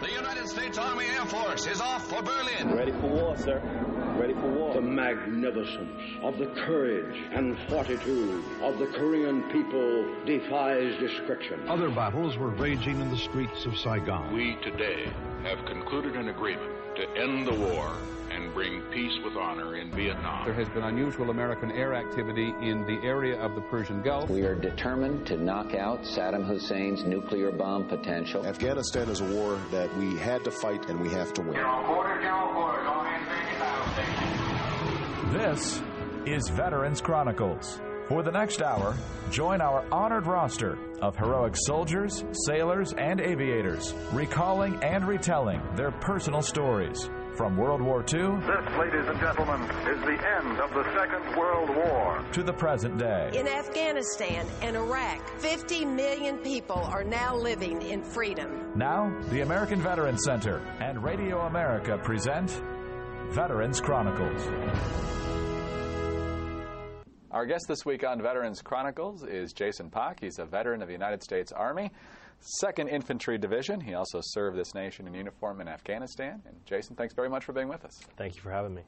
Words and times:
The 0.00 0.10
United 0.10 0.48
States 0.48 0.76
Army 0.76 1.06
Air 1.06 1.24
Force 1.24 1.66
is 1.66 1.80
off 1.80 2.08
for 2.08 2.20
Berlin. 2.22 2.74
Ready 2.74 2.92
for 2.92 3.08
war, 3.08 3.36
sir. 3.36 3.60
Ready 4.18 4.34
for 4.34 4.50
war. 4.50 4.74
The 4.74 4.80
magnificence 4.80 6.00
of 6.22 6.36
the 6.38 6.46
courage 6.66 7.16
and 7.32 7.56
fortitude 7.68 8.44
of 8.60 8.78
the 8.78 8.86
Korean 8.86 9.42
people 9.50 10.24
defies 10.26 10.98
description. 10.98 11.68
Other 11.68 11.90
battles 11.90 12.36
were 12.36 12.50
raging 12.50 13.00
in 13.00 13.10
the 13.10 13.16
streets 13.16 13.66
of 13.66 13.76
Saigon. 13.78 14.34
We 14.34 14.56
today 14.62 15.12
have 15.44 15.64
concluded 15.64 16.16
an 16.16 16.28
agreement 16.28 16.72
to 16.96 17.08
end 17.16 17.46
the 17.46 17.54
war 17.54 17.96
and 18.34 18.52
bring 18.52 18.82
peace 18.92 19.12
with 19.24 19.36
honor 19.36 19.76
in 19.76 19.90
Vietnam. 19.92 20.44
There 20.44 20.54
has 20.54 20.68
been 20.70 20.82
unusual 20.82 21.30
American 21.30 21.70
air 21.70 21.94
activity 21.94 22.52
in 22.60 22.84
the 22.84 22.98
area 23.06 23.40
of 23.40 23.54
the 23.54 23.60
Persian 23.62 24.02
Gulf. 24.02 24.28
We 24.28 24.42
are 24.42 24.56
determined 24.56 25.26
to 25.28 25.36
knock 25.36 25.74
out 25.74 26.02
Saddam 26.02 26.44
Hussein's 26.44 27.04
nuclear 27.04 27.52
bomb 27.52 27.86
potential. 27.88 28.44
Afghanistan 28.44 29.08
is 29.08 29.20
a 29.20 29.24
war 29.24 29.58
that 29.70 29.94
we 29.96 30.16
had 30.16 30.42
to 30.44 30.50
fight 30.50 30.88
and 30.90 31.00
we 31.00 31.10
have 31.10 31.32
to 31.34 31.42
win. 31.42 31.54
This 35.32 35.82
is 36.26 36.48
Veterans 36.48 37.00
Chronicles. 37.00 37.80
For 38.08 38.22
the 38.22 38.32
next 38.32 38.60
hour, 38.60 38.94
join 39.30 39.62
our 39.62 39.84
honored 39.90 40.26
roster 40.26 40.78
of 41.00 41.16
heroic 41.16 41.54
soldiers, 41.56 42.24
sailors, 42.46 42.92
and 42.92 43.20
aviators, 43.20 43.94
recalling 44.12 44.76
and 44.82 45.06
retelling 45.08 45.62
their 45.74 45.90
personal 45.90 46.42
stories 46.42 47.08
from 47.36 47.56
World 47.56 47.80
War 47.80 48.00
II. 48.00 48.38
This, 48.46 48.78
ladies 48.78 49.06
and 49.08 49.18
gentlemen, 49.20 49.60
is 49.88 50.00
the 50.02 50.18
end 50.38 50.60
of 50.60 50.72
the 50.72 50.84
Second 50.96 51.36
World 51.36 51.68
War. 51.70 52.24
To 52.32 52.42
the 52.42 52.52
present 52.52 52.98
day. 52.98 53.30
In 53.34 53.48
Afghanistan 53.48 54.46
and 54.62 54.76
Iraq, 54.76 55.26
50 55.40 55.84
million 55.84 56.38
people 56.38 56.76
are 56.76 57.04
now 57.04 57.34
living 57.36 57.82
in 57.82 58.02
freedom. 58.02 58.72
Now, 58.76 59.12
the 59.30 59.40
American 59.40 59.80
Veterans 59.80 60.22
Center 60.24 60.58
and 60.80 61.02
Radio 61.02 61.40
America 61.40 61.98
present 61.98 62.50
Veterans 63.30 63.80
Chronicles. 63.80 64.46
Our 67.34 67.46
guest 67.46 67.64
this 67.66 67.84
week 67.84 68.04
on 68.04 68.22
Veterans 68.22 68.62
Chronicles 68.62 69.24
is 69.24 69.52
Jason 69.52 69.90
Pak. 69.90 70.20
He's 70.20 70.38
a 70.38 70.44
veteran 70.44 70.82
of 70.82 70.86
the 70.86 70.92
United 70.94 71.20
States 71.20 71.50
Army, 71.50 71.90
2nd 72.62 72.90
Infantry 72.90 73.38
Division. 73.38 73.80
He 73.80 73.94
also 73.94 74.20
served 74.22 74.56
this 74.56 74.74
nation 74.74 75.06
in 75.06 75.14
uniform 75.14 75.60
in 75.60 75.68
Afghanistan. 75.68 76.42
And 76.46 76.56
Jason, 76.66 76.96
thanks 76.96 77.14
very 77.14 77.28
much 77.28 77.44
for 77.44 77.52
being 77.52 77.68
with 77.68 77.84
us. 77.84 78.00
Thank 78.16 78.36
you 78.36 78.42
for 78.42 78.50
having 78.50 78.74
me. 78.74 78.82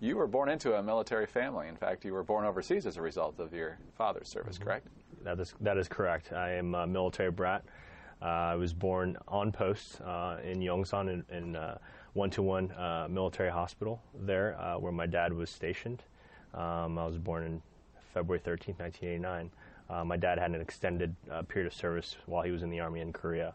You 0.00 0.16
were 0.16 0.26
born 0.26 0.48
into 0.48 0.74
a 0.74 0.82
military 0.82 1.26
family. 1.26 1.68
In 1.68 1.76
fact, 1.76 2.04
you 2.04 2.12
were 2.12 2.24
born 2.24 2.44
overseas 2.44 2.86
as 2.86 2.96
a 2.96 3.02
result 3.02 3.38
of 3.38 3.52
your 3.52 3.78
father's 3.96 4.30
service, 4.32 4.56
mm-hmm. 4.56 4.64
correct? 4.64 4.88
That 5.22 5.38
is, 5.38 5.54
that 5.60 5.78
is 5.78 5.88
correct. 5.88 6.32
I 6.32 6.54
am 6.54 6.74
a 6.74 6.86
military 6.86 7.30
brat. 7.30 7.64
Uh, 8.20 8.24
I 8.24 8.54
was 8.54 8.72
born 8.72 9.16
on 9.28 9.52
post 9.52 10.00
uh, 10.00 10.38
in 10.44 10.60
Yongsan 10.60 11.22
in, 11.30 11.56
uh, 11.56 11.78
one-to-one 12.14 12.70
uh, 12.72 13.06
military 13.08 13.50
hospital 13.50 14.02
there, 14.14 14.60
uh, 14.60 14.78
where 14.78 14.92
my 14.92 15.06
dad 15.06 15.32
was 15.32 15.50
stationed. 15.50 16.02
Um, 16.54 16.98
I 16.98 17.06
was 17.06 17.16
born 17.16 17.44
in 17.44 17.62
February 18.12 18.40
13, 18.40 18.74
1989. 18.78 19.50
Uh, 19.92 20.04
my 20.04 20.16
dad 20.16 20.38
had 20.38 20.52
an 20.52 20.60
extended 20.60 21.14
uh, 21.30 21.42
period 21.42 21.66
of 21.66 21.74
service 21.74 22.16
while 22.24 22.42
he 22.42 22.50
was 22.50 22.62
in 22.62 22.70
the 22.70 22.80
Army 22.80 23.00
in 23.00 23.12
Korea. 23.12 23.52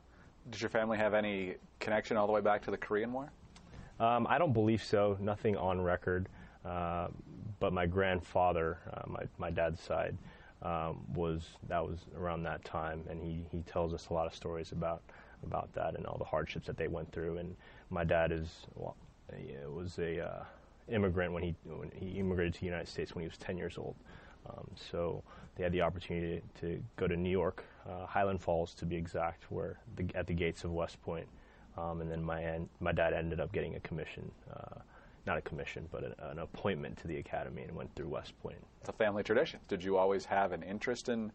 Did 0.51 0.61
your 0.61 0.69
family 0.69 0.97
have 0.97 1.13
any 1.13 1.55
connection 1.79 2.15
all 2.15 2.27
the 2.27 2.33
way 2.33 2.41
back 2.41 2.63
to 2.65 2.71
the 2.71 2.77
Korean 2.77 3.11
War? 3.11 3.31
Um, 3.99 4.27
I 4.29 4.37
don't 4.37 4.53
believe 4.53 4.83
so. 4.83 5.17
Nothing 5.19 5.57
on 5.57 5.81
record. 5.81 6.29
Uh, 6.63 7.07
but 7.59 7.73
my 7.73 7.87
grandfather, 7.87 8.77
uh, 8.93 9.01
my, 9.07 9.23
my 9.39 9.49
dad's 9.49 9.81
side, 9.81 10.15
um, 10.61 11.03
was 11.13 11.41
that 11.69 11.83
was 11.83 11.99
around 12.15 12.43
that 12.43 12.63
time, 12.63 13.03
and 13.09 13.21
he, 13.21 13.45
he 13.51 13.61
tells 13.63 13.93
us 13.93 14.07
a 14.09 14.13
lot 14.13 14.27
of 14.27 14.33
stories 14.33 14.71
about 14.71 15.01
about 15.43 15.71
that 15.73 15.95
and 15.95 16.05
all 16.05 16.17
the 16.17 16.25
hardships 16.25 16.65
that 16.67 16.77
they 16.77 16.87
went 16.87 17.11
through. 17.11 17.37
And 17.37 17.55
my 17.89 18.03
dad 18.03 18.31
is 18.31 18.47
well, 18.75 18.95
was 19.67 19.97
a 19.99 20.23
uh, 20.25 20.43
immigrant 20.91 21.33
when 21.33 21.43
he 21.43 21.55
when 21.63 21.91
he 21.95 22.19
immigrated 22.19 22.53
to 22.55 22.59
the 22.59 22.65
United 22.65 22.87
States 22.87 23.15
when 23.15 23.23
he 23.23 23.27
was 23.27 23.37
10 23.37 23.57
years 23.57 23.77
old. 23.77 23.95
Um, 24.49 24.67
so 24.91 25.23
they 25.57 25.63
had 25.63 25.71
the 25.73 25.81
opportunity 25.81 26.41
to 26.61 26.81
go 26.95 27.07
to 27.07 27.15
New 27.15 27.31
York, 27.31 27.65
uh, 27.89 28.05
Highland 28.05 28.41
Falls 28.41 28.73
to 28.75 28.85
be 28.85 28.95
exact, 28.95 29.51
where 29.51 29.79
the, 29.95 30.05
at 30.13 30.27
the 30.27 30.33
gates 30.33 30.63
of 30.63 30.71
West 30.71 31.01
Point. 31.01 31.27
Um, 31.77 32.01
and 32.01 32.09
then 32.09 32.23
my 32.23 32.59
my 32.79 32.91
dad 32.91 33.13
ended 33.13 33.39
up 33.39 33.51
getting 33.51 33.75
a 33.75 33.79
commission, 33.81 34.31
uh, 34.51 34.79
not 35.25 35.37
a 35.37 35.41
commission, 35.41 35.87
but 35.91 36.03
an, 36.03 36.13
an, 36.19 36.39
appointment 36.39 36.97
to 36.97 37.07
the 37.07 37.17
academy, 37.17 37.63
and 37.63 37.75
went 37.75 37.93
through 37.95 38.07
West 38.07 38.33
Point. 38.41 38.57
It's 38.79 38.89
a 38.89 38.93
family 38.93 39.21
tradition. 39.21 39.59
Did 39.67 39.83
you 39.83 39.97
always 39.97 40.25
have 40.25 40.53
an 40.53 40.63
interest 40.63 41.09
in 41.09 41.31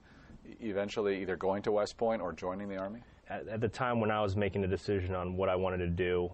eventually 0.61 1.21
either 1.22 1.37
going 1.37 1.62
to 1.62 1.72
West 1.72 1.97
Point 1.97 2.21
or 2.21 2.32
joining 2.32 2.69
the 2.69 2.77
army? 2.77 3.00
At, 3.28 3.47
at 3.47 3.61
the 3.61 3.69
time 3.69 4.00
when 4.00 4.11
I 4.11 4.21
was 4.21 4.34
making 4.37 4.62
the 4.62 4.69
decision 4.69 5.15
on 5.15 5.37
what 5.37 5.49
I 5.49 5.55
wanted 5.55 5.78
to 5.78 5.88
do, 5.88 6.31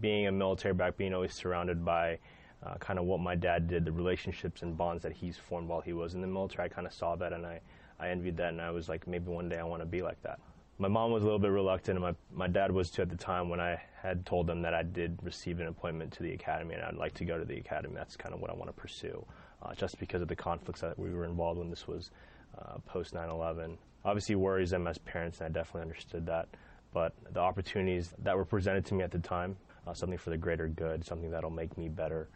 being 0.00 0.28
a 0.28 0.32
military 0.32 0.74
back, 0.74 0.96
being 0.96 1.12
always 1.12 1.34
surrounded 1.34 1.84
by 1.84 2.18
uh, 2.64 2.74
kind 2.74 2.98
of 2.98 3.04
what 3.06 3.20
my 3.20 3.34
dad 3.34 3.68
did, 3.68 3.84
the 3.84 3.92
relationships 3.92 4.62
and 4.62 4.76
bonds 4.76 5.02
that 5.02 5.12
he's 5.12 5.36
formed 5.36 5.68
while 5.68 5.80
he 5.80 5.92
was 5.92 6.14
in 6.14 6.20
the 6.20 6.26
military. 6.26 6.66
I 6.66 6.68
kind 6.68 6.86
of 6.86 6.92
saw 6.92 7.16
that 7.16 7.32
and 7.32 7.46
I, 7.46 7.60
I 7.98 8.08
envied 8.08 8.36
that, 8.38 8.48
and 8.50 8.60
I 8.60 8.70
was 8.70 8.88
like, 8.88 9.06
maybe 9.06 9.30
one 9.30 9.48
day 9.48 9.58
I 9.58 9.64
want 9.64 9.82
to 9.82 9.86
be 9.86 10.02
like 10.02 10.22
that. 10.22 10.40
My 10.78 10.88
mom 10.88 11.12
was 11.12 11.22
a 11.22 11.26
little 11.26 11.38
bit 11.38 11.50
reluctant, 11.50 11.98
and 11.98 12.02
my, 12.02 12.14
my 12.32 12.46
dad 12.46 12.72
was 12.72 12.90
too 12.90 13.02
at 13.02 13.10
the 13.10 13.16
time 13.16 13.50
when 13.50 13.60
I 13.60 13.80
had 14.02 14.24
told 14.24 14.46
them 14.46 14.62
that 14.62 14.72
I 14.72 14.82
did 14.82 15.18
receive 15.22 15.60
an 15.60 15.66
appointment 15.66 16.10
to 16.14 16.22
the 16.22 16.32
academy 16.32 16.74
and 16.74 16.82
I'd 16.82 16.94
like 16.94 17.12
to 17.14 17.24
go 17.24 17.38
to 17.38 17.44
the 17.44 17.58
academy. 17.58 17.94
That's 17.94 18.16
kind 18.16 18.34
of 18.34 18.40
what 18.40 18.50
I 18.50 18.54
want 18.54 18.68
to 18.68 18.72
pursue, 18.72 19.24
uh, 19.62 19.74
just 19.74 19.98
because 19.98 20.22
of 20.22 20.28
the 20.28 20.36
conflicts 20.36 20.80
that 20.80 20.98
we 20.98 21.10
were 21.10 21.26
involved 21.26 21.58
when 21.58 21.68
this 21.68 21.86
was 21.86 22.10
uh, 22.58 22.78
post 22.86 23.12
9 23.12 23.28
11. 23.28 23.76
Obviously, 24.04 24.34
worries 24.34 24.70
them 24.70 24.86
as 24.86 24.96
parents, 24.96 25.40
and 25.40 25.46
I 25.46 25.50
definitely 25.50 25.82
understood 25.82 26.24
that. 26.26 26.48
But 26.94 27.12
the 27.32 27.40
opportunities 27.40 28.14
that 28.18 28.34
were 28.34 28.46
presented 28.46 28.86
to 28.86 28.94
me 28.94 29.04
at 29.04 29.10
the 29.10 29.18
time, 29.18 29.56
uh, 29.86 29.92
something 29.92 30.18
for 30.18 30.30
the 30.30 30.38
greater 30.38 30.68
good, 30.68 31.04
something 31.04 31.30
that'll 31.30 31.50
make 31.50 31.76
me 31.76 31.88
better, 31.88 32.28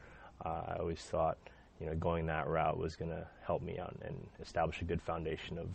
uh, 0.45 0.63
I 0.69 0.77
always 0.81 1.01
thought, 1.01 1.39
you 1.81 1.87
know, 1.87 1.95
going 1.95 2.27
that 2.27 2.47
route 2.47 2.79
was 2.79 2.97
going 2.97 3.11
to 3.11 3.27
help 3.47 3.63
me 3.63 3.79
out 3.79 3.95
and 4.05 4.17
establish 4.41 4.81
a 4.81 4.85
good 4.85 5.03
foundation 5.03 5.59
of 5.59 5.69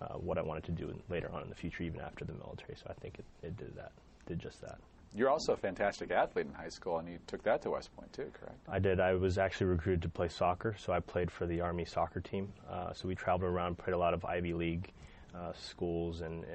uh, 0.00 0.14
what 0.18 0.38
I 0.38 0.42
wanted 0.42 0.64
to 0.64 0.72
do 0.72 0.94
later 1.08 1.30
on 1.32 1.42
in 1.42 1.48
the 1.48 1.54
future, 1.54 1.82
even 1.82 2.00
after 2.00 2.24
the 2.24 2.32
military. 2.32 2.76
So 2.76 2.86
I 2.90 2.94
think 2.94 3.18
it, 3.18 3.24
it 3.42 3.56
did 3.56 3.74
that, 3.76 3.92
did 4.26 4.38
just 4.38 4.60
that. 4.60 4.78
You're 5.14 5.28
also 5.28 5.52
a 5.52 5.56
fantastic 5.56 6.10
athlete 6.10 6.46
in 6.46 6.54
high 6.54 6.70
school, 6.70 6.98
and 6.98 7.06
you 7.06 7.18
took 7.26 7.42
that 7.42 7.60
to 7.62 7.70
West 7.70 7.94
Point 7.94 8.10
too, 8.14 8.30
correct? 8.32 8.56
I 8.68 8.78
did. 8.78 8.98
I 8.98 9.12
was 9.14 9.36
actually 9.36 9.66
recruited 9.66 10.00
to 10.02 10.08
play 10.08 10.28
soccer, 10.28 10.74
so 10.78 10.92
I 10.92 11.00
played 11.00 11.30
for 11.30 11.46
the 11.46 11.60
Army 11.60 11.84
soccer 11.84 12.20
team. 12.20 12.50
Uh, 12.68 12.94
so 12.94 13.08
we 13.08 13.14
traveled 13.14 13.50
around, 13.50 13.76
played 13.76 13.92
a 13.92 13.98
lot 13.98 14.14
of 14.14 14.24
Ivy 14.24 14.54
League 14.54 14.90
uh, 15.34 15.52
schools, 15.52 16.22
and 16.22 16.44
uh, 16.44 16.48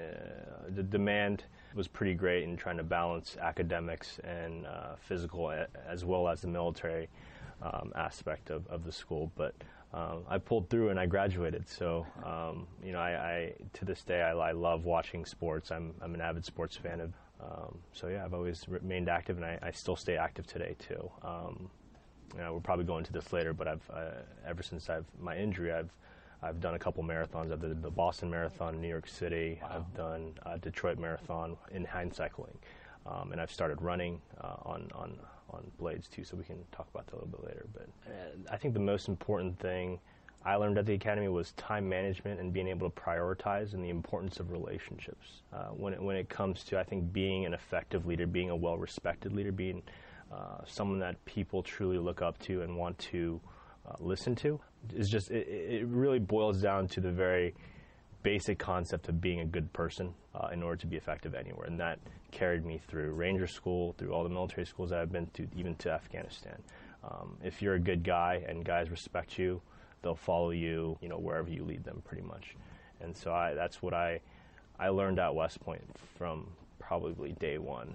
the 0.69 0.81
demand 0.81 1.43
was 1.77 1.87
pretty 1.87 2.15
great 2.15 2.43
in 2.43 2.57
trying 2.57 2.77
to 2.77 2.83
balance 2.83 3.37
academics 3.39 4.19
and 4.23 4.65
uh, 4.65 4.95
physical, 4.99 5.51
as 5.87 6.03
well 6.03 6.27
as 6.27 6.41
the 6.41 6.47
military 6.47 7.07
um, 7.61 7.93
aspect 7.95 8.49
of, 8.49 8.67
of 8.67 8.83
the 8.83 8.91
school. 8.91 9.31
But 9.35 9.53
um, 9.93 10.23
I 10.27 10.37
pulled 10.39 10.69
through 10.69 10.89
and 10.89 10.99
I 10.99 11.05
graduated. 11.05 11.69
So, 11.69 12.05
um, 12.25 12.67
you 12.83 12.91
know, 12.91 12.99
I, 12.99 13.11
I, 13.11 13.53
to 13.73 13.85
this 13.85 14.03
day 14.03 14.21
I, 14.21 14.31
I, 14.31 14.51
love 14.51 14.83
watching 14.83 15.23
sports. 15.23 15.71
I'm, 15.71 15.93
I'm 16.01 16.13
an 16.13 16.21
avid 16.21 16.43
sports 16.43 16.75
fan 16.75 16.99
of. 16.99 17.13
Um, 17.39 17.77
so 17.93 18.07
yeah, 18.07 18.25
I've 18.25 18.33
always 18.33 18.67
remained 18.67 19.09
active, 19.09 19.37
and 19.37 19.45
I, 19.45 19.59
I 19.61 19.71
still 19.71 19.95
stay 19.95 20.17
active 20.17 20.47
today 20.47 20.75
too. 20.79 21.09
Um, 21.23 21.69
you 22.35 22.41
know, 22.41 22.51
we'll 22.51 22.61
probably 22.61 22.85
go 22.85 22.97
into 22.97 23.13
this 23.13 23.31
later, 23.31 23.53
but 23.53 23.67
I've 23.67 23.89
uh, 23.93 24.09
ever 24.45 24.63
since 24.63 24.89
I've 24.89 25.05
my 25.19 25.37
injury, 25.37 25.71
I've 25.71 25.91
I've 26.41 26.59
done 26.61 26.75
a 26.75 26.79
couple 26.79 27.03
marathons. 27.03 27.51
I've 27.51 27.61
done 27.61 27.81
the 27.81 27.89
Boston 27.89 28.29
Marathon 28.29 28.79
New 28.79 28.87
York 28.87 29.07
City. 29.07 29.59
Wow. 29.61 29.69
I've 29.75 29.93
done 29.95 30.33
uh, 30.45 30.57
Detroit 30.57 30.99
Marathon 30.99 31.57
in 31.71 31.83
hand 31.83 32.13
cycling, 32.13 32.57
um, 33.05 33.31
and 33.31 33.41
I've 33.41 33.51
started 33.51 33.81
running 33.81 34.21
uh, 34.39 34.55
on 34.63 34.89
on 34.93 35.17
on 35.49 35.71
blades 35.79 36.07
too, 36.07 36.23
so 36.23 36.35
we 36.35 36.43
can 36.43 36.57
talk 36.71 36.87
about 36.93 37.07
that 37.07 37.13
a 37.13 37.15
little 37.15 37.29
bit 37.29 37.43
later. 37.43 37.65
But 37.73 37.89
uh, 38.07 38.53
I 38.53 38.57
think 38.57 38.73
the 38.73 38.79
most 38.79 39.07
important 39.07 39.57
thing 39.59 39.99
I 40.45 40.55
learned 40.55 40.77
at 40.77 40.85
the 40.85 40.93
academy 40.93 41.27
was 41.27 41.51
time 41.53 41.89
management 41.89 42.39
and 42.39 42.53
being 42.53 42.67
able 42.67 42.89
to 42.89 42.95
prioritize 42.95 43.73
and 43.73 43.83
the 43.83 43.89
importance 43.89 44.39
of 44.39 44.51
relationships. 44.51 45.41
Uh, 45.51 45.65
when 45.67 45.93
it, 45.93 46.01
when 46.01 46.15
it 46.15 46.29
comes 46.29 46.63
to 46.65 46.79
I 46.79 46.83
think 46.83 47.11
being 47.11 47.45
an 47.45 47.53
effective 47.53 48.05
leader, 48.05 48.27
being 48.27 48.49
a 48.49 48.55
well-respected 48.55 49.33
leader, 49.33 49.51
being 49.51 49.81
uh, 50.31 50.59
someone 50.65 50.99
that 50.99 51.23
people 51.25 51.63
truly 51.63 51.97
look 51.97 52.21
up 52.21 52.37
to 52.39 52.61
and 52.61 52.77
want 52.77 52.97
to 52.99 53.41
uh, 53.87 53.95
listen 53.99 54.35
to 54.35 54.59
is 54.93 55.09
just 55.09 55.31
it, 55.31 55.47
it 55.47 55.87
really 55.87 56.19
boils 56.19 56.61
down 56.61 56.87
to 56.89 57.01
the 57.01 57.11
very 57.11 57.53
basic 58.23 58.59
concept 58.59 59.07
of 59.09 59.21
being 59.21 59.39
a 59.39 59.45
good 59.45 59.71
person 59.73 60.13
uh, 60.35 60.49
in 60.51 60.61
order 60.61 60.75
to 60.75 60.87
be 60.87 60.97
effective 60.97 61.33
anywhere. 61.33 61.67
And 61.67 61.79
that 61.79 61.99
carried 62.31 62.65
me 62.65 62.79
through 62.87 63.11
Ranger 63.13 63.47
School, 63.47 63.93
through 63.97 64.11
all 64.11 64.23
the 64.23 64.29
military 64.29 64.65
schools 64.65 64.91
I've 64.91 65.11
been 65.11 65.27
to, 65.33 65.47
even 65.55 65.75
to 65.75 65.91
Afghanistan. 65.91 66.61
Um, 67.03 67.37
if 67.43 67.61
you're 67.61 67.75
a 67.75 67.79
good 67.79 68.03
guy 68.03 68.43
and 68.47 68.65
guys 68.65 68.89
respect 68.89 69.37
you, 69.37 69.61
they'll 70.01 70.15
follow 70.15 70.51
you, 70.51 70.97
you 71.01 71.09
know, 71.09 71.17
wherever 71.17 71.49
you 71.49 71.63
lead 71.63 71.83
them, 71.83 72.01
pretty 72.05 72.23
much. 72.23 72.55
And 72.99 73.15
so 73.15 73.31
I, 73.31 73.53
that's 73.53 73.81
what 73.81 73.93
I, 73.93 74.19
I 74.79 74.89
learned 74.89 75.19
at 75.19 75.33
West 75.33 75.59
Point 75.61 75.83
from 76.17 76.47
probably 76.79 77.33
day 77.33 77.57
one. 77.57 77.93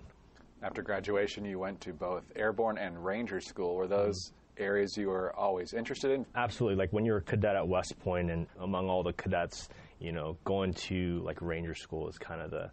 After 0.63 0.81
graduation, 0.81 1.45
you 1.45 1.59
went 1.59 1.81
to 1.83 1.93
both 1.93 2.23
airborne 2.37 2.79
and 2.79 3.05
Ranger 3.05 3.41
School. 3.41 3.75
Were 3.75 3.89
those 3.89 4.33
areas 4.59 4.97
you 4.97 5.09
were 5.09 5.35
always 5.35 5.73
interested 5.73 6.11
in? 6.11 6.27
Absolutely. 6.35 6.77
Like 6.77 6.93
when 6.93 7.05
you're 7.05 7.19
a 7.19 7.23
cadet 7.23 7.57
at 7.57 7.67
West 7.67 7.99
Point 8.01 8.31
and 8.31 8.47
among 8.61 8.89
all 8.89 9.03
the 9.03 9.13
cadets, 9.13 9.69
you 9.99 10.13
know, 10.13 10.37
going 10.45 10.75
to 10.75 11.21
like 11.25 11.41
Ranger 11.41 11.75
School 11.75 12.09
is 12.09 12.19
kind 12.19 12.41
of 12.41 12.51
the 12.51 12.71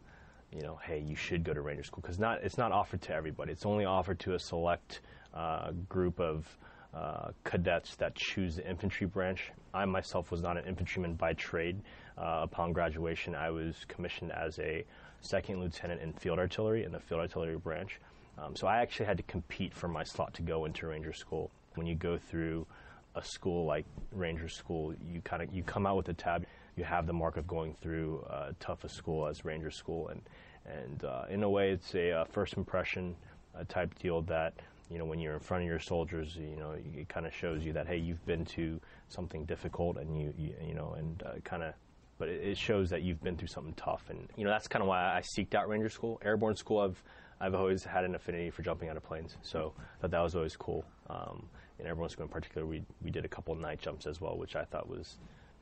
you 0.52 0.62
know, 0.62 0.80
hey, 0.84 1.00
you 1.00 1.16
should 1.16 1.44
go 1.44 1.54
to 1.54 1.62
Ranger 1.62 1.84
School 1.84 2.02
because 2.02 2.20
not 2.20 2.44
it's 2.44 2.58
not 2.58 2.72
offered 2.72 3.02
to 3.04 3.14
everybody. 3.14 3.52
It's 3.52 3.66
only 3.66 3.86
offered 3.86 4.20
to 4.22 4.34
a 4.34 4.40
select 4.40 5.02
uh, 5.34 5.72
group 5.88 6.20
of 6.20 6.48
uh, 6.94 7.30
cadets 7.44 7.96
that 7.98 8.16
choose 8.16 8.56
the 8.56 8.68
infantry 8.68 9.06
branch. 9.06 9.52
I 9.74 9.86
myself 9.86 10.32
was 10.32 10.42
not 10.42 10.58
an 10.58 10.66
infantryman 10.66 11.14
by 11.14 11.34
trade. 11.34 11.82
Uh, 12.18 12.42
upon 12.44 12.74
graduation, 12.74 13.36
I 13.36 13.52
was 13.52 13.86
commissioned 13.88 14.32
as 14.32 14.58
a 14.60 14.84
second 15.22 15.60
lieutenant 15.60 16.02
in 16.02 16.14
field 16.14 16.40
artillery 16.40 16.84
in 16.84 16.92
the 16.92 17.00
field 17.00 17.22
artillery 17.22 17.58
branch. 17.58 18.00
Um, 18.38 18.56
so 18.56 18.68
I 18.68 18.78
actually 18.78 19.06
had 19.06 19.18
to 19.18 19.24
compete 19.24 19.74
for 19.74 19.88
my 19.88 20.04
slot 20.04 20.34
to 20.36 20.42
go 20.42 20.66
into 20.66 20.88
Ranger 20.88 21.14
School. 21.14 21.52
When 21.80 21.88
you 21.88 21.96
go 21.96 22.18
through 22.18 22.68
a 23.16 23.24
school 23.24 23.66
like 23.66 23.86
Ranger 24.12 24.50
School, 24.50 24.94
you 25.10 25.22
kind 25.22 25.42
of 25.42 25.54
you 25.54 25.64
come 25.64 25.88
out 25.88 25.96
with 25.96 26.10
a 26.10 26.14
tab. 26.14 26.46
You 26.76 26.84
have 26.84 27.08
the 27.08 27.14
mark 27.14 27.38
of 27.38 27.48
going 27.48 27.74
through 27.74 28.26
uh, 28.30 28.52
tough 28.60 28.84
a 28.84 28.90
school 28.90 29.26
as 29.28 29.46
Ranger 29.46 29.72
School, 29.72 30.10
and 30.10 30.22
and 30.66 31.06
uh, 31.06 31.24
in 31.30 31.42
a 31.42 31.50
way, 31.50 31.72
it's 31.72 31.96
a 31.96 32.12
uh, 32.12 32.26
first 32.26 32.58
impression 32.58 33.16
uh, 33.58 33.64
type 33.70 33.98
deal 33.98 34.24
that 34.24 34.56
you 34.90 34.98
know 34.98 35.06
when 35.06 35.20
you're 35.20 35.36
in 35.36 35.40
front 35.40 35.64
of 35.64 35.70
your 35.70 35.80
soldiers, 35.80 36.36
you 36.36 36.58
know 36.58 36.72
it 36.98 37.08
kind 37.08 37.26
of 37.26 37.34
shows 37.34 37.64
you 37.64 37.72
that 37.72 37.88
hey, 37.88 37.96
you've 37.96 38.26
been 38.26 38.44
to 38.48 38.82
something 39.08 39.46
difficult, 39.46 39.96
and 39.96 40.20
you 40.20 40.34
you, 40.38 40.54
you 40.68 40.74
know 40.74 40.96
and 40.98 41.24
uh, 41.24 41.32
kind 41.46 41.64
of. 41.64 41.74
But 42.18 42.28
it, 42.28 42.58
shows 42.58 42.90
that 42.90 43.04
you've 43.04 43.24
been 43.24 43.38
through 43.38 43.48
something 43.48 43.74
tough, 43.76 44.04
and 44.10 44.28
you 44.36 44.44
know 44.44 44.50
that's 44.50 44.68
kind 44.68 44.84
of 44.84 44.90
why 44.90 45.16
I 45.16 45.22
seeked 45.22 45.56
out 45.56 45.70
Ranger 45.70 45.88
School, 45.88 46.20
Airborne 46.26 46.58
School. 46.58 46.82
I've 46.82 47.02
I've 47.40 47.56
always 47.56 47.86
had 47.86 48.04
an 48.04 48.16
affinity 48.16 48.50
for 48.50 48.64
jumping 48.64 48.90
out 48.90 48.98
of 48.98 49.04
planes, 49.04 49.38
so 49.42 49.72
thought 50.02 50.12
that 50.12 50.20
was 50.20 50.36
always 50.36 50.58
cool. 50.58 50.84
Um, 51.10 51.48
in 51.80 52.10
School 52.10 52.26
in 52.26 52.30
particular, 52.30 52.66
we 52.66 52.84
we 53.02 53.12
did 53.12 53.26
a 53.26 53.28
couple 53.28 53.56
night 53.56 53.80
jumps 53.80 54.06
as 54.06 54.20
well, 54.22 54.38
which 54.38 54.56
I 54.56 54.64
thought 54.66 54.90
was 54.90 55.18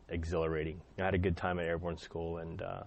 exhilarating. 0.10 0.82
I 0.98 1.04
had 1.04 1.14
a 1.14 1.20
good 1.20 1.38
time 1.38 1.60
at 1.60 1.66
Airborne 1.66 1.98
School, 1.98 2.38
and 2.38 2.62
uh, 2.62 2.84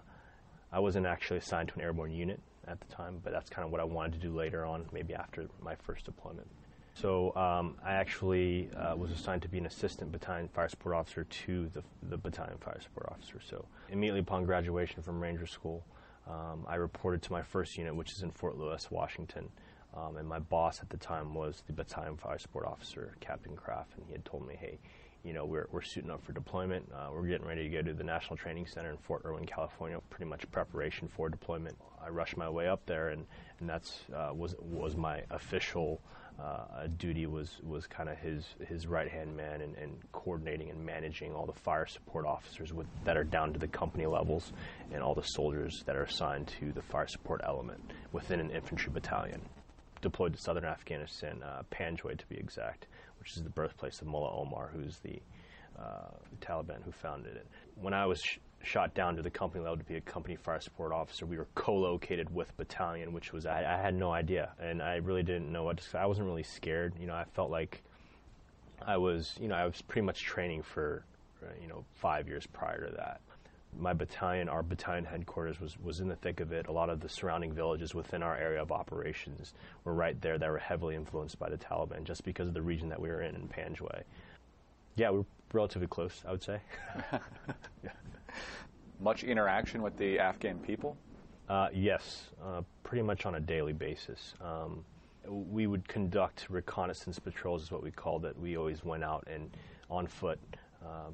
I 0.71 0.79
wasn't 0.79 1.05
actually 1.05 1.37
assigned 1.37 1.69
to 1.69 1.75
an 1.75 1.81
airborne 1.81 2.11
unit 2.11 2.39
at 2.67 2.79
the 2.79 2.87
time, 2.93 3.19
but 3.23 3.33
that's 3.33 3.49
kind 3.49 3.65
of 3.65 3.71
what 3.71 3.81
I 3.81 3.83
wanted 3.83 4.13
to 4.13 4.19
do 4.19 4.35
later 4.35 4.65
on, 4.65 4.85
maybe 4.91 5.13
after 5.13 5.47
my 5.61 5.75
first 5.75 6.05
deployment. 6.05 6.47
So 6.93 7.33
um, 7.35 7.77
I 7.83 7.93
actually 7.93 8.69
uh, 8.77 8.95
was 8.95 9.11
assigned 9.11 9.41
to 9.43 9.47
be 9.47 9.57
an 9.57 9.65
assistant 9.65 10.11
battalion 10.11 10.49
fire 10.49 10.67
support 10.67 10.95
officer 10.95 11.23
to 11.23 11.69
the, 11.69 11.83
the 12.09 12.17
battalion 12.17 12.57
fire 12.57 12.79
support 12.81 13.07
officer. 13.11 13.39
So 13.47 13.65
immediately 13.89 14.19
upon 14.19 14.45
graduation 14.45 15.01
from 15.01 15.21
Ranger 15.21 15.47
School, 15.47 15.83
um, 16.27 16.65
I 16.67 16.75
reported 16.75 17.21
to 17.23 17.31
my 17.31 17.41
first 17.41 17.77
unit, 17.77 17.95
which 17.95 18.11
is 18.11 18.23
in 18.23 18.31
Fort 18.31 18.57
Lewis, 18.57 18.91
Washington. 18.91 19.49
Um, 19.95 20.17
and 20.17 20.27
my 20.27 20.39
boss 20.39 20.79
at 20.81 20.89
the 20.89 20.97
time 20.97 21.33
was 21.33 21.63
the 21.67 21.73
battalion 21.73 22.17
fire 22.17 22.39
support 22.39 22.65
officer, 22.65 23.15
Captain 23.19 23.55
Kraft, 23.55 23.91
and 23.97 24.05
he 24.05 24.13
had 24.13 24.23
told 24.23 24.47
me, 24.47 24.55
hey, 24.59 24.79
you 25.23 25.33
know, 25.33 25.45
we're, 25.45 25.67
we're 25.71 25.81
suiting 25.81 26.09
up 26.09 26.23
for 26.23 26.33
deployment. 26.33 26.89
Uh, 26.91 27.09
we're 27.13 27.27
getting 27.27 27.45
ready 27.45 27.63
to 27.63 27.69
go 27.69 27.81
to 27.81 27.93
the 27.93 28.03
National 28.03 28.37
Training 28.37 28.65
Center 28.65 28.89
in 28.89 28.97
Fort 28.97 29.21
Irwin, 29.25 29.45
California, 29.45 29.99
pretty 30.09 30.25
much 30.25 30.49
preparation 30.51 31.07
for 31.07 31.29
deployment. 31.29 31.77
I 32.03 32.09
rushed 32.09 32.37
my 32.37 32.49
way 32.49 32.67
up 32.67 32.85
there, 32.85 33.09
and, 33.09 33.25
and 33.59 33.69
that's 33.69 33.99
uh, 34.15 34.31
was 34.33 34.55
was 34.59 34.95
my 34.95 35.21
official 35.29 36.01
uh, 36.39 36.87
duty 36.97 37.27
was 37.27 37.59
was 37.61 37.85
kind 37.85 38.09
of 38.09 38.17
his 38.17 38.45
his 38.67 38.87
right 38.87 39.09
hand 39.09 39.35
man 39.35 39.61
and, 39.61 39.75
and, 39.75 39.97
coordinating 40.11 40.69
and 40.69 40.83
managing 40.83 41.33
all 41.33 41.45
the 41.45 41.53
fire 41.53 41.85
support 41.85 42.25
officers 42.25 42.73
with, 42.73 42.87
that 43.03 43.17
are 43.17 43.23
down 43.23 43.53
to 43.53 43.59
the 43.59 43.67
company 43.67 44.05
levels 44.05 44.51
and 44.91 45.03
all 45.03 45.13
the 45.13 45.21
soldiers 45.21 45.83
that 45.85 45.95
are 45.95 46.03
assigned 46.03 46.47
to 46.47 46.71
the 46.71 46.81
fire 46.81 47.07
support 47.07 47.41
element 47.43 47.79
within 48.11 48.39
an 48.39 48.49
infantry 48.49 48.91
battalion 48.91 49.41
deployed 50.01 50.33
to 50.33 50.41
southern 50.41 50.65
Afghanistan, 50.65 51.41
uh, 51.43 51.63
Panjway 51.71 52.17
to 52.17 52.25
be 52.27 52.35
exact, 52.35 52.87
which 53.19 53.35
is 53.37 53.43
the 53.43 53.49
birthplace 53.49 54.01
of 54.01 54.07
Mullah 54.07 54.35
Omar, 54.35 54.69
who's 54.73 54.97
the 54.99 55.21
uh, 55.79 56.11
Taliban 56.41 56.83
who 56.83 56.91
founded 56.91 57.35
it. 57.35 57.47
When 57.75 57.93
I 57.93 58.05
was 58.05 58.21
sh- 58.21 58.37
shot 58.63 58.93
down 58.93 59.15
to 59.15 59.21
the 59.21 59.29
company 59.29 59.63
level 59.63 59.77
to 59.77 59.83
be 59.83 59.95
a 59.95 60.01
company 60.01 60.35
fire 60.35 60.59
support 60.59 60.91
officer, 60.91 61.25
we 61.25 61.37
were 61.37 61.47
co-located 61.55 62.33
with 62.33 62.55
battalion, 62.57 63.13
which 63.13 63.33
was 63.33 63.45
I, 63.45 63.59
I 63.59 63.81
had 63.81 63.95
no 63.95 64.11
idea, 64.11 64.51
and 64.59 64.81
I 64.81 64.95
really 64.97 65.23
didn't 65.23 65.51
know 65.51 65.63
what 65.63 65.77
to. 65.77 65.99
I 65.99 66.05
wasn't 66.05 66.27
really 66.27 66.43
scared. 66.43 66.93
You 66.99 67.07
know, 67.07 67.15
I 67.15 67.25
felt 67.33 67.49
like 67.49 67.83
I 68.85 68.97
was, 68.97 69.35
you 69.39 69.47
know, 69.47 69.55
I 69.55 69.65
was 69.65 69.81
pretty 69.81 70.05
much 70.05 70.21
training 70.21 70.63
for, 70.63 71.05
uh, 71.43 71.47
you 71.61 71.67
know, 71.67 71.85
five 71.95 72.27
years 72.27 72.45
prior 72.47 72.87
to 72.87 72.95
that 72.97 73.21
my 73.77 73.93
battalion, 73.93 74.49
our 74.49 74.63
battalion 74.63 75.05
headquarters 75.05 75.59
was, 75.59 75.79
was 75.79 75.99
in 75.99 76.07
the 76.07 76.15
thick 76.15 76.39
of 76.39 76.51
it. 76.51 76.67
A 76.67 76.71
lot 76.71 76.89
of 76.89 76.99
the 76.99 77.09
surrounding 77.09 77.53
villages 77.53 77.95
within 77.95 78.21
our 78.21 78.37
area 78.37 78.61
of 78.61 78.71
operations 78.71 79.53
were 79.83 79.93
right 79.93 80.19
there 80.21 80.37
that 80.37 80.49
were 80.49 80.57
heavily 80.57 80.95
influenced 80.95 81.39
by 81.39 81.49
the 81.49 81.57
Taliban 81.57 82.03
just 82.03 82.23
because 82.23 82.47
of 82.47 82.53
the 82.53 82.61
region 82.61 82.89
that 82.89 82.99
we 82.99 83.09
were 83.09 83.21
in 83.21 83.35
in 83.35 83.47
Panjway. 83.47 84.03
Yeah, 84.95 85.11
we 85.11 85.19
are 85.19 85.25
relatively 85.53 85.87
close, 85.87 86.21
I 86.27 86.31
would 86.31 86.43
say. 86.43 86.59
yeah. 87.83 87.91
Much 88.99 89.23
interaction 89.23 89.81
with 89.81 89.97
the 89.97 90.19
Afghan 90.19 90.59
people? 90.59 90.95
Uh, 91.49 91.69
yes, 91.73 92.29
uh, 92.43 92.61
pretty 92.83 93.01
much 93.01 93.25
on 93.25 93.35
a 93.35 93.39
daily 93.39 93.73
basis. 93.73 94.35
Um, 94.39 94.85
we 95.27 95.67
would 95.67 95.87
conduct 95.87 96.47
reconnaissance 96.49 97.19
patrols, 97.19 97.63
is 97.63 97.71
what 97.71 97.83
we 97.83 97.91
called 97.91 98.25
it. 98.25 98.37
We 98.39 98.57
always 98.57 98.83
went 98.83 99.03
out 99.03 99.27
and 99.29 99.49
on 99.89 100.07
foot 100.07 100.39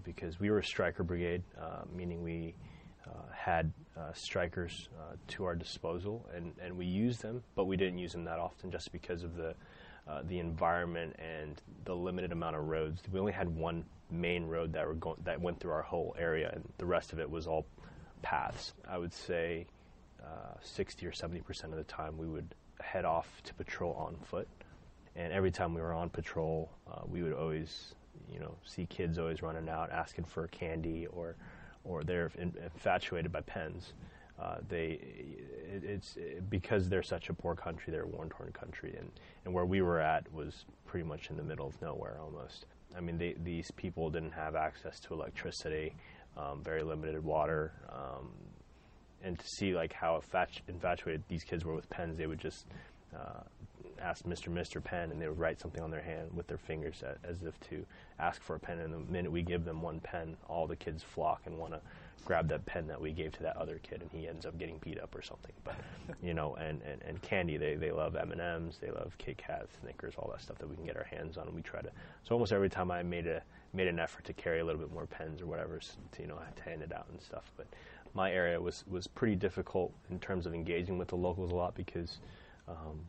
because 0.03 0.39
we 0.39 0.49
were 0.49 0.59
a 0.59 0.63
Stryker 0.63 1.03
brigade, 1.03 1.43
uh, 1.59 1.81
meaning 1.95 2.23
we 2.23 2.55
uh, 3.05 3.09
had 3.33 3.71
uh, 3.97 4.11
Strykers 4.13 4.87
uh, 4.99 5.15
to 5.27 5.45
our 5.45 5.55
disposal, 5.55 6.27
and, 6.35 6.53
and 6.61 6.77
we 6.77 6.85
used 6.85 7.21
them, 7.21 7.43
but 7.55 7.65
we 7.65 7.77
didn't 7.77 7.97
use 7.97 8.11
them 8.11 8.23
that 8.25 8.39
often 8.39 8.71
just 8.71 8.91
because 8.91 9.23
of 9.23 9.35
the 9.35 9.55
the 10.29 10.39
environment 10.39 11.13
and 11.19 11.61
the 11.83 11.93
limited 11.93 12.31
amount 12.31 12.55
of 12.55 12.63
roads. 12.63 13.01
We 13.11 13.19
only 13.19 13.33
had 13.33 13.49
one 13.49 13.83
main 14.09 14.45
road 14.45 14.71
that 14.71 14.87
were 14.87 14.93
go- 14.93 15.17
that 15.25 15.41
went 15.41 15.59
through 15.59 15.73
our 15.73 15.81
whole 15.81 16.15
area, 16.17 16.49
and 16.53 16.63
the 16.77 16.85
rest 16.85 17.11
of 17.11 17.19
it 17.19 17.29
was 17.29 17.45
all 17.45 17.65
paths. 18.21 18.73
I 18.87 18.97
would 18.97 19.13
say 19.13 19.67
60 20.61 21.05
or 21.05 21.11
70 21.11 21.41
percent 21.41 21.73
of 21.73 21.77
the 21.77 21.83
time 21.83 22.17
we 22.17 22.25
would 22.25 22.55
head 22.79 23.03
off 23.03 23.27
to 23.43 23.53
patrol 23.53 23.93
on 23.95 24.15
foot, 24.23 24.47
and 25.17 25.33
every 25.33 25.51
time 25.51 25.73
we 25.73 25.81
were 25.81 25.93
on 25.93 26.09
patrol, 26.09 26.71
we 27.09 27.21
would 27.21 27.33
always 27.33 27.93
you 28.31 28.39
know 28.39 28.55
see 28.65 28.85
kids 28.85 29.17
always 29.17 29.41
running 29.41 29.69
out 29.69 29.91
asking 29.91 30.25
for 30.25 30.47
candy 30.47 31.07
or 31.07 31.35
or 31.83 32.03
they're 32.03 32.31
infatuated 32.37 33.31
by 33.31 33.41
pens. 33.41 33.93
Uh, 34.39 34.57
they 34.69 34.99
it, 35.73 35.83
it's 35.83 36.15
it, 36.17 36.49
because 36.49 36.89
they're 36.89 37.01
such 37.01 37.29
a 37.29 37.33
poor 37.33 37.55
country, 37.55 37.91
they're 37.91 38.03
a 38.03 38.07
war 38.07 38.27
torn 38.29 38.51
country, 38.51 38.93
and 38.97 39.09
and 39.45 39.53
where 39.53 39.65
we 39.65 39.81
were 39.81 39.99
at 39.99 40.31
was 40.31 40.65
pretty 40.85 41.07
much 41.07 41.29
in 41.29 41.37
the 41.37 41.43
middle 41.43 41.67
of 41.67 41.81
nowhere 41.81 42.17
almost. 42.21 42.65
I 42.95 43.01
mean, 43.01 43.17
they, 43.17 43.35
these 43.43 43.69
people 43.71 44.09
didn't 44.09 44.31
have 44.31 44.55
access 44.55 44.99
to 45.01 45.13
electricity, 45.13 45.93
um, 46.37 46.61
very 46.63 46.83
limited 46.83 47.23
water, 47.23 47.73
um, 47.89 48.29
and 49.23 49.37
to 49.37 49.47
see 49.47 49.73
like 49.73 49.91
how 49.91 50.21
infatuated 50.67 51.23
these 51.27 51.43
kids 51.43 51.65
were 51.65 51.73
with 51.73 51.89
pens, 51.89 52.17
they 52.17 52.27
would 52.27 52.39
just 52.39 52.65
uh, 53.15 53.41
ask 53.99 54.23
Mr. 54.25 54.51
Mr. 54.51 54.83
Pen, 54.83 55.11
and 55.11 55.21
they 55.21 55.27
would 55.27 55.39
write 55.39 55.59
something 55.59 55.81
on 55.81 55.91
their 55.91 56.01
hand 56.01 56.29
with 56.33 56.47
their 56.47 56.57
fingers 56.57 57.03
as 57.23 57.43
if 57.43 57.59
to 57.69 57.85
ask 58.19 58.41
for 58.41 58.55
a 58.55 58.59
pen. 58.59 58.79
And 58.79 58.93
the 58.93 58.99
minute 58.99 59.31
we 59.31 59.41
give 59.41 59.65
them 59.65 59.81
one 59.81 59.99
pen, 59.99 60.37
all 60.47 60.67
the 60.67 60.75
kids 60.75 61.03
flock 61.03 61.41
and 61.45 61.57
want 61.57 61.73
to 61.73 61.81
grab 62.27 62.49
that 62.49 62.65
pen 62.65 62.85
that 62.87 62.99
we 62.99 63.13
gave 63.13 63.31
to 63.31 63.43
that 63.43 63.55
other 63.55 63.79
kid, 63.81 64.01
and 64.01 64.11
he 64.11 64.27
ends 64.27 64.45
up 64.45 64.59
getting 64.59 64.77
beat 64.79 64.99
up 64.99 65.15
or 65.15 65.21
something. 65.21 65.53
But 65.63 65.75
you 66.21 66.33
know, 66.33 66.55
and, 66.55 66.81
and, 66.81 67.01
and 67.03 67.21
candy, 67.21 67.57
they 67.57 67.75
they 67.75 67.91
love 67.91 68.15
M 68.15 68.31
and 68.31 68.41
M's, 68.41 68.77
they 68.79 68.91
love 68.91 69.15
Kit 69.17 69.37
Kats, 69.37 69.77
Snickers, 69.81 70.15
all 70.17 70.29
that 70.31 70.41
stuff 70.41 70.57
that 70.57 70.69
we 70.69 70.75
can 70.75 70.85
get 70.85 70.97
our 70.97 71.05
hands 71.05 71.37
on. 71.37 71.47
And 71.47 71.55
we 71.55 71.61
try 71.61 71.81
to. 71.81 71.89
So 72.23 72.35
almost 72.35 72.51
every 72.51 72.69
time 72.69 72.91
I 72.91 73.01
made 73.01 73.27
a 73.27 73.41
made 73.73 73.87
an 73.87 73.99
effort 73.99 74.25
to 74.25 74.33
carry 74.33 74.59
a 74.59 74.65
little 74.65 74.81
bit 74.81 74.91
more 74.91 75.05
pens 75.05 75.41
or 75.41 75.45
whatever, 75.45 75.79
to, 75.79 76.21
you 76.21 76.27
know, 76.27 76.37
to 76.55 76.63
hand 76.63 76.81
it 76.81 76.93
out 76.93 77.07
and 77.11 77.21
stuff. 77.21 77.51
But 77.55 77.67
my 78.13 78.31
area 78.31 78.59
was 78.59 78.83
was 78.87 79.07
pretty 79.07 79.35
difficult 79.35 79.93
in 80.09 80.19
terms 80.19 80.45
of 80.45 80.53
engaging 80.53 80.97
with 80.97 81.07
the 81.07 81.17
locals 81.17 81.51
a 81.51 81.55
lot 81.55 81.75
because. 81.75 82.19
Um, 82.67 82.99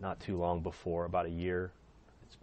not 0.00 0.20
too 0.20 0.36
long 0.36 0.60
before, 0.60 1.04
about 1.04 1.26
a 1.26 1.30
year. 1.30 1.72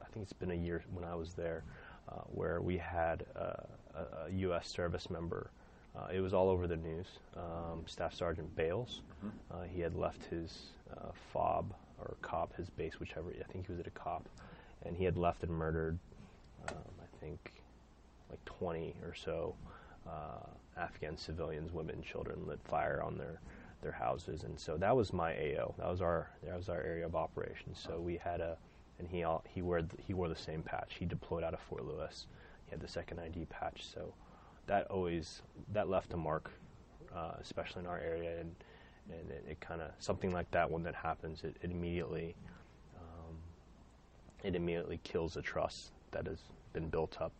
I 0.01 0.05
think 0.05 0.23
it's 0.23 0.33
been 0.33 0.51
a 0.51 0.55
year 0.55 0.83
when 0.93 1.03
I 1.03 1.15
was 1.15 1.33
there, 1.33 1.63
uh, 2.09 2.21
where 2.27 2.61
we 2.61 2.77
had 2.77 3.25
uh, 3.35 3.53
a, 3.95 4.27
a, 4.27 4.31
U.S. 4.31 4.67
service 4.67 5.09
member. 5.09 5.49
Uh, 5.95 6.07
it 6.13 6.19
was 6.19 6.33
all 6.33 6.49
over 6.49 6.67
the 6.67 6.75
news. 6.75 7.07
Um, 7.35 7.83
Staff 7.85 8.13
Sergeant 8.13 8.55
Bales. 8.55 9.01
Mm-hmm. 9.25 9.29
Uh, 9.51 9.63
he 9.63 9.81
had 9.81 9.95
left 9.95 10.23
his 10.25 10.71
uh, 10.91 11.11
fob 11.33 11.73
or 11.99 12.15
cop, 12.21 12.55
his 12.55 12.69
base, 12.69 12.99
whichever. 12.99 13.29
I 13.29 13.51
think 13.51 13.65
he 13.65 13.71
was 13.71 13.79
at 13.79 13.87
a 13.87 13.91
cop, 13.91 14.27
and 14.85 14.95
he 14.95 15.03
had 15.03 15.17
left 15.17 15.43
and 15.43 15.51
murdered. 15.51 15.97
Um, 16.69 16.75
I 17.01 17.25
think 17.25 17.53
like 18.29 18.43
20 18.45 18.93
or 19.03 19.15
so 19.15 19.55
uh, 20.07 20.79
Afghan 20.79 21.17
civilians, 21.17 21.71
women, 21.71 22.01
children, 22.01 22.45
lit 22.47 22.59
fire 22.63 23.01
on 23.03 23.17
their 23.17 23.39
their 23.87 23.97
houses, 23.97 24.43
and 24.43 24.59
so 24.59 24.75
that 24.77 24.95
was 24.95 25.13
my 25.13 25.31
AO. 25.31 25.73
That 25.77 25.89
was 25.89 26.01
our 26.01 26.29
that 26.43 26.57
was 26.57 26.67
our 26.67 26.81
area 26.81 27.05
of 27.05 27.15
operations. 27.15 27.79
So 27.81 27.99
we 27.99 28.17
had 28.17 28.41
a, 28.41 28.57
and 28.99 29.07
he 29.07 29.23
all, 29.23 29.43
he 29.47 29.61
wore 29.61 29.81
the, 29.81 29.95
he 30.05 30.13
wore 30.13 30.27
the 30.27 30.35
same 30.35 30.61
patch. 30.61 30.95
He 30.99 31.05
deployed 31.05 31.43
out 31.43 31.53
of 31.53 31.61
Fort 31.61 31.85
Lewis. 31.85 32.27
He 32.65 32.71
had 32.71 32.81
the 32.81 32.87
second 32.87 33.19
ID 33.19 33.45
patch. 33.45 33.85
So 33.93 34.13
that 34.65 34.87
always 34.87 35.41
that 35.71 35.89
left 35.89 36.13
a 36.13 36.17
mark, 36.17 36.51
uh, 37.15 37.35
especially 37.39 37.81
in 37.83 37.87
our 37.87 37.99
area, 37.99 38.41
and 38.41 38.53
and 39.09 39.31
it, 39.31 39.45
it 39.51 39.59
kind 39.61 39.81
of 39.81 39.91
something 39.99 40.33
like 40.33 40.51
that 40.51 40.69
when 40.69 40.83
that 40.83 40.95
happens, 40.95 41.43
it, 41.45 41.55
it 41.61 41.71
immediately 41.71 42.35
um, 42.97 43.35
it 44.43 44.53
immediately 44.53 44.99
kills 45.03 45.35
the 45.35 45.41
trust 45.41 45.91
that 46.11 46.27
has 46.27 46.39
been 46.73 46.89
built 46.89 47.21
up 47.21 47.31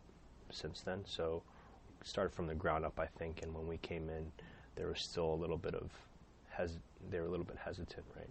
since 0.49 0.79
then. 0.79 1.03
So 1.05 1.43
started 2.03 2.33
from 2.33 2.47
the 2.47 2.55
ground 2.55 2.85
up, 2.85 2.97
I 2.99 3.07
think, 3.19 3.41
and 3.43 3.53
when 3.53 3.67
we 3.67 3.77
came 3.79 4.09
in, 4.09 4.31
there 4.77 4.87
was 4.87 5.01
still 5.01 5.33
a 5.33 5.35
little 5.35 5.57
bit 5.57 5.75
of 5.75 5.91
hes- 6.57 6.79
they're 7.09 7.25
a 7.25 7.29
little 7.29 7.45
bit 7.45 7.57
hesitant, 7.63 8.05
right? 8.15 8.29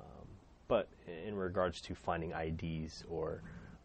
Um, 0.00 0.26
but 0.66 0.88
in 1.26 1.36
regards 1.36 1.80
to 1.82 1.94
finding 1.94 2.32
IDs 2.32 3.04
or 3.08 3.42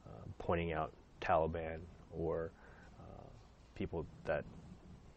uh, 0.07 0.25
pointing 0.39 0.73
out 0.73 0.91
Taliban 1.21 1.79
or 2.11 2.51
uh, 2.99 3.27
people 3.75 4.05
that 4.25 4.43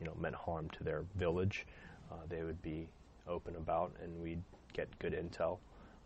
you 0.00 0.06
know 0.06 0.14
meant 0.20 0.34
harm 0.34 0.68
to 0.70 0.84
their 0.84 1.04
village, 1.16 1.66
uh, 2.10 2.16
they 2.28 2.42
would 2.42 2.60
be 2.62 2.88
open 3.26 3.56
about, 3.56 3.92
and 4.02 4.22
we'd 4.22 4.42
get 4.72 4.88
good 4.98 5.12
intel. 5.12 5.58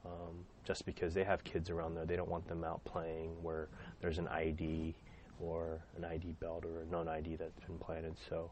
Um, 0.05 0.45
just 0.65 0.87
because 0.87 1.13
they 1.13 1.25
have 1.25 1.45
kids 1.45 1.69
around 1.69 1.95
there, 1.95 2.07
they 2.07 2.17
don't 2.17 2.31
want 2.31 2.47
them 2.49 2.65
out 2.65 2.83
playing 2.85 3.31
where 3.43 3.69
there's 4.01 4.19
an 4.19 4.29
ID 4.29 4.95
or 5.39 5.83
an 5.97 6.05
ID 6.05 6.33
belt 6.41 6.65
or 6.65 6.83
a 6.83 6.87
known 6.87 7.09
ID 7.09 7.37
that's 7.37 7.61
been 7.67 7.79
planted. 7.79 8.15
So 8.29 8.51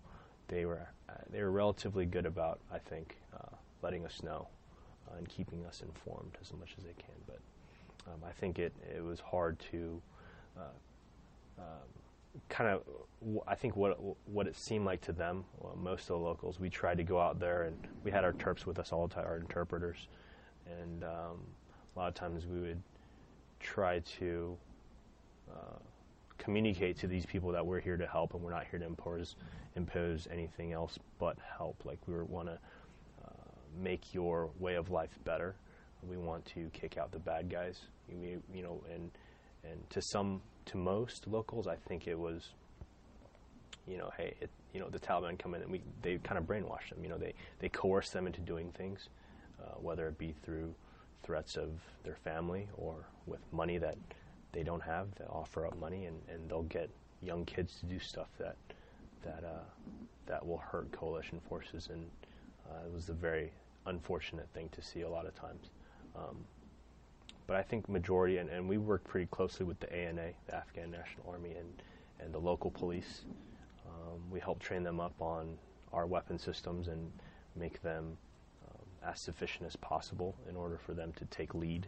they 0.49 0.65
were 0.65 0.89
uh, 1.09 1.13
they 1.31 1.43
were 1.43 1.51
relatively 1.51 2.05
good 2.05 2.27
about, 2.27 2.61
I 2.73 2.79
think, 2.79 3.17
uh, 3.35 3.57
letting 3.83 4.05
us 4.05 4.23
know 4.23 4.49
uh, 5.11 5.17
and 5.19 5.29
keeping 5.29 5.65
us 5.67 5.83
informed 5.83 6.37
as 6.41 6.53
much 6.53 6.75
as 6.77 6.85
they 6.85 6.95
can. 6.99 7.15
But 7.27 7.41
um, 8.07 8.21
I 8.27 8.33
think 8.33 8.59
it 8.59 8.73
it 8.95 9.03
was 9.03 9.21
hard 9.21 9.59
to 9.71 10.01
uh, 10.57 11.61
um, 11.61 11.65
kind 12.49 12.71
of. 12.71 12.83
I 13.47 13.55
think 13.55 13.77
what 13.77 13.99
what 14.27 14.47
it 14.47 14.57
seemed 14.57 14.85
like 14.85 15.01
to 15.03 15.13
them, 15.13 15.45
well, 15.59 15.77
most 15.77 16.03
of 16.03 16.09
the 16.09 16.19
locals, 16.19 16.61
we 16.61 16.71
tried 16.71 16.99
to 16.99 17.05
go 17.05 17.21
out 17.21 17.41
there 17.41 17.65
and 17.65 17.77
we 18.05 18.11
had 18.11 18.25
our 18.25 18.33
terps 18.33 18.65
with 18.67 18.79
us 18.79 18.93
all 18.93 19.09
the 19.09 19.15
time, 19.15 19.25
our 19.27 19.37
interpreters, 19.39 20.09
and 20.81 21.05
um, 21.05 21.41
a 21.95 21.99
lot 21.99 22.09
of 22.09 22.15
times 22.15 22.47
we 22.47 22.61
would 22.61 22.83
try 23.61 23.99
to 24.01 24.57
uh, 25.51 25.79
communicate 26.39 26.97
to 26.99 27.07
these 27.07 27.27
people 27.27 27.51
that 27.51 27.67
we're 27.67 27.81
here 27.81 27.97
to 27.97 28.07
help 28.07 28.35
and 28.35 28.43
we're 28.43 28.53
not 28.53 28.65
here 28.71 28.79
to 28.79 28.87
impose 28.87 29.35
impose 29.75 30.29
anything 30.31 30.73
else 30.73 30.99
but 31.19 31.37
help. 31.57 31.85
Like 31.85 31.99
we 32.07 32.15
were 32.15 32.25
want 32.25 32.49
to 32.49 32.59
make 33.81 34.15
your 34.15 34.51
way 34.59 34.75
of 34.75 34.91
life 34.91 35.19
better. 35.25 35.55
We 36.09 36.17
want 36.17 36.47
to 36.47 36.71
kick 36.73 36.97
out 36.97 37.11
the 37.11 37.19
bad 37.19 37.51
guys. 37.51 37.81
We, 38.09 38.39
you 38.55 38.63
know, 38.63 38.83
and 38.93 39.11
and 39.65 39.91
to 39.91 40.01
some, 40.01 40.41
to 40.67 40.77
most 40.77 41.27
locals, 41.27 41.67
I 41.67 41.77
think 41.77 42.07
it 42.07 42.19
was, 42.19 42.51
you 43.87 43.99
know, 43.99 44.11
hey, 44.17 44.35
it, 44.41 44.51
you 44.73 44.81
know, 44.81 44.89
the 44.89 45.01
Taliban 45.01 45.39
come 45.39 45.55
in 45.55 45.63
and 45.63 45.71
we 45.71 45.83
they 46.03 46.19
kind 46.19 46.39
of 46.39 46.45
brainwash 46.45 46.89
them. 46.91 47.03
You 47.03 47.09
know, 47.09 47.19
they 47.19 47.35
they 47.59 47.69
coerce 47.69 48.11
them 48.11 48.27
into 48.27 48.41
doing 48.41 48.71
things, 48.73 49.09
uh, 49.61 49.75
whether 49.81 50.07
it 50.09 50.19
be 50.19 50.35
through 50.45 50.75
threats 51.23 51.57
of 51.57 51.71
their 52.05 52.17
family 52.17 52.69
or 52.77 52.95
with 53.27 53.41
money 53.53 53.79
that 53.79 53.97
they 54.53 54.63
don't 54.63 54.83
have. 54.83 55.09
They 55.19 55.25
offer 55.25 55.67
up 55.67 55.79
money 55.79 56.07
and, 56.07 56.21
and 56.33 56.49
they'll 56.49 56.63
get 56.63 56.91
young 57.23 57.45
kids 57.45 57.81
to 57.81 57.87
do 57.87 57.99
stuff 57.99 58.29
that 58.39 58.57
that 59.25 59.43
uh, 59.45 59.65
that 60.27 60.47
will 60.47 60.59
hurt 60.59 60.93
coalition 60.93 61.41
forces, 61.49 61.89
and 61.93 62.09
uh, 62.71 62.87
it 62.87 62.93
was 62.93 63.09
a 63.09 63.15
very 63.15 63.53
unfortunate 63.87 64.49
thing 64.55 64.69
to 64.71 64.83
see 64.83 65.03
a 65.03 65.09
lot 65.09 65.27
of 65.27 65.35
times. 65.35 65.71
Um, 66.17 66.45
but 67.47 67.57
I 67.57 67.63
think 67.63 67.89
majority, 67.89 68.39
and, 68.39 68.51
and 68.51 68.69
we 68.69 68.77
worked 68.77 69.07
pretty 69.07 69.27
closely 69.27 69.65
with 69.65 69.81
the 69.81 69.91
ANA, 69.93 70.31
the 70.47 70.55
Afghan 70.55 70.91
National 70.91 71.31
Army, 71.31 71.55
and, 71.59 71.83
and 72.21 72.33
the 72.33 72.39
local 72.39 72.71
police. 72.71 73.23
Um, 73.87 74.21
we 74.31 74.39
helped 74.39 74.61
train 74.61 74.83
them 74.83 75.01
up 75.01 75.15
on 75.21 75.57
our 75.93 76.07
weapon 76.07 76.39
systems 76.39 76.89
and 76.89 77.11
make 77.57 77.81
them 77.83 78.19
um, 78.69 79.11
as 79.11 79.19
sufficient 79.21 79.67
as 79.67 79.77
possible 79.77 80.35
in 80.49 80.57
order 80.57 80.77
for 80.77 80.93
them 80.93 81.13
to 81.17 81.25
take 81.27 81.55
lead. 81.55 81.87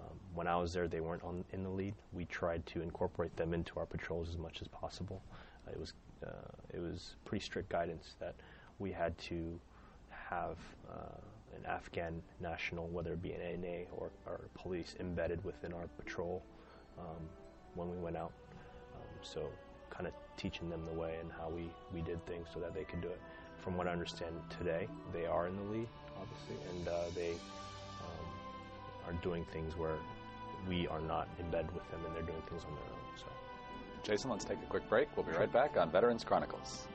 Um, 0.00 0.18
when 0.34 0.46
I 0.46 0.56
was 0.56 0.72
there, 0.72 0.88
they 0.88 1.00
weren't 1.00 1.22
on, 1.22 1.44
in 1.52 1.62
the 1.62 1.68
lead. 1.68 1.94
We 2.12 2.24
tried 2.24 2.64
to 2.66 2.80
incorporate 2.80 3.36
them 3.36 3.52
into 3.52 3.78
our 3.78 3.86
patrols 3.86 4.30
as 4.30 4.38
much 4.38 4.62
as 4.62 4.68
possible. 4.68 5.22
Uh, 5.68 5.72
it 5.72 5.78
was 5.78 5.92
uh, 6.26 6.30
it 6.72 6.80
was 6.80 7.16
pretty 7.26 7.44
strict 7.44 7.68
guidance 7.68 8.16
that 8.18 8.34
we 8.78 8.90
had 8.90 9.16
to 9.18 9.60
have 10.34 10.56
uh, 10.90 11.56
an 11.56 11.64
Afghan 11.66 12.22
national, 12.40 12.88
whether 12.88 13.12
it 13.12 13.22
be 13.22 13.32
an 13.32 13.40
ANA 13.40 13.84
or, 13.96 14.10
or 14.26 14.40
police, 14.54 14.96
embedded 15.00 15.42
within 15.44 15.72
our 15.72 15.86
patrol 15.98 16.42
um, 16.98 17.22
when 17.74 17.90
we 17.90 17.96
went 17.98 18.16
out. 18.16 18.32
Um, 18.94 19.08
so, 19.22 19.48
kind 19.90 20.06
of 20.06 20.12
teaching 20.36 20.68
them 20.68 20.84
the 20.86 21.00
way 21.00 21.16
and 21.20 21.30
how 21.30 21.48
we, 21.48 21.70
we 21.92 22.00
did 22.00 22.24
things 22.26 22.48
so 22.52 22.58
that 22.60 22.74
they 22.74 22.84
could 22.84 23.00
do 23.00 23.08
it. 23.08 23.20
From 23.58 23.76
what 23.76 23.86
I 23.86 23.92
understand 23.92 24.34
today, 24.58 24.88
they 25.12 25.26
are 25.26 25.46
in 25.46 25.56
the 25.56 25.62
lead, 25.62 25.88
obviously, 26.20 26.56
and 26.70 26.88
uh, 26.88 26.92
they 27.14 27.32
um, 27.32 28.26
are 29.06 29.12
doing 29.22 29.46
things 29.52 29.76
where 29.76 29.96
we 30.68 30.86
are 30.88 31.00
not 31.00 31.28
in 31.38 31.50
bed 31.50 31.68
with 31.74 31.88
them 31.90 32.00
and 32.06 32.14
they're 32.14 32.22
doing 32.22 32.42
things 32.48 32.62
on 32.64 32.74
their 32.74 32.84
own. 32.84 33.18
So. 33.18 33.26
Jason, 34.02 34.30
let's 34.30 34.44
take 34.44 34.58
a 34.58 34.66
quick 34.66 34.88
break. 34.88 35.08
We'll 35.16 35.26
be 35.26 35.32
right 35.32 35.52
back 35.52 35.76
on 35.76 35.90
Veterans 35.90 36.24
Chronicles. 36.24 36.88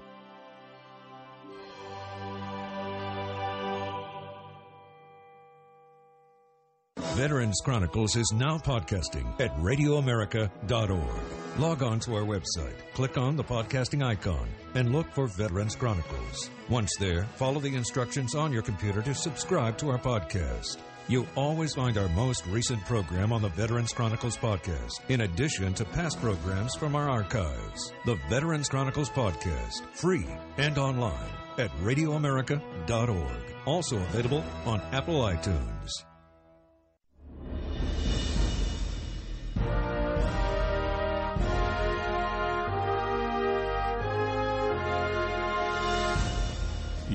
Veterans 7.19 7.59
Chronicles 7.61 8.15
is 8.15 8.31
now 8.33 8.57
podcasting 8.57 9.27
at 9.41 9.53
RadioAmerica.org. 9.57 11.59
Log 11.59 11.83
on 11.83 11.99
to 11.99 12.15
our 12.15 12.23
website, 12.23 12.77
click 12.93 13.17
on 13.17 13.35
the 13.35 13.43
podcasting 13.43 14.01
icon, 14.01 14.47
and 14.73 14.93
look 14.93 15.11
for 15.11 15.27
Veterans 15.27 15.75
Chronicles. 15.75 16.49
Once 16.69 16.95
there, 16.97 17.23
follow 17.35 17.59
the 17.59 17.75
instructions 17.75 18.35
on 18.35 18.53
your 18.53 18.61
computer 18.61 19.01
to 19.01 19.13
subscribe 19.13 19.77
to 19.79 19.89
our 19.89 19.97
podcast. 19.97 20.77
You'll 21.09 21.27
always 21.35 21.73
find 21.73 21.97
our 21.97 22.07
most 22.07 22.47
recent 22.47 22.85
program 22.85 23.33
on 23.33 23.41
the 23.41 23.49
Veterans 23.49 23.91
Chronicles 23.91 24.37
podcast, 24.37 25.01
in 25.09 25.19
addition 25.19 25.73
to 25.73 25.83
past 25.83 26.21
programs 26.21 26.73
from 26.75 26.95
our 26.95 27.09
archives. 27.09 27.91
The 28.05 28.17
Veterans 28.29 28.69
Chronicles 28.69 29.09
podcast, 29.09 29.85
free 29.91 30.25
and 30.55 30.77
online 30.77 31.33
at 31.57 31.69
RadioAmerica.org. 31.79 33.55
Also 33.65 33.97
available 33.97 34.45
on 34.65 34.79
Apple 34.93 35.23
iTunes. 35.23 36.05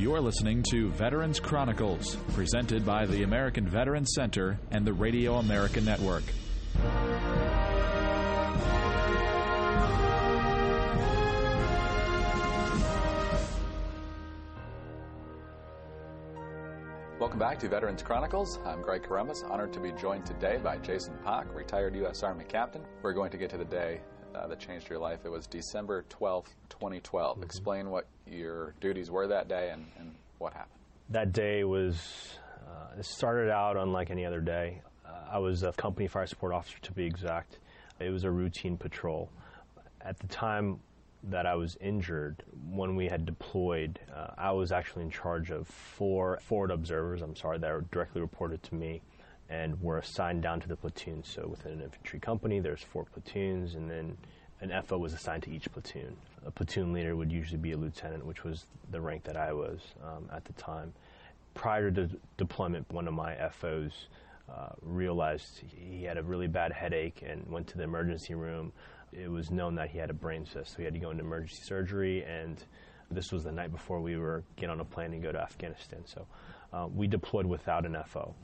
You're 0.05 0.21
listening 0.21 0.63
to 0.65 0.91
Veterans 0.91 1.41
Chronicles, 1.41 2.17
presented 2.35 2.85
by 2.85 3.07
the 3.07 3.23
American 3.23 3.67
Veterans 3.67 4.13
Center 4.15 4.59
and 4.71 4.87
the 4.87 4.93
Radio 4.93 5.37
America 5.37 5.81
Network. 5.81 6.25
Welcome 17.19 17.39
back 17.39 17.59
to 17.61 17.69
Veterans 17.71 18.03
Chronicles. 18.03 18.59
I'm 18.67 18.83
Greg 18.83 19.05
Corombos, 19.05 19.51
honored 19.51 19.73
to 19.73 19.81
be 19.81 19.93
joined 19.93 20.27
today 20.27 20.59
by 20.63 20.77
Jason 20.77 21.15
Pak, 21.25 21.47
retired 21.55 21.97
U.S. 21.97 22.23
Army 22.23 22.45
captain. 22.45 22.83
We're 23.01 23.15
going 23.15 23.31
to 23.31 23.39
get 23.39 23.49
to 23.49 23.57
the 23.57 23.65
day 23.65 24.03
uh, 24.35 24.47
that 24.47 24.59
changed 24.59 24.89
your 24.89 24.99
life. 24.99 25.21
It 25.25 25.31
was 25.31 25.47
December 25.47 26.05
12th, 26.11 26.49
2012. 26.71 27.37
Mm-hmm. 27.37 27.45
Explain 27.45 27.91
what 27.91 28.07
your 28.27 28.75
duties 28.81 29.11
were 29.11 29.27
that 29.29 29.49
day 29.49 29.71
and, 29.73 29.87
and 29.99 30.15
what 30.39 30.53
happened. 30.53 30.71
That 31.11 31.33
day 31.33 31.65
was, 31.65 32.39
uh, 32.67 32.99
it 32.99 33.05
started 33.05 33.51
out 33.51 33.77
unlike 33.77 34.11
any 34.11 34.25
other 34.25 34.41
day. 34.41 34.83
Uh, 35.07 35.11
I 35.33 35.39
was 35.39 35.63
a 35.63 35.73
company 35.73 36.09
fire 36.09 36.27
support 36.27 36.53
officer 36.53 36.79
to 36.83 36.93
be 36.93 37.05
exact. 37.05 37.59
It 38.01 38.11
was 38.11 38.25
a 38.25 38.31
routine 38.31 38.77
patrol. 38.77 39.31
At 40.01 40.19
the 40.19 40.27
time 40.27 40.81
that 41.31 41.47
I 41.47 41.55
was 41.55 41.77
injured, 41.81 42.43
when 42.71 42.97
we 42.97 43.07
had 43.07 43.25
deployed, 43.25 43.99
uh, 44.15 44.29
I 44.37 44.53
was 44.53 44.73
actually 44.73 45.05
in 45.05 45.11
charge 45.11 45.51
of 45.51 45.67
four 45.67 46.39
forward 46.43 46.71
observers, 46.71 47.23
I'm 47.23 47.37
sorry, 47.37 47.59
that 47.59 47.73
were 47.73 47.85
directly 47.93 48.21
reported 48.21 48.63
to 48.65 48.75
me 48.75 49.03
and 49.55 49.81
were 49.81 49.99
assigned 49.99 50.43
down 50.43 50.59
to 50.61 50.69
the 50.69 50.77
platoons. 50.77 51.29
So 51.29 51.47
within 51.47 51.73
an 51.73 51.83
infantry 51.83 52.19
company, 52.19 52.59
there's 52.59 52.83
four 52.83 53.05
platoons, 53.05 53.75
and 53.75 53.89
then 53.89 54.17
an 54.61 54.73
FO 54.83 54.99
was 54.99 55.13
assigned 55.13 55.45
to 55.45 55.51
each 55.51 55.71
platoon. 55.71 56.17
A 56.45 56.51
platoon 56.51 56.93
leader 56.93 57.15
would 57.15 57.31
usually 57.31 57.59
be 57.59 57.73
a 57.73 57.77
lieutenant, 57.77 58.27
which 58.27 58.43
was 58.43 58.67
the 58.91 59.01
rank 59.01 59.23
that 59.25 59.37
I 59.37 59.53
was 59.53 59.81
um, 60.03 60.29
at 60.33 60.45
the 60.45 60.53
time. 60.55 60.93
Prior 61.55 61.91
to 61.91 62.07
de- 62.07 62.17
deployment, 62.37 62.91
one 62.91 63.07
of 63.07 63.15
my 63.15 63.37
FOs 63.51 64.09
uh, 64.53 64.71
realized 64.83 65.63
he 65.69 66.03
had 66.03 66.19
a 66.19 66.23
really 66.23 66.49
bad 66.49 66.73
headache 66.73 67.23
and 67.25 67.47
went 67.49 67.69
to 67.69 67.79
the 67.79 67.85
emergency 67.85 68.35
room. 68.35 68.73
It 69.13 69.31
was 69.31 69.53
known 69.53 69.77
that 69.77 69.91
he 69.91 69.99
had 69.99 70.11
a 70.11 70.15
brain 70.15 70.47
cyst, 70.47 70.73
so 70.73 70.79
he 70.79 70.85
had 70.85 70.95
to 70.95 71.01
go 71.01 71.11
into 71.11 71.23
emergency 71.23 71.63
surgery. 71.63 72.25
And 72.25 72.57
this 73.09 73.31
was 73.31 73.45
the 73.45 73.53
night 73.53 73.71
before 73.71 74.01
we 74.01 74.17
were 74.17 74.43
get 74.57 74.69
on 74.69 74.81
a 74.81 74.85
plane 74.85 75.13
and 75.13 75.23
go 75.23 75.31
to 75.31 75.41
Afghanistan. 75.41 76.03
So 76.07 76.27
uh, 76.73 76.89
we 76.93 77.07
deployed 77.07 77.47
without 77.47 77.87
an 77.87 77.97
FO 78.09 78.35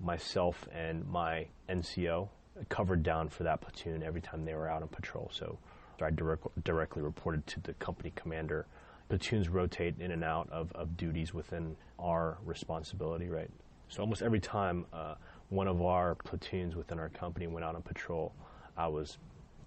myself 0.00 0.68
and 0.72 1.06
my 1.08 1.46
NCO 1.68 2.28
covered 2.68 3.02
down 3.02 3.28
for 3.28 3.44
that 3.44 3.60
platoon 3.60 4.02
every 4.02 4.20
time 4.20 4.44
they 4.44 4.54
were 4.54 4.68
out 4.68 4.82
on 4.82 4.88
patrol. 4.88 5.30
So 5.32 5.58
I 6.00 6.10
direct, 6.10 6.46
directly 6.64 7.02
reported 7.02 7.46
to 7.48 7.60
the 7.60 7.74
company 7.74 8.12
commander. 8.14 8.66
Platoons 9.08 9.48
rotate 9.48 9.94
in 10.00 10.10
and 10.10 10.22
out 10.22 10.48
of, 10.50 10.70
of 10.72 10.96
duties 10.96 11.32
within 11.32 11.76
our 11.98 12.38
responsibility, 12.44 13.28
right? 13.28 13.50
So 13.88 14.02
almost 14.02 14.22
every 14.22 14.40
time 14.40 14.84
uh, 14.92 15.14
one 15.48 15.66
of 15.66 15.80
our 15.82 16.14
platoons 16.14 16.76
within 16.76 16.98
our 16.98 17.08
company 17.08 17.46
went 17.46 17.64
out 17.64 17.74
on 17.74 17.82
patrol, 17.82 18.32
I 18.76 18.86
was 18.86 19.18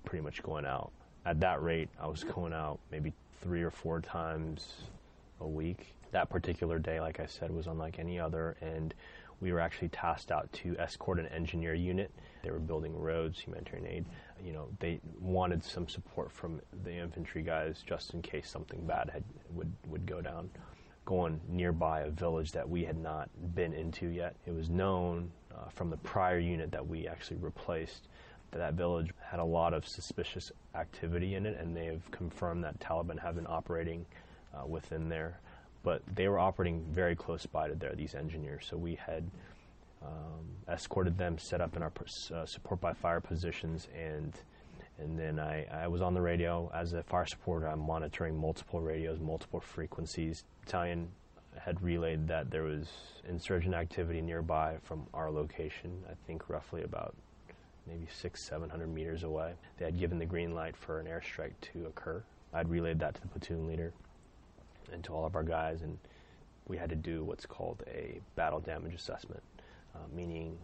pretty 0.06 0.24
much 0.24 0.44
going 0.44 0.66
out. 0.66 0.92
At 1.26 1.40
that 1.40 1.62
rate, 1.62 1.90
I 2.00 2.08
was 2.08 2.24
going 2.24 2.54
out 2.54 2.80
maybe 2.92 3.14
three 3.42 3.64
or 3.64 3.72
four 3.72 4.00
times 4.00 4.68
a 5.40 5.48
week. 5.48 5.96
That 6.12 6.30
particular 6.30 6.78
day, 6.78 7.00
like 7.00 7.20
I 7.20 7.26
said, 7.26 7.52
was 7.52 7.68
unlike 7.68 7.98
any 7.98 8.20
other, 8.20 8.58
and 8.62 8.94
we 9.41 9.51
were 9.51 9.60
actually 9.60 9.89
tasked 9.89 10.31
out 10.31 10.51
to 10.53 10.77
escort 10.77 11.19
an 11.19 11.25
engineer 11.27 11.74
unit. 11.74 12.12
They 12.43 12.51
were 12.51 12.60
building 12.60 12.95
roads, 12.95 13.39
humanitarian 13.39 13.88
aid. 13.88 14.05
You 14.41 14.53
know, 14.53 14.67
they 14.79 15.01
wanted 15.19 15.63
some 15.63 15.89
support 15.89 16.31
from 16.31 16.62
the 16.83 16.93
infantry 16.93 17.41
guys 17.41 17.83
just 17.86 18.13
in 18.13 18.21
case 18.21 18.50
something 18.50 18.86
bad 18.86 19.10
had, 19.12 19.24
would 19.50 19.71
would 19.88 20.05
go 20.05 20.21
down. 20.21 20.50
Going 21.05 21.41
nearby 21.50 22.01
a 22.01 22.12
village 22.12 22.51
that 22.51 22.69
we 22.69 22.86
had 22.86 22.98
not 22.98 23.29
been 23.55 23.74
into 23.74 24.07
yet. 24.07 24.36
It 24.45 24.55
was 24.55 24.69
known 24.69 25.31
uh, 25.51 25.69
from 25.69 25.89
the 25.89 25.98
prior 25.98 26.38
unit 26.38 26.71
that 26.71 26.88
we 26.88 27.07
actually 27.07 27.38
replaced 27.38 28.07
that 28.51 28.60
that 28.60 28.74
village 28.75 29.12
had 29.19 29.39
a 29.39 29.43
lot 29.45 29.74
of 29.74 29.88
suspicious 29.88 30.51
activity 30.75 31.36
in 31.36 31.45
it, 31.45 31.57
and 31.60 31.75
they 31.75 31.86
have 31.86 32.10
confirmed 32.12 32.63
that 32.63 32.79
Taliban 32.79 33.17
have 33.19 33.36
been 33.36 33.48
operating 33.48 34.05
uh, 34.53 34.67
within 34.67 35.10
there 35.10 35.39
but 35.84 36.02
they 36.14 36.28
were 36.28 36.40
operating 36.40 36.86
very 36.92 37.16
close 37.16 37.46
by 37.46 37.68
to 37.68 37.76
there, 37.76 37.94
these 37.96 38.16
engineers. 38.16 38.66
So 38.70 38.78
we 38.78 38.96
had 38.96 39.30
um, 40.04 40.46
escorted 40.70 41.18
them, 41.18 41.38
set 41.38 41.62
up 41.62 41.76
in 41.76 41.84
our 41.84 41.92
uh, 42.34 42.46
support 42.46 42.82
by 42.82 42.94
fire 42.94 43.22
positions, 43.22 43.88
and 43.98 44.34
and 45.00 45.18
then 45.18 45.40
I, 45.40 45.66
I 45.66 45.88
was 45.88 46.02
on 46.02 46.14
the 46.14 46.22
radio 46.22 46.70
as 46.74 46.94
a 46.94 47.02
fire 47.04 47.26
supporter. 47.26 47.68
I'm 47.68 47.80
monitoring 47.80 48.38
multiple 48.38 48.82
radios, 48.82 49.20
multiple 49.20 49.60
frequencies. 49.60 50.44
Battalion 50.64 51.10
had 51.58 51.82
relayed 51.82 52.28
that 52.28 52.52
there 52.52 52.64
was 52.64 52.88
insurgent 53.28 53.74
activity 53.74 54.22
nearby 54.22 54.78
from 54.84 55.08
our 55.14 55.32
location. 55.32 56.04
I 56.10 56.14
think 56.28 56.50
roughly 56.50 56.84
about 56.84 57.16
maybe 57.88 58.08
six, 58.14 58.44
seven 58.44 58.70
hundred 58.70 58.94
meters 58.94 59.24
away. 59.24 59.54
They 59.78 59.86
had 59.86 60.00
given 60.00 60.20
the 60.20 60.26
green 60.26 60.54
light 60.54 60.78
for 60.78 61.00
an 61.00 61.08
airstrike 61.08 61.54
to 61.74 61.88
occur. 61.88 62.24
I'd 62.54 62.70
relayed 62.70 63.00
that 63.00 63.16
to 63.16 63.22
the 63.22 63.28
platoon 63.28 63.68
leader 63.68 63.94
and 64.92 65.04
to 65.04 65.14
all 65.14 65.26
of 65.26 65.36
our 65.36 65.44
guys, 65.44 65.82
and 65.82 65.98
we 66.68 66.78
had 66.78 66.90
to 66.90 66.96
do 66.96 67.24
what's 67.24 67.46
called 67.46 67.84
a 67.88 68.20
battle 68.36 68.60
damage 68.60 68.94
assessment, 68.94 69.44
uh, 69.96 70.00
meaning 70.16 70.58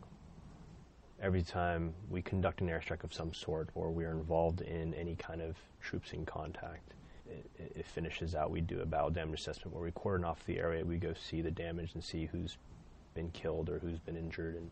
every 1.21 1.41
time 1.41 1.93
we 2.09 2.21
conduct 2.21 2.61
an 2.61 2.67
airstrike 2.67 3.03
of 3.03 3.13
some 3.13 3.33
sort 3.33 3.69
or 3.75 3.89
we 3.91 4.05
are 4.05 4.11
involved 4.11 4.61
in 4.61 4.93
any 4.93 5.15
kind 5.15 5.41
of 5.41 5.55
troops 5.81 6.13
in 6.13 6.25
contact, 6.25 6.93
it, 7.29 7.49
it, 7.75 7.85
finishes 7.85 8.35
out. 8.35 8.51
We 8.51 8.61
do 8.61 8.81
a 8.81 8.85
battle 8.85 9.09
damage 9.09 9.39
assessment 9.39 9.73
where 9.73 9.83
we 9.83 9.91
cordon 9.91 10.25
off 10.25 10.45
the 10.45 10.59
area. 10.59 10.85
We 10.85 10.97
go 10.97 11.13
see 11.13 11.41
the 11.41 11.51
damage 11.51 11.91
and 11.93 12.03
see 12.03 12.25
who's 12.25 12.57
been 13.15 13.29
killed 13.31 13.69
or 13.69 13.79
who's 13.79 13.99
been 13.99 14.15
injured, 14.15 14.55
and 14.55 14.71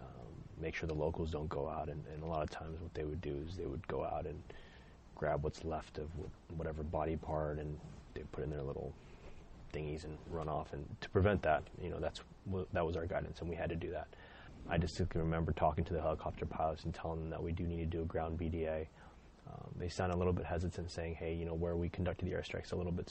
um, 0.00 0.26
make 0.60 0.74
sure 0.74 0.88
the 0.88 0.94
locals 0.94 1.30
don't 1.30 1.48
go 1.48 1.68
out. 1.68 1.88
And, 1.88 2.02
and, 2.12 2.22
a 2.22 2.26
lot 2.26 2.42
of 2.42 2.50
times, 2.50 2.80
what 2.80 2.94
they 2.94 3.04
would 3.04 3.20
do 3.20 3.44
is 3.46 3.56
they 3.56 3.66
would 3.66 3.86
go 3.86 4.04
out 4.04 4.26
and 4.26 4.42
grab 5.14 5.44
what's 5.44 5.64
left 5.64 5.98
of 5.98 6.08
whatever 6.56 6.82
body 6.82 7.16
part 7.16 7.58
and 7.58 7.78
they 8.14 8.22
put 8.32 8.44
in 8.44 8.50
their 8.50 8.62
little 8.62 8.92
thingies 9.72 10.04
and 10.04 10.16
run 10.30 10.48
off. 10.48 10.72
And 10.72 10.84
to 11.00 11.08
prevent 11.10 11.42
that, 11.42 11.62
you 11.82 11.90
know, 11.90 11.98
that's 11.98 12.20
that 12.72 12.86
was 12.86 12.96
our 12.96 13.06
guidance, 13.06 13.40
and 13.40 13.48
we 13.48 13.56
had 13.56 13.68
to 13.70 13.76
do 13.76 13.90
that. 13.90 14.08
I 14.70 14.76
distinctly 14.76 15.20
remember 15.20 15.52
talking 15.52 15.84
to 15.84 15.92
the 15.94 16.00
helicopter 16.00 16.46
pilots 16.46 16.84
and 16.84 16.94
telling 16.94 17.20
them 17.20 17.30
that 17.30 17.42
we 17.42 17.52
do 17.52 17.64
need 17.64 17.78
to 17.78 17.86
do 17.86 18.02
a 18.02 18.04
ground 18.04 18.38
BDA. 18.38 18.86
Um, 19.48 19.70
they 19.78 19.88
sound 19.88 20.12
a 20.12 20.16
little 20.16 20.32
bit 20.32 20.44
hesitant, 20.44 20.90
saying, 20.90 21.14
"Hey, 21.14 21.34
you 21.34 21.44
know, 21.44 21.54
where 21.54 21.76
we 21.76 21.88
conducted 21.88 22.26
the 22.26 22.32
airstrikes, 22.32 22.72
a 22.72 22.76
little 22.76 22.92
bit 22.92 23.08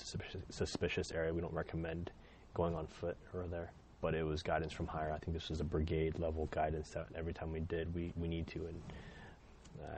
suspicious, 0.50 1.12
area. 1.12 1.34
We 1.34 1.42
don't 1.42 1.54
recommend 1.54 2.12
going 2.54 2.76
on 2.76 2.88
foot 2.88 3.18
or 3.34 3.48
there." 3.48 3.72
But 4.02 4.14
it 4.14 4.24
was 4.24 4.44
guidance 4.44 4.74
from 4.74 4.86
higher. 4.86 5.12
I 5.12 5.18
think 5.18 5.36
this 5.36 5.50
was 5.50 5.60
a 5.60 5.64
brigade 5.64 6.20
level 6.20 6.48
guidance 6.52 6.90
that 6.92 7.08
every 7.16 7.34
time 7.34 7.52
we 7.52 7.62
did, 7.62 7.94
we, 7.96 8.14
we 8.16 8.28
need 8.28 8.46
to. 8.48 8.68
And 8.68 8.82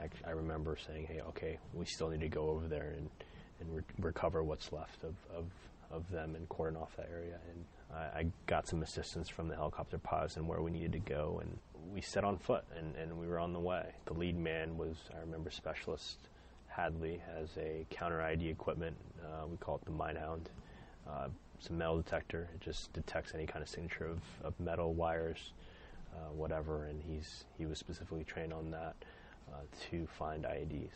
I, 0.00 0.28
I 0.28 0.32
remember 0.32 0.78
saying, 0.86 1.06
"Hey, 1.06 1.20
okay, 1.28 1.58
we 1.74 1.84
still 1.84 2.08
need 2.08 2.20
to 2.20 2.28
go 2.28 2.48
over 2.48 2.66
there 2.66 2.94
and 2.96 3.10
and 3.60 3.76
re- 3.76 3.82
recover 3.98 4.42
what's 4.42 4.72
left 4.72 5.04
of, 5.04 5.14
of, 5.34 5.44
of 5.90 6.10
them 6.10 6.34
and 6.34 6.48
cordon 6.48 6.76
off 6.76 6.96
that 6.96 7.08
area. 7.12 7.38
And 7.50 7.64
I, 7.94 8.18
I, 8.18 8.26
got 8.46 8.66
some 8.66 8.82
assistance 8.82 9.28
from 9.28 9.48
the 9.48 9.54
helicopter 9.54 9.98
pilots 9.98 10.36
and 10.36 10.46
where 10.46 10.60
we 10.62 10.70
needed 10.70 10.92
to 10.92 10.98
go, 10.98 11.40
and 11.42 11.58
we 11.92 12.00
set 12.00 12.24
on 12.24 12.38
foot 12.38 12.64
and, 12.76 12.94
and 12.96 13.18
we 13.18 13.26
were 13.26 13.38
on 13.38 13.52
the 13.52 13.60
way. 13.60 13.92
The 14.06 14.14
lead 14.14 14.38
man 14.38 14.76
was, 14.76 14.96
I 15.14 15.20
remember, 15.20 15.50
Specialist 15.50 16.18
Hadley 16.68 17.20
has 17.34 17.48
a 17.58 17.86
counter 17.90 18.22
ID 18.22 18.48
equipment. 18.48 18.96
Uh, 19.22 19.46
we 19.46 19.56
call 19.56 19.76
it 19.76 19.84
the 19.84 19.90
Minehound. 19.90 20.46
Uh, 21.08 21.28
it's 21.58 21.68
a 21.68 21.72
metal 21.72 21.96
detector. 21.96 22.48
It 22.54 22.60
just 22.60 22.92
detects 22.92 23.34
any 23.34 23.46
kind 23.46 23.62
of 23.62 23.68
signature 23.68 24.06
of, 24.06 24.20
of 24.42 24.58
metal 24.60 24.94
wires, 24.94 25.52
uh, 26.14 26.32
whatever. 26.32 26.84
And 26.84 27.02
he's 27.02 27.44
he 27.58 27.66
was 27.66 27.78
specifically 27.78 28.24
trained 28.24 28.52
on 28.52 28.70
that 28.70 28.94
uh, 29.52 29.56
to 29.90 30.06
find 30.06 30.44
IEDs 30.44 30.90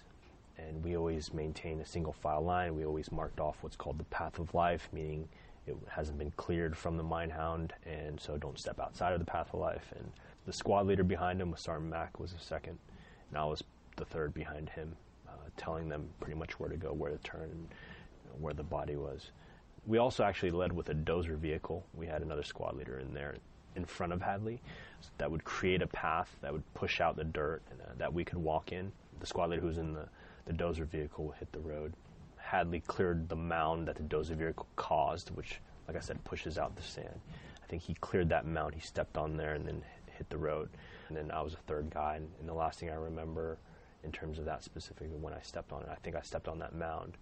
and 0.59 0.83
we 0.85 0.97
always 0.97 1.33
maintain 1.33 1.81
a 1.81 1.87
single 1.87 2.13
file 2.13 2.43
line. 2.43 2.75
We 2.75 2.85
always 2.85 3.11
marked 3.11 3.41
off 3.41 3.57
what's 3.61 3.77
called 3.77 3.99
the 3.99 4.05
path 4.05 4.39
of 4.39 4.55
life, 4.55 4.89
meaning 4.93 5.29
it 5.67 5.77
hasn't 5.89 6.19
been 6.19 6.31
cleared 6.33 6.77
from 6.77 6.97
the 6.97 7.03
minehound, 7.03 7.73
and 7.87 8.21
so 8.21 8.37
don't 8.37 8.59
step 8.59 8.79
outside 8.81 9.13
of 9.13 9.19
the 9.19 9.25
path 9.25 9.49
of 9.53 9.61
life. 9.61 9.93
And 9.97 10.11
the 10.47 10.53
squad 10.53 10.87
leader 10.87 11.05
behind 11.05 11.41
him 11.41 11.51
was 11.51 11.61
Sergeant 11.61 11.91
Mack, 11.91 12.21
was 12.21 12.33
the 12.33 12.41
second, 12.41 12.79
and 13.31 13.39
I 13.39 13.45
was 13.45 13.63
the 13.97 14.05
third 14.05 14.35
behind 14.35 14.69
him, 14.69 14.97
uh, 15.27 15.33
telling 15.57 15.89
them 15.89 16.09
pretty 16.21 16.39
much 16.39 16.59
where 16.61 16.69
to 16.69 16.77
go, 16.77 16.93
where 16.93 17.11
to 17.11 17.19
turn, 17.19 17.51
and 17.51 17.69
where 18.39 18.55
the 18.55 18.63
body 18.63 18.97
was. 18.97 19.31
We 19.87 19.99
also 19.99 20.25
actually 20.25 20.51
led 20.51 20.73
with 20.73 20.89
a 20.89 20.95
dozer 20.95 21.37
vehicle. 21.37 21.85
We 21.95 22.07
had 22.07 22.23
another 22.23 22.43
squad 22.43 22.77
leader 22.77 22.99
in 22.99 23.13
there 23.15 23.37
in 23.77 23.85
front 23.85 24.13
of 24.13 24.23
Hadley 24.23 24.61
that 25.19 25.31
would 25.31 25.45
create 25.45 25.83
a 25.83 25.87
path 25.87 26.35
that 26.41 26.53
would 26.53 26.63
push 26.75 27.01
out 27.01 27.17
the 27.17 27.25
dirt 27.25 27.63
and, 27.71 27.81
uh, 27.81 27.85
that 27.99 28.13
we 28.13 28.25
could 28.25 28.39
walk 28.39 28.73
in. 28.73 28.93
The 29.21 29.27
squad 29.27 29.51
leader 29.51 29.61
who 29.61 29.69
was 29.69 29.79
in 29.79 29.93
the 29.93 30.09
the 30.47 30.53
dozer 30.53 30.87
vehicle 30.87 31.35
hit 31.39 31.51
the 31.53 31.61
road. 31.61 31.95
Hadley 32.37 32.81
cleared 32.81 33.29
the 33.29 33.37
mound 33.37 33.89
that 33.89 33.97
the 33.97 34.03
dozer 34.03 34.37
vehicle 34.37 34.67
caused, 34.77 35.31
which, 35.31 35.61
like 35.89 35.97
I 35.97 36.01
said, 36.01 36.23
pushes 36.25 36.59
out 36.59 36.77
the 36.77 36.83
sand. 36.83 37.21
I 37.63 37.67
think 37.67 37.83
he 37.83 37.95
cleared 37.95 38.29
that 38.29 38.47
mound. 38.47 38.75
He 38.75 38.81
stepped 38.81 39.17
on 39.17 39.37
there 39.37 39.55
and 39.55 39.67
then 39.67 39.83
hit 40.11 40.29
the 40.29 40.37
road. 40.37 40.69
And 41.09 41.17
then 41.17 41.31
I 41.31 41.41
was 41.41 41.55
a 41.55 41.59
third 41.67 41.91
guy. 41.91 42.17
And, 42.17 42.29
and 42.41 42.49
the 42.49 42.55
last 42.55 42.79
thing 42.79 42.91
I 42.91 42.95
remember 42.95 43.59
in 44.05 44.13
terms 44.13 44.39
of 44.39 44.45
that 44.45 44.63
specifically 44.63 45.17
when 45.19 45.33
I 45.33 45.41
stepped 45.41 45.73
on 45.73 45.83
it, 45.83 45.89
I 45.91 45.97
think 45.97 46.15
I 46.17 46.21
stepped 46.21 46.49
on 46.49 46.59
that 46.59 46.75
mound 46.75 47.17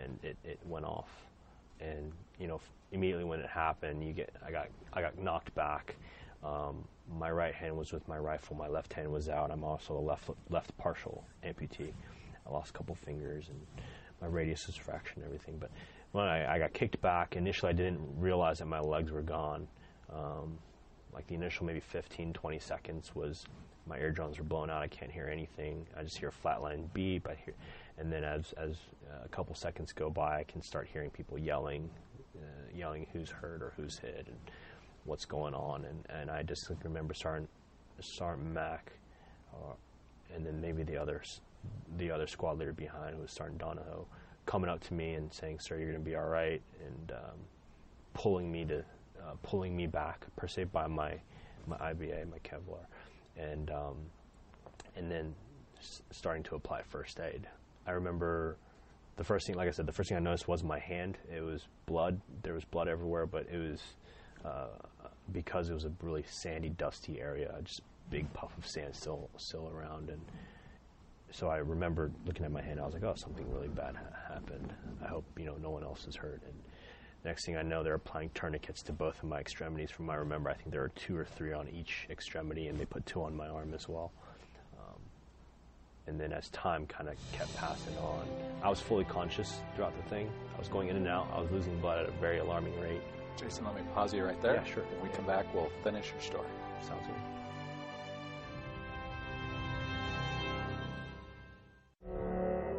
and 0.00 0.18
it, 0.22 0.36
it 0.44 0.60
went 0.64 0.84
off. 0.84 1.10
And, 1.80 2.12
you 2.38 2.46
know, 2.46 2.60
immediately 2.92 3.24
when 3.24 3.40
it 3.40 3.48
happened, 3.48 4.04
you 4.04 4.12
get, 4.12 4.30
I 4.46 4.50
got, 4.52 4.68
I 4.92 5.00
got 5.00 5.18
knocked 5.18 5.52
back. 5.54 5.96
Um, 6.44 6.84
my 7.18 7.30
right 7.30 7.54
hand 7.54 7.76
was 7.76 7.92
with 7.92 8.06
my 8.06 8.18
rifle. 8.18 8.56
My 8.56 8.68
left 8.68 8.92
hand 8.92 9.10
was 9.12 9.28
out. 9.28 9.50
I'm 9.50 9.64
also 9.64 9.96
a 9.96 10.00
left, 10.00 10.30
left 10.48 10.76
partial 10.78 11.24
amputee. 11.44 11.92
I 12.46 12.50
lost 12.50 12.70
a 12.70 12.72
couple 12.72 12.94
fingers 12.94 13.48
and 13.48 13.84
my 14.20 14.26
radius 14.26 14.66
was 14.66 14.76
fractured 14.76 15.16
and 15.16 15.24
everything. 15.24 15.56
But 15.58 15.70
when 16.12 16.26
I, 16.26 16.54
I, 16.54 16.58
got 16.58 16.72
kicked 16.72 17.00
back, 17.00 17.36
initially 17.36 17.70
I 17.70 17.72
didn't 17.72 18.00
realize 18.18 18.58
that 18.58 18.66
my 18.66 18.80
legs 18.80 19.12
were 19.12 19.22
gone. 19.22 19.68
Um, 20.12 20.58
like 21.12 21.26
the 21.26 21.34
initial 21.34 21.66
maybe 21.66 21.80
15, 21.80 22.32
20 22.32 22.58
seconds 22.58 23.14
was 23.14 23.46
my 23.86 23.98
eardrums 23.98 24.38
were 24.38 24.44
blown 24.44 24.70
out. 24.70 24.82
I 24.82 24.88
can't 24.88 25.10
hear 25.10 25.28
anything. 25.28 25.86
I 25.96 26.02
just 26.02 26.18
hear 26.18 26.28
a 26.28 26.46
flatline 26.46 26.92
beep. 26.92 27.28
I 27.28 27.34
hear, 27.34 27.54
and 27.98 28.12
then 28.12 28.24
as 28.24 28.52
as 28.56 28.76
uh, 29.10 29.24
a 29.24 29.28
couple 29.28 29.54
seconds 29.54 29.92
go 29.92 30.10
by, 30.10 30.40
I 30.40 30.44
can 30.44 30.62
start 30.62 30.88
hearing 30.92 31.10
people 31.10 31.38
yelling, 31.38 31.90
uh, 32.36 32.46
yelling 32.74 33.06
who's 33.12 33.30
hurt 33.30 33.62
or 33.62 33.72
who's 33.76 33.98
hit 33.98 34.26
and 34.28 34.36
what's 35.04 35.24
going 35.24 35.54
on. 35.54 35.84
And 35.86 36.06
and 36.08 36.30
I 36.30 36.42
just 36.42 36.70
remember 36.84 37.14
Sergeant 37.14 37.48
Sergeant 38.00 38.52
Mack, 38.52 38.92
uh, 39.54 39.74
and 40.34 40.46
then 40.46 40.60
maybe 40.60 40.84
the 40.84 40.96
others 40.96 41.40
the 41.96 42.10
other 42.10 42.26
squad 42.26 42.58
leader 42.58 42.72
behind, 42.72 43.16
who 43.16 43.22
was 43.22 43.30
Sergeant 43.32 43.58
Donahoe, 43.58 44.06
coming 44.46 44.70
up 44.70 44.80
to 44.84 44.94
me 44.94 45.14
and 45.14 45.32
saying, 45.32 45.58
"Sir, 45.60 45.76
you're 45.78 45.90
going 45.90 46.02
to 46.02 46.10
be 46.10 46.16
all 46.16 46.28
right," 46.28 46.62
and 46.86 47.12
um, 47.12 47.38
pulling 48.14 48.50
me 48.50 48.64
to 48.66 48.78
uh, 48.78 49.34
pulling 49.42 49.76
me 49.76 49.86
back 49.86 50.24
per 50.36 50.46
se 50.48 50.64
by 50.64 50.86
my 50.86 51.14
my 51.66 51.76
IBA, 51.76 52.30
my 52.30 52.38
Kevlar, 52.38 52.84
and 53.36 53.70
um, 53.70 53.96
and 54.96 55.10
then 55.10 55.34
s- 55.78 56.02
starting 56.10 56.42
to 56.44 56.54
apply 56.54 56.82
first 56.82 57.20
aid. 57.20 57.46
I 57.86 57.92
remember 57.92 58.56
the 59.16 59.24
first 59.24 59.46
thing, 59.46 59.56
like 59.56 59.68
I 59.68 59.72
said, 59.72 59.86
the 59.86 59.92
first 59.92 60.08
thing 60.08 60.16
I 60.16 60.20
noticed 60.20 60.48
was 60.48 60.64
my 60.64 60.78
hand. 60.78 61.18
It 61.34 61.42
was 61.42 61.66
blood. 61.86 62.20
There 62.42 62.54
was 62.54 62.64
blood 62.64 62.88
everywhere, 62.88 63.26
but 63.26 63.46
it 63.52 63.58
was 63.58 63.82
uh, 64.44 64.68
because 65.32 65.68
it 65.68 65.74
was 65.74 65.84
a 65.84 65.92
really 66.02 66.24
sandy, 66.28 66.70
dusty 66.70 67.20
area. 67.20 67.54
Just 67.62 67.82
big 68.10 68.32
puff 68.32 68.56
of 68.56 68.66
sand 68.66 68.94
still 68.96 69.28
still 69.36 69.70
around, 69.74 70.08
and 70.08 70.20
so 71.32 71.48
I 71.48 71.58
remember 71.58 72.10
looking 72.26 72.44
at 72.44 72.52
my 72.52 72.62
hand. 72.62 72.80
I 72.80 72.84
was 72.84 72.94
like, 72.94 73.02
"Oh, 73.04 73.14
something 73.16 73.48
really 73.52 73.68
bad 73.68 73.94
ha- 73.96 74.34
happened. 74.34 74.72
I 75.02 75.08
hope 75.08 75.24
you 75.38 75.44
know 75.46 75.56
no 75.60 75.70
one 75.70 75.82
else 75.82 76.06
is 76.06 76.16
hurt." 76.16 76.42
And 76.44 76.54
next 77.24 77.44
thing 77.46 77.56
I 77.56 77.62
know, 77.62 77.82
they're 77.82 77.94
applying 77.94 78.30
tourniquets 78.30 78.82
to 78.84 78.92
both 78.92 79.22
of 79.22 79.28
my 79.28 79.38
extremities. 79.38 79.90
From 79.90 80.06
what 80.06 80.14
I 80.14 80.16
remember, 80.16 80.50
I 80.50 80.54
think 80.54 80.70
there 80.70 80.80
were 80.82 80.88
two 80.90 81.16
or 81.16 81.24
three 81.24 81.52
on 81.52 81.68
each 81.68 82.06
extremity, 82.10 82.68
and 82.68 82.78
they 82.78 82.84
put 82.84 83.06
two 83.06 83.22
on 83.22 83.36
my 83.36 83.48
arm 83.48 83.72
as 83.74 83.88
well. 83.88 84.12
Um, 84.78 85.00
and 86.06 86.20
then 86.20 86.32
as 86.32 86.48
time 86.50 86.86
kind 86.86 87.08
of 87.08 87.16
kept 87.32 87.54
passing 87.56 87.96
on, 87.98 88.26
I 88.62 88.68
was 88.68 88.80
fully 88.80 89.04
conscious 89.04 89.60
throughout 89.76 89.96
the 90.02 90.08
thing. 90.10 90.30
I 90.54 90.58
was 90.58 90.68
going 90.68 90.88
in 90.88 90.96
and 90.96 91.06
out. 91.08 91.28
I 91.32 91.40
was 91.40 91.50
losing 91.50 91.78
blood 91.80 92.00
at 92.00 92.08
a 92.08 92.12
very 92.12 92.38
alarming 92.38 92.78
rate. 92.80 93.00
Jason, 93.36 93.64
let 93.64 93.74
me 93.76 93.82
pause 93.94 94.12
you 94.12 94.24
right 94.24 94.40
there. 94.42 94.54
Yeah, 94.54 94.64
sure. 94.64 94.82
When 94.82 95.08
we 95.08 95.16
come 95.16 95.26
back, 95.26 95.46
we'll 95.54 95.70
finish 95.84 96.10
your 96.10 96.20
story. 96.20 96.48
Sounds 96.82 97.06
good. 97.06 97.39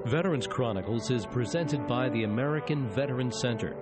Veterans 0.05 0.47
Chronicles 0.47 1.11
is 1.11 1.27
presented 1.27 1.85
by 1.87 2.09
the 2.09 2.23
American 2.23 2.89
Veteran 2.89 3.31
Center. 3.31 3.75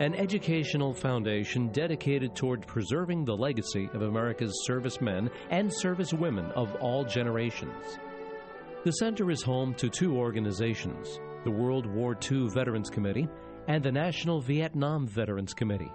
an 0.00 0.14
educational 0.14 0.94
foundation 0.94 1.68
dedicated 1.68 2.34
toward 2.34 2.66
preserving 2.66 3.22
the 3.22 3.36
legacy 3.36 3.88
of 3.92 4.00
America's 4.00 4.64
servicemen 4.64 5.28
and 5.50 5.70
servicewomen 5.70 6.50
of 6.52 6.74
all 6.76 7.04
generations. 7.04 7.98
The 8.84 8.92
center 8.92 9.30
is 9.30 9.42
home 9.42 9.74
to 9.74 9.90
two 9.90 10.16
organizations 10.16 11.20
the 11.44 11.50
World 11.50 11.86
War 11.86 12.16
II 12.30 12.48
Veterans 12.48 12.90
Committee 12.90 13.28
and 13.68 13.82
the 13.82 13.92
National 13.92 14.40
Vietnam 14.40 15.06
Veterans 15.06 15.54
Committee, 15.54 15.92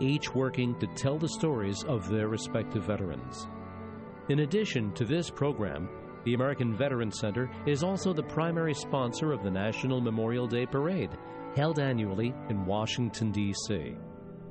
each 0.00 0.34
working 0.34 0.78
to 0.78 0.86
tell 0.94 1.18
the 1.18 1.28
stories 1.28 1.84
of 1.84 2.08
their 2.08 2.28
respective 2.28 2.84
veterans. 2.84 3.48
In 4.28 4.40
addition 4.40 4.92
to 4.94 5.04
this 5.04 5.30
program, 5.30 5.88
the 6.28 6.34
American 6.34 6.76
Veterans 6.76 7.18
Center 7.18 7.50
is 7.64 7.82
also 7.82 8.12
the 8.12 8.22
primary 8.22 8.74
sponsor 8.74 9.32
of 9.32 9.42
the 9.42 9.50
National 9.50 9.98
Memorial 9.98 10.46
Day 10.46 10.66
Parade, 10.66 11.16
held 11.56 11.78
annually 11.78 12.34
in 12.50 12.66
Washington, 12.66 13.32
D.C. 13.32 13.94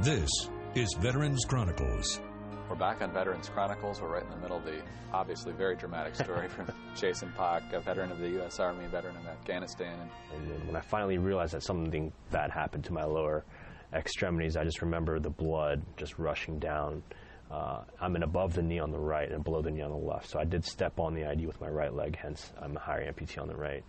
this 0.00 0.28
is 0.74 0.92
Veterans 0.98 1.44
Chronicles. 1.44 2.20
We're 2.68 2.74
back 2.74 3.00
on 3.00 3.12
Veterans 3.12 3.48
Chronicles. 3.48 4.00
We're 4.00 4.08
right 4.08 4.24
in 4.24 4.30
the 4.30 4.38
middle 4.38 4.56
of 4.56 4.64
the 4.64 4.80
obviously 5.12 5.52
very 5.52 5.76
dramatic 5.76 6.16
story 6.16 6.48
from 6.48 6.66
Jason 6.96 7.32
Pak, 7.36 7.72
a 7.72 7.78
veteran 7.78 8.10
of 8.10 8.18
the 8.18 8.28
U.S. 8.30 8.58
Army, 8.58 8.86
veteran 8.86 9.16
of 9.16 9.24
Afghanistan. 9.26 10.10
And 10.34 10.50
then 10.50 10.66
when 10.66 10.74
I 10.74 10.80
finally 10.80 11.16
realized 11.16 11.54
that 11.54 11.62
something 11.62 12.12
bad 12.32 12.50
happened 12.50 12.84
to 12.86 12.92
my 12.92 13.04
lower 13.04 13.44
extremities, 13.92 14.56
I 14.56 14.64
just 14.64 14.82
remember 14.82 15.20
the 15.20 15.30
blood 15.30 15.80
just 15.96 16.18
rushing 16.18 16.58
down. 16.58 17.04
Uh, 17.52 17.82
I'm 18.00 18.16
in 18.16 18.24
above 18.24 18.54
the 18.54 18.62
knee 18.62 18.80
on 18.80 18.90
the 18.90 18.98
right 18.98 19.30
and 19.30 19.44
below 19.44 19.62
the 19.62 19.70
knee 19.70 19.82
on 19.82 19.92
the 19.92 19.96
left. 19.96 20.28
So 20.28 20.40
I 20.40 20.44
did 20.44 20.64
step 20.64 20.98
on 20.98 21.14
the 21.14 21.24
ID 21.24 21.46
with 21.46 21.60
my 21.60 21.68
right 21.68 21.94
leg, 21.94 22.16
hence 22.20 22.52
I'm 22.60 22.76
a 22.76 22.80
higher 22.80 23.12
amputee 23.12 23.40
on 23.40 23.46
the 23.46 23.54
right. 23.54 23.84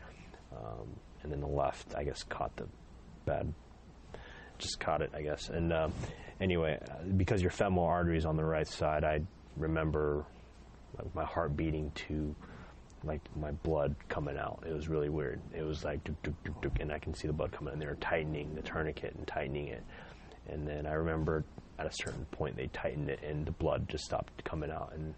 Um, 0.56 1.00
and 1.26 1.34
then 1.34 1.42
the 1.42 1.48
left, 1.48 1.96
I 1.96 2.04
guess, 2.04 2.22
caught 2.22 2.56
the 2.56 2.68
bad, 3.26 3.52
just 4.60 4.80
caught 4.80 5.02
it, 5.02 5.10
I 5.16 5.24
guess. 5.24 5.50
And 5.50 5.74
um, 5.74 5.92
anyway, 6.40 6.80
because 7.18 7.42
your 7.42 7.50
femoral 7.50 7.88
artery 7.88 8.18
is 8.18 8.28
on 8.28 8.38
the 8.38 8.46
right 8.46 8.68
side, 8.68 9.04
I 9.04 9.22
remember 9.58 10.24
like, 10.96 11.16
my 11.16 11.26
heart 11.26 11.58
beating 11.58 11.92
to 12.08 12.36
like 13.04 13.22
my 13.36 13.52
blood 13.52 13.96
coming 14.08 14.38
out. 14.38 14.64
It 14.68 14.74
was 14.74 14.88
really 14.88 15.10
weird. 15.10 15.42
It 15.52 15.64
was 15.64 15.84
like, 15.84 16.00
and 16.80 16.92
I 16.92 17.00
can 17.00 17.16
see 17.16 17.28
the 17.28 17.34
blood 17.34 17.52
coming, 17.52 17.74
and 17.74 17.82
they 17.82 17.88
were 17.88 17.96
tightening 17.96 18.54
the 18.54 18.62
tourniquet 18.62 19.16
and 19.16 19.26
tightening 19.26 19.70
it. 19.70 19.84
And 20.48 20.68
then 20.68 20.86
I 20.86 20.94
remember 20.94 21.44
at 21.80 21.88
a 21.88 21.92
certain 21.92 22.26
point 22.26 22.56
they 22.56 22.68
tightened 22.68 23.10
it, 23.10 23.20
and 23.24 23.48
the 23.48 23.52
blood 23.52 23.90
just 23.90 24.06
stopped 24.06 24.44
coming 24.44 24.70
out. 24.70 24.94
And 24.94 25.16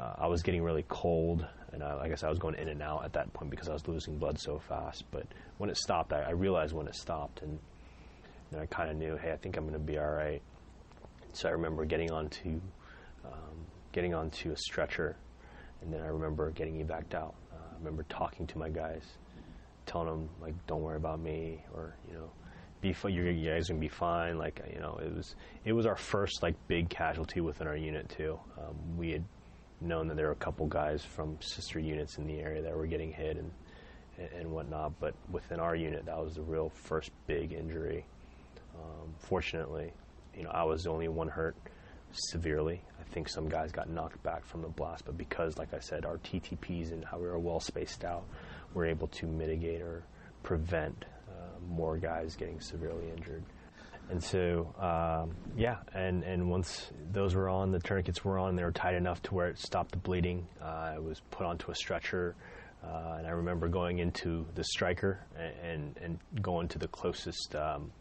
uh, 0.00 0.14
I 0.18 0.26
was 0.26 0.42
getting 0.42 0.62
really 0.62 0.84
cold, 0.88 1.46
and 1.72 1.82
I, 1.82 1.98
I, 2.02 2.08
guess 2.08 2.22
I 2.22 2.30
was 2.30 2.38
going 2.38 2.54
in 2.54 2.68
and 2.68 2.82
out 2.82 3.04
at 3.04 3.12
that 3.12 3.32
point 3.32 3.50
because 3.50 3.68
I 3.68 3.72
was 3.72 3.86
losing 3.86 4.16
blood 4.18 4.38
so 4.38 4.58
fast. 4.58 5.04
But 5.10 5.26
when 5.58 5.68
it 5.68 5.76
stopped, 5.76 6.12
I, 6.12 6.22
I 6.22 6.30
realized 6.30 6.74
when 6.74 6.86
it 6.86 6.94
stopped, 6.94 7.42
and 7.42 7.58
then 8.50 8.60
I 8.60 8.66
kind 8.66 8.90
of 8.90 8.96
knew, 8.96 9.16
hey, 9.16 9.32
I 9.32 9.36
think 9.36 9.56
I'm 9.56 9.64
going 9.64 9.74
to 9.74 9.78
be 9.78 9.98
all 9.98 10.10
right. 10.10 10.40
So 11.32 11.48
I 11.48 11.52
remember 11.52 11.84
getting 11.84 12.10
onto 12.10 12.60
um, 13.24 13.66
getting 13.92 14.14
onto 14.14 14.52
a 14.52 14.56
stretcher, 14.56 15.16
and 15.82 15.92
then 15.92 16.00
I 16.00 16.06
remember 16.06 16.50
getting 16.50 16.84
backed 16.86 17.14
out. 17.14 17.34
Uh, 17.52 17.56
I 17.72 17.78
remember 17.78 18.04
talking 18.08 18.46
to 18.48 18.58
my 18.58 18.70
guys, 18.70 19.04
telling 19.86 20.08
them 20.08 20.28
like, 20.40 20.54
"Don't 20.66 20.82
worry 20.82 20.96
about 20.96 21.20
me," 21.20 21.62
or 21.74 21.94
you 22.08 22.14
know, 22.14 22.30
"Be 22.80 22.96
you 23.12 23.50
guys 23.50 23.68
gonna 23.68 23.78
be 23.78 23.88
fine." 23.88 24.38
Like 24.38 24.60
you 24.72 24.80
know, 24.80 24.98
it 25.04 25.14
was 25.14 25.36
it 25.64 25.72
was 25.72 25.86
our 25.86 25.96
first 25.96 26.42
like 26.42 26.56
big 26.66 26.88
casualty 26.88 27.40
within 27.40 27.68
our 27.68 27.76
unit 27.76 28.08
too. 28.08 28.40
Um, 28.58 28.74
we 28.96 29.12
had 29.12 29.24
known 29.80 30.08
that 30.08 30.16
there 30.16 30.26
were 30.26 30.32
a 30.32 30.36
couple 30.36 30.66
guys 30.66 31.04
from 31.04 31.38
sister 31.40 31.78
units 31.78 32.18
in 32.18 32.26
the 32.26 32.38
area 32.38 32.62
that 32.62 32.76
were 32.76 32.86
getting 32.86 33.12
hit 33.12 33.36
and 33.36 33.50
and 34.36 34.50
whatnot, 34.50 34.92
but 35.00 35.14
within 35.30 35.60
our 35.60 35.74
unit, 35.74 36.04
that 36.06 36.18
was 36.18 36.34
the 36.34 36.42
real 36.42 36.70
first 36.74 37.10
big 37.26 37.52
injury. 37.52 38.04
Um, 38.76 39.14
fortunately, 39.18 39.92
you 40.36 40.42
know, 40.42 40.50
I 40.50 40.64
was 40.64 40.84
the 40.84 40.90
only 40.90 41.08
one 41.08 41.28
hurt 41.28 41.56
severely. 42.12 42.82
I 43.00 43.02
think 43.12 43.28
some 43.28 43.48
guys 43.48 43.72
got 43.72 43.88
knocked 43.88 44.22
back 44.22 44.44
from 44.44 44.62
the 44.62 44.68
blast, 44.68 45.04
but 45.04 45.16
because, 45.16 45.58
like 45.58 45.72
I 45.74 45.80
said, 45.80 46.04
our 46.04 46.18
TTPs 46.18 46.92
and 46.92 47.04
how 47.04 47.18
we 47.18 47.26
were 47.26 47.38
well 47.38 47.60
spaced 47.60 48.04
out, 48.04 48.24
we're 48.74 48.86
able 48.86 49.08
to 49.08 49.26
mitigate 49.26 49.80
or 49.80 50.04
prevent 50.42 51.04
uh, 51.28 51.58
more 51.68 51.96
guys 51.96 52.36
getting 52.36 52.60
severely 52.60 53.10
injured. 53.16 53.42
And 54.10 54.22
so, 54.22 54.74
um, 54.78 55.36
yeah, 55.56 55.76
and, 55.94 56.24
and 56.24 56.50
once 56.50 56.90
those 57.12 57.36
were 57.36 57.48
on, 57.48 57.70
the 57.70 57.78
tourniquets 57.78 58.24
were 58.24 58.38
on, 58.38 58.56
they 58.56 58.64
were 58.64 58.72
tight 58.72 58.94
enough 58.94 59.22
to 59.22 59.34
where 59.34 59.46
it 59.46 59.58
stopped 59.58 59.92
the 59.92 59.98
bleeding. 59.98 60.48
Uh, 60.60 60.96
was 61.00 61.20
put 61.30 61.46
onto 61.46 61.70
a 61.70 61.74
stretcher, 61.76 62.34
uh, 62.84 63.14
and 63.18 63.26
I 63.26 63.30
remember 63.30 63.68
going 63.68 64.00
into 64.00 64.44
the 64.56 64.64
Stryker 64.64 65.20
and, 65.38 65.54
and, 65.62 66.18
and 66.32 66.42
going 66.42 66.66
to 66.68 66.78
the 66.78 66.88
closest 66.88 67.54
um, 67.54 67.92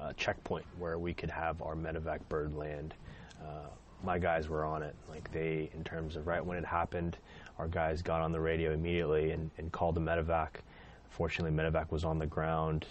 uh, 0.00 0.12
checkpoint 0.12 0.64
where 0.78 0.96
we 0.96 1.12
could 1.12 1.30
have 1.30 1.60
our 1.60 1.74
medevac 1.74 2.20
bird 2.28 2.54
land. 2.54 2.94
Uh, 3.42 3.66
my 4.04 4.16
guys 4.16 4.48
were 4.48 4.64
on 4.64 4.84
it. 4.84 4.94
Like 5.08 5.32
they, 5.32 5.70
in 5.74 5.82
terms 5.82 6.14
of 6.14 6.28
right 6.28 6.44
when 6.44 6.56
it 6.56 6.64
happened, 6.64 7.16
our 7.58 7.66
guys 7.66 8.00
got 8.00 8.20
on 8.20 8.30
the 8.30 8.40
radio 8.40 8.72
immediately 8.72 9.32
and, 9.32 9.50
and 9.58 9.72
called 9.72 9.96
the 9.96 10.00
medevac. 10.00 10.50
Fortunately, 11.10 11.50
medevac 11.50 11.90
was 11.90 12.04
on 12.04 12.20
the 12.20 12.26
ground 12.26 12.86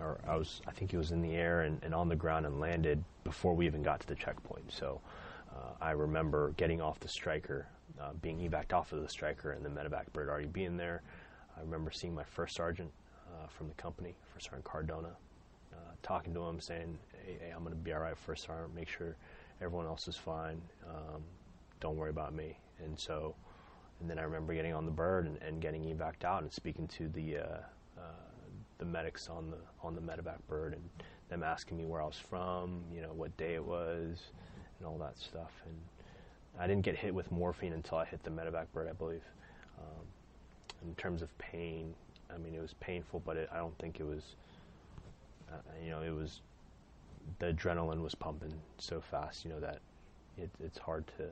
or 0.00 0.18
I 0.26 0.36
was, 0.36 0.60
I 0.66 0.72
think 0.72 0.90
he 0.90 0.96
was 0.96 1.10
in 1.10 1.22
the 1.22 1.34
air 1.34 1.62
and, 1.62 1.80
and 1.82 1.94
on 1.94 2.08
the 2.08 2.16
ground 2.16 2.46
and 2.46 2.60
landed 2.60 3.02
before 3.24 3.54
we 3.54 3.66
even 3.66 3.82
got 3.82 4.00
to 4.00 4.06
the 4.06 4.14
checkpoint. 4.14 4.72
So 4.72 5.00
uh, 5.54 5.72
I 5.80 5.90
remember 5.92 6.52
getting 6.56 6.80
off 6.80 7.00
the 7.00 7.08
Stryker, 7.08 7.66
uh, 8.00 8.12
being 8.22 8.38
evac 8.38 8.72
off 8.72 8.92
of 8.92 9.02
the 9.02 9.08
Stryker, 9.08 9.52
and 9.52 9.64
the 9.64 9.68
medevac 9.68 10.12
bird 10.12 10.28
already 10.28 10.46
being 10.46 10.76
there. 10.76 11.02
I 11.56 11.60
remember 11.60 11.90
seeing 11.90 12.14
my 12.14 12.24
first 12.24 12.54
sergeant 12.54 12.90
uh, 13.28 13.48
from 13.48 13.68
the 13.68 13.74
company, 13.74 14.14
First 14.32 14.46
Sergeant 14.46 14.64
Cardona, 14.64 15.10
uh, 15.72 15.76
talking 16.02 16.32
to 16.34 16.42
him, 16.42 16.60
saying, 16.60 16.98
"Hey, 17.24 17.36
hey 17.40 17.50
I'm 17.50 17.62
going 17.62 17.74
to 17.74 17.80
be 17.80 17.92
all 17.92 18.00
right, 18.00 18.16
First 18.16 18.46
Sergeant. 18.46 18.74
Make 18.74 18.88
sure 18.88 19.16
everyone 19.60 19.86
else 19.86 20.06
is 20.06 20.16
fine. 20.16 20.60
Um, 20.88 21.22
don't 21.80 21.96
worry 21.96 22.10
about 22.10 22.34
me." 22.34 22.56
And 22.84 22.98
so, 22.98 23.34
and 24.00 24.08
then 24.08 24.18
I 24.18 24.22
remember 24.22 24.54
getting 24.54 24.72
on 24.72 24.84
the 24.84 24.92
bird 24.92 25.26
and, 25.26 25.36
and 25.42 25.60
getting 25.60 25.82
evac 25.82 26.24
out 26.24 26.42
and 26.42 26.52
speaking 26.52 26.86
to 26.88 27.08
the 27.08 27.38
uh, 27.38 27.42
uh, 27.98 28.27
the 28.78 28.84
medics 28.84 29.28
on 29.28 29.50
the 29.50 29.58
on 29.82 29.94
the 29.94 30.00
medevac 30.00 30.38
bird 30.48 30.72
and 30.72 30.82
them 31.28 31.42
asking 31.42 31.76
me 31.76 31.84
where 31.84 32.00
I 32.00 32.06
was 32.06 32.16
from, 32.16 32.82
you 32.94 33.02
know, 33.02 33.12
what 33.12 33.36
day 33.36 33.54
it 33.54 33.64
was, 33.64 34.30
and 34.78 34.86
all 34.86 34.98
that 34.98 35.18
stuff. 35.18 35.52
And 35.66 35.76
I 36.58 36.66
didn't 36.66 36.82
get 36.82 36.96
hit 36.96 37.14
with 37.14 37.30
morphine 37.30 37.72
until 37.72 37.98
I 37.98 38.04
hit 38.04 38.22
the 38.22 38.30
medevac 38.30 38.66
bird, 38.72 38.88
I 38.88 38.92
believe. 38.92 39.24
Um, 39.78 40.06
in 40.86 40.94
terms 40.94 41.22
of 41.22 41.36
pain, 41.38 41.94
I 42.34 42.38
mean, 42.38 42.54
it 42.54 42.62
was 42.62 42.74
painful, 42.80 43.22
but 43.24 43.36
it, 43.36 43.48
I 43.52 43.58
don't 43.58 43.76
think 43.78 44.00
it 44.00 44.06
was. 44.06 44.36
Uh, 45.50 45.56
you 45.82 45.90
know, 45.90 46.02
it 46.02 46.14
was 46.14 46.40
the 47.38 47.52
adrenaline 47.52 48.02
was 48.02 48.14
pumping 48.14 48.52
so 48.78 49.00
fast, 49.00 49.44
you 49.44 49.50
know, 49.50 49.60
that 49.60 49.80
it, 50.36 50.50
it's 50.62 50.78
hard 50.78 51.06
to 51.18 51.24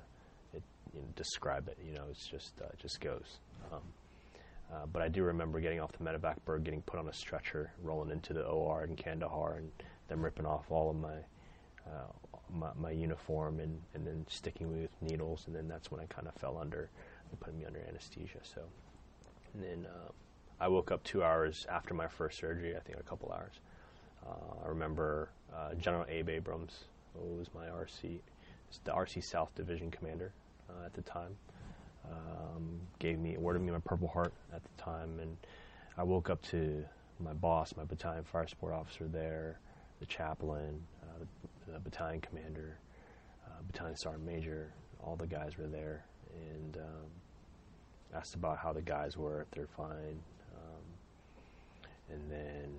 it, 0.55 0.63
you 0.95 1.01
know, 1.01 1.07
describe 1.17 1.69
it. 1.69 1.79
You 1.87 1.95
know, 1.95 2.05
it's 2.11 2.27
just 2.27 2.53
uh, 2.63 2.67
just 2.79 3.01
goes. 3.01 3.39
Um, 3.73 3.83
uh, 4.73 4.87
but 4.93 5.03
I 5.03 5.09
do 5.09 5.23
remember 5.23 5.61
getting 5.61 5.81
off 5.81 5.93
the 5.93 6.03
medevac 6.05 6.37
getting 6.65 6.83
put 6.83 6.99
on 6.99 7.09
a 7.09 7.13
stretcher, 7.13 7.73
rolling 7.83 8.11
into 8.11 8.33
the 8.33 8.43
OR 8.43 8.85
in 8.85 8.97
Kandahar, 8.97 9.55
and 9.59 9.71
them 10.09 10.25
ripping 10.25 10.47
off 10.47 10.71
all 10.71 10.91
of 10.91 10.97
my 10.97 11.17
uh, 11.87 12.13
my, 12.53 12.71
my, 12.77 12.91
uniform 12.91 13.61
and, 13.61 13.81
and 13.95 14.05
then 14.05 14.25
sticking 14.29 14.73
me 14.73 14.83
with 14.83 14.91
needles, 15.01 15.45
and 15.47 15.55
then 15.55 15.69
that's 15.69 15.91
when 15.91 16.01
I 16.01 16.05
kind 16.07 16.27
of 16.27 16.35
fell 16.35 16.59
under 16.59 16.91
and 17.31 17.39
put 17.39 17.57
me 17.57 17.65
under 17.65 17.81
anesthesia. 17.89 18.41
So, 18.43 18.63
and 19.55 19.63
then 19.63 19.87
uh, 19.87 20.11
I 20.61 20.67
woke 20.67 20.91
up 20.91 21.05
two 21.05 21.23
hours 21.23 21.65
after 21.69 21.95
my 21.95 22.09
first 22.09 22.39
surgery. 22.39 22.77
I 22.77 22.81
think 22.81 22.99
a 22.99 23.05
couple 23.05 23.33
hours. 23.33 23.55
Uh, 24.27 24.65
I 24.65 24.69
remember 24.69 25.31
uh, 25.55 25.75
General 25.75 26.07
Abe 26.09 26.29
Abrams, 26.31 26.85
who 27.15 27.37
was 27.37 27.49
my 27.55 27.67
RC, 27.67 28.19
the 28.83 28.91
RC 28.91 29.23
South 29.23 29.55
Division 29.55 29.91
commander 29.91 30.33
at 30.85 30.93
the 30.93 31.03
time 31.03 31.37
um, 32.11 32.81
gave 32.99 33.19
me 33.19 33.35
awarded 33.35 33.63
me 33.63 33.73
my 33.73 33.79
Purple 33.79 34.09
Heart 34.09 34.33
at 34.55 34.63
the 34.63 34.83
time, 34.83 35.19
and 35.21 35.37
I 35.97 36.03
woke 36.03 36.31
up 36.31 36.43
to 36.51 36.85
my 37.21 37.33
boss, 37.33 37.75
my 37.77 37.85
battalion 37.85 38.25
fire 38.25 38.47
support 38.47 38.75
officer 38.75 39.09
there, 39.09 39.59
the 40.01 40.07
chaplain, 40.07 40.83
uh, 41.03 41.25
the, 41.67 41.73
the, 41.73 41.79
battalion 41.79 42.21
commander, 42.21 42.79
uh, 43.47 43.63
battalion 43.67 43.97
sergeant 43.97 44.27
major, 44.27 44.73
all 45.03 45.17
the 45.17 45.27
guys 45.27 45.57
were 45.57 45.67
there, 45.67 46.05
and 46.35 46.77
um, 46.77 47.07
asked 48.15 48.35
about 48.35 48.59
how 48.59 48.73
the 48.73 48.83
guys 48.83 49.17
were, 49.17 49.43
if 49.43 49.51
they're 49.53 49.69
fine. 49.77 50.21
Um, 50.55 51.85
and 52.11 52.31
then, 52.31 52.75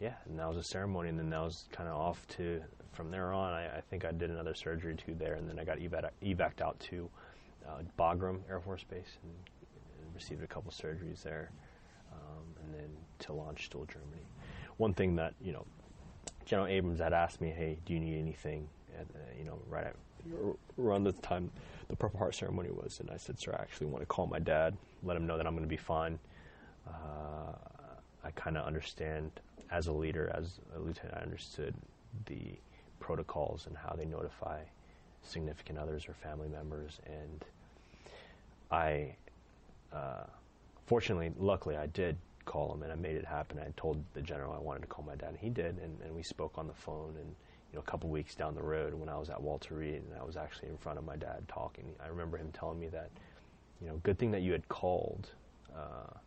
yeah, 0.00 0.14
and 0.26 0.38
that 0.38 0.48
was 0.48 0.58
a 0.58 0.64
ceremony, 0.64 1.08
and 1.08 1.18
then 1.18 1.30
that 1.30 1.42
was 1.42 1.66
kind 1.72 1.88
of 1.88 1.96
off 1.96 2.26
to, 2.36 2.60
from 2.92 3.10
there 3.10 3.32
on, 3.32 3.52
I, 3.52 3.78
I, 3.78 3.80
think 3.80 4.04
I 4.04 4.12
did 4.12 4.30
another 4.30 4.54
surgery 4.54 4.94
too 4.94 5.14
there, 5.18 5.34
and 5.34 5.48
then 5.48 5.58
I 5.58 5.64
got 5.64 5.78
evac- 5.78 6.10
evac'd 6.22 6.60
out 6.60 6.78
to 6.90 7.08
uh, 7.68 7.82
Bagram 7.98 8.40
Air 8.48 8.60
Force 8.60 8.84
Base 8.84 9.18
and, 9.22 9.32
received 10.14 10.42
a 10.42 10.46
couple 10.46 10.70
surgeries 10.70 11.22
there, 11.22 11.50
um, 12.10 12.44
and 12.64 12.74
then 12.74 12.88
to 13.18 13.32
Landstuhl, 13.32 13.86
Germany. 13.86 14.22
One 14.78 14.94
thing 14.94 15.14
that, 15.16 15.34
you 15.42 15.52
know, 15.52 15.66
General 16.46 16.68
Abrams 16.68 17.00
had 17.00 17.12
asked 17.12 17.42
me, 17.42 17.50
hey, 17.50 17.76
do 17.84 17.92
you 17.92 18.00
need 18.00 18.18
anything? 18.18 18.66
And, 18.98 19.06
uh, 19.14 19.18
you 19.38 19.44
know, 19.44 19.58
right 19.68 19.84
at, 19.84 19.94
around 20.78 21.04
the 21.04 21.12
time 21.12 21.50
the 21.88 21.96
Purple 21.96 22.18
Heart 22.18 22.34
ceremony 22.34 22.70
was, 22.70 23.00
and 23.00 23.10
I 23.10 23.18
said, 23.18 23.38
sir, 23.38 23.54
I 23.58 23.60
actually 23.60 23.88
want 23.88 24.00
to 24.00 24.06
call 24.06 24.26
my 24.26 24.38
dad, 24.38 24.74
let 25.02 25.18
him 25.18 25.26
know 25.26 25.36
that 25.36 25.46
I'm 25.46 25.52
going 25.52 25.64
to 25.64 25.68
be 25.68 25.76
fine. 25.76 26.18
Uh, 26.88 27.52
I 28.24 28.30
kind 28.30 28.56
of 28.56 28.64
understand, 28.64 29.32
as 29.70 29.88
a 29.88 29.92
leader, 29.92 30.32
as 30.34 30.60
a 30.74 30.78
lieutenant, 30.78 31.18
I 31.18 31.22
understood 31.22 31.74
the 32.24 32.58
protocols 33.00 33.66
and 33.66 33.76
how 33.76 33.94
they 33.94 34.06
notify 34.06 34.60
significant 35.22 35.78
others 35.78 36.08
or 36.08 36.14
family 36.14 36.48
members, 36.48 37.00
and 37.06 37.44
I, 38.70 39.16
uh, 39.92 40.24
fortunately, 40.86 41.32
luckily, 41.38 41.76
I 41.76 41.86
did 41.86 42.16
call 42.44 42.72
him 42.72 42.82
and 42.82 42.92
I 42.92 42.94
made 42.94 43.16
it 43.16 43.24
happen. 43.24 43.58
I 43.58 43.72
told 43.76 44.02
the 44.14 44.22
general 44.22 44.52
I 44.54 44.58
wanted 44.58 44.80
to 44.82 44.86
call 44.86 45.04
my 45.04 45.16
dad, 45.16 45.30
and 45.30 45.38
he 45.38 45.50
did, 45.50 45.78
and, 45.78 46.00
and 46.02 46.14
we 46.14 46.22
spoke 46.22 46.56
on 46.56 46.66
the 46.66 46.74
phone. 46.74 47.14
And 47.18 47.34
you 47.72 47.74
know, 47.74 47.80
a 47.80 47.90
couple 47.90 48.08
weeks 48.08 48.34
down 48.34 48.54
the 48.54 48.62
road, 48.62 48.94
when 48.94 49.08
I 49.08 49.18
was 49.18 49.28
at 49.28 49.40
Walter 49.40 49.74
Reed, 49.74 49.94
and 49.94 50.20
I 50.20 50.24
was 50.24 50.36
actually 50.36 50.68
in 50.68 50.78
front 50.78 50.98
of 50.98 51.04
my 51.04 51.16
dad 51.16 51.46
talking, 51.48 51.84
I 52.02 52.08
remember 52.08 52.38
him 52.38 52.50
telling 52.52 52.78
me 52.78 52.88
that, 52.88 53.10
you 53.80 53.88
know, 53.88 53.96
good 54.02 54.18
thing 54.18 54.30
that 54.30 54.42
you 54.42 54.52
had 54.52 54.68
called 54.68 55.30
uh, 55.76 56.18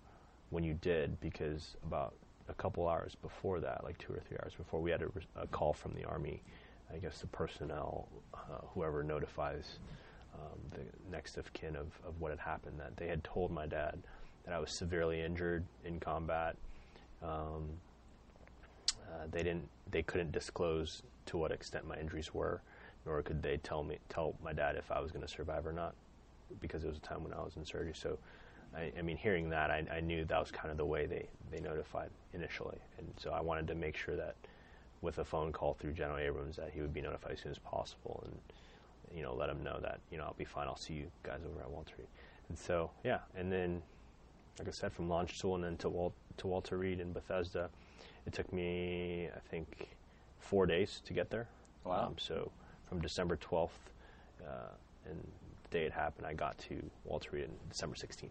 when 0.50 0.64
you 0.64 0.74
did, 0.76 1.20
because 1.22 1.76
about 1.86 2.14
a 2.50 2.54
couple 2.54 2.88
hours 2.88 3.16
before 3.16 3.60
that, 3.62 3.84
like 3.84 3.98
two 3.98 4.14
or 4.14 4.20
three 4.28 4.38
hours 4.44 4.54
before, 4.56 4.82
we 4.82 4.92
had 4.92 5.02
a, 5.02 5.10
a 5.42 5.48
call 5.48 5.74
from 5.74 5.94
the 5.94 6.04
army. 6.06 6.42
I 6.94 6.98
guess 6.98 7.20
the 7.20 7.28
personnel, 7.28 8.08
uh, 8.34 8.66
whoever 8.74 9.04
notifies 9.04 9.78
um, 10.40 10.60
the 10.72 11.12
next 11.12 11.38
of 11.38 11.52
kin 11.54 11.76
of, 11.76 11.88
of 12.08 12.20
what 12.20 12.32
had 12.32 12.40
happened, 12.40 12.80
that 12.80 12.96
they 12.98 13.08
had 13.08 13.24
told 13.24 13.52
my 13.52 13.66
dad 13.66 14.00
that 14.46 14.54
I 14.54 14.60
was 14.60 14.72
severely 14.72 15.22
injured 15.22 15.66
in 15.86 16.00
combat. 16.00 16.56
Um, 17.22 17.70
uh, 19.10 19.26
they 19.32 19.44
didn't. 19.44 19.68
They 19.92 20.04
couldn't 20.04 20.32
disclose 20.32 21.04
to 21.28 21.38
what 21.38 21.52
extent 21.52 21.88
my 21.88 21.98
injuries 22.00 22.34
were, 22.34 22.62
nor 23.06 23.22
could 23.22 23.42
they 23.42 23.58
tell 23.58 23.84
me 23.84 23.98
tell 24.10 24.36
my 24.44 24.54
dad 24.54 24.76
if 24.76 24.92
I 24.92 25.00
was 25.00 25.12
going 25.12 25.22
to 25.22 25.28
survive 25.28 25.66
or 25.66 25.74
not, 25.74 25.96
because 26.62 26.84
it 26.84 26.88
was 26.88 26.98
a 26.98 27.02
time 27.02 27.24
when 27.24 27.34
I 27.34 27.42
was 27.42 27.56
in 27.56 27.66
surgery. 27.66 27.94
So, 27.96 28.18
I, 28.76 28.92
I 28.98 29.02
mean, 29.02 29.18
hearing 29.18 29.50
that, 29.50 29.72
I, 29.72 29.86
I, 29.92 30.00
knew 30.00 30.26
that 30.26 30.40
was 30.40 30.52
kind 30.52 30.72
of 30.72 30.78
the 30.78 30.86
way 30.86 31.06
they 31.06 31.28
they 31.52 31.60
notified 31.60 32.10
initially, 32.34 32.78
and 32.98 33.08
so 33.18 33.32
I 33.32 33.42
wanted 33.42 33.68
to 33.68 33.76
make 33.76 33.98
sure 33.98 34.16
that 34.16 34.36
with 35.02 35.18
a 35.20 35.26
phone 35.26 35.52
call 35.52 35.74
through 35.74 35.94
General 35.94 36.20
Abrams 36.20 36.58
that 36.58 36.72
he 36.74 36.82
would 36.82 36.94
be 36.94 37.02
notified 37.02 37.34
as 37.34 37.40
soon 37.40 37.52
as 37.52 37.60
possible, 37.60 38.24
and 38.26 38.40
you 39.16 39.24
know 39.24 39.34
let 39.34 39.50
him 39.50 39.64
know 39.64 39.80
that 39.82 40.00
you 40.12 40.18
know 40.18 40.26
I'll 40.26 40.34
be 40.34 40.46
fine. 40.46 40.68
I'll 40.68 40.78
see 40.78 40.94
you 40.94 41.12
guys 41.24 41.40
over 41.46 41.62
at 41.62 41.70
Walter 41.70 41.94
Reed. 41.98 42.08
And 42.50 42.58
so 42.58 42.92
yeah, 43.04 43.20
and 43.36 43.52
then 43.52 43.82
like 44.60 44.68
I 44.68 44.72
said, 44.72 44.92
from 44.92 45.08
Landstuhl 45.08 45.56
and 45.56 45.64
then 45.64 45.78
to, 45.78 45.90
Wal- 45.90 46.14
to 46.38 46.48
Walter 46.48 46.78
Reed 46.78 47.00
in 47.00 47.14
Bethesda. 47.14 47.70
It 48.28 48.34
took 48.34 48.52
me, 48.52 49.30
I 49.34 49.40
think, 49.50 49.88
four 50.40 50.66
days 50.66 51.02
to 51.06 51.14
get 51.14 51.30
there. 51.30 51.48
Wow. 51.86 52.08
Um, 52.08 52.16
so 52.20 52.52
from 52.88 53.02
December 53.02 53.38
12th 53.38 53.70
uh, 54.46 54.74
and 55.10 55.26
the 55.64 55.70
day 55.70 55.86
it 55.86 55.94
happened, 55.94 56.28
I 56.28 56.34
got 56.34 56.58
to 56.70 56.84
Walter 57.06 57.30
Reed 57.32 57.46
on 57.46 57.70
December 57.70 57.96
16th. 57.96 58.30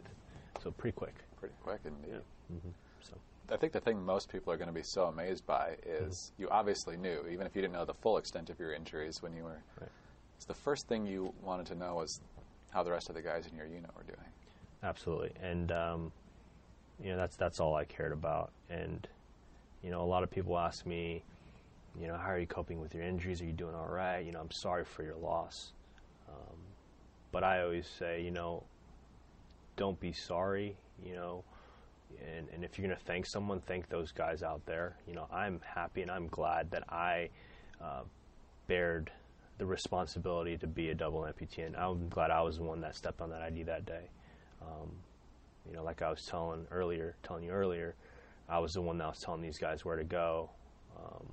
So 0.63 0.71
pretty 0.71 0.95
quick. 0.95 1.15
Pretty 1.41 1.55
quick 1.63 1.81
indeed. 1.85 2.13
Yeah. 2.13 2.57
Mm-hmm. 2.57 2.69
So. 3.01 3.17
I 3.51 3.57
think 3.57 3.73
the 3.73 3.81
thing 3.81 4.05
most 4.05 4.31
people 4.31 4.53
are 4.53 4.59
going 4.59 4.69
to 4.69 4.75
be 4.75 4.83
so 4.83 5.07
amazed 5.07 5.47
by 5.47 5.77
is 5.87 6.33
mm-hmm. 6.35 6.43
you 6.43 6.49
obviously 6.51 6.99
knew, 6.99 7.25
even 7.33 7.47
if 7.47 7.57
you 7.57 7.63
didn't 7.63 7.75
know 7.75 7.87
the 7.87 7.95
full 7.95 8.19
extent 8.19 8.51
of 8.51 8.61
your 8.61 8.75
injuries 8.75 9.23
when 9.23 9.35
you 9.35 9.45
were. 9.45 9.63
Right. 9.81 9.91
The 10.47 10.55
first 10.55 10.89
thing 10.89 11.07
you 11.07 11.35
wanted 11.43 11.67
to 11.67 11.75
know 11.75 11.97
was 11.97 12.21
how 12.71 12.83
the 12.83 12.91
rest 12.91 13.09
of 13.09 13.15
the 13.15 13.23
guys 13.23 13.47
in 13.51 13.57
your 13.57 13.67
unit 13.67 13.91
were 13.97 14.05
doing. 14.05 14.29
Absolutely, 14.83 15.33
and 15.43 15.73
um, 15.73 16.13
you 17.03 17.11
know 17.11 17.17
that's 17.17 17.37
that's 17.37 17.61
all 17.61 17.75
I 17.75 17.85
cared 17.85 18.13
about. 18.13 18.53
And 18.71 19.07
you 19.83 19.91
know, 19.91 20.03
a 20.03 20.07
lot 20.07 20.23
of 20.23 20.31
people 20.31 20.59
ask 20.59 20.87
me, 20.87 21.23
you 22.01 22.07
know, 22.09 22.17
how 22.17 22.31
are 22.31 22.39
you 22.39 22.47
coping 22.47 22.81
with 22.81 22.95
your 22.95 23.05
injuries? 23.05 23.41
Are 23.41 23.45
you 23.45 23.53
doing 23.53 23.75
all 23.75 23.89
right? 23.89 24.21
You 24.21 24.33
know, 24.33 24.41
I'm 24.41 24.51
sorry 24.51 24.85
for 24.85 25.03
your 25.03 25.17
loss. 25.17 25.73
Um, 26.29 26.57
but 27.33 27.45
I 27.45 27.63
always 27.63 27.87
say, 27.87 28.23
you 28.23 28.31
know, 28.31 28.65
don't 29.77 29.99
be 30.01 30.13
sorry. 30.13 30.77
You 31.05 31.15
know, 31.15 31.45
and 32.37 32.49
and 32.53 32.65
if 32.65 32.79
you're 32.79 32.87
gonna 32.87 33.01
thank 33.07 33.27
someone, 33.27 33.61
thank 33.61 33.89
those 33.89 34.13
guys 34.13 34.43
out 34.43 34.65
there. 34.67 34.97
You 35.07 35.15
know, 35.15 35.27
I'm 35.33 35.61
happy 35.65 36.03
and 36.03 36.11
I'm 36.11 36.29
glad 36.29 36.71
that 36.71 36.85
I 36.89 37.31
uh, 37.81 38.03
bared 38.67 39.11
the 39.59 39.67
responsibility 39.67 40.57
to 40.57 40.67
be 40.67 40.91
a 40.91 40.95
double 40.95 41.23
amputee, 41.23 41.67
and 41.67 41.77
I'm 41.77 42.09
glad 42.09 42.31
I 42.31 42.41
was 42.43 42.59
the 42.59 42.63
one 42.63 42.81
that 42.81 42.95
stepped 42.95 43.21
on 43.21 43.31
that 43.31 43.43
ID 43.43 43.65
that 43.65 43.85
day. 43.85 44.05
Um, 44.63 44.91
you 45.69 45.75
know, 45.75 45.83
like 45.83 46.01
I 46.01 46.11
was 46.11 46.25
telling 46.25 46.67
earlier, 46.71 47.17
telling 47.23 47.45
you 47.45 47.51
earlier, 47.51 47.95
I 48.49 48.61
was 48.61 48.75
the 48.75 48.81
one 48.81 48.99
that 48.99 49.09
was 49.09 49.21
telling 49.21 49.43
these 49.43 49.59
guys 49.59 49.85
where 49.85 49.97
to 49.97 50.05
go. 50.05 50.49
Um, 50.97 51.27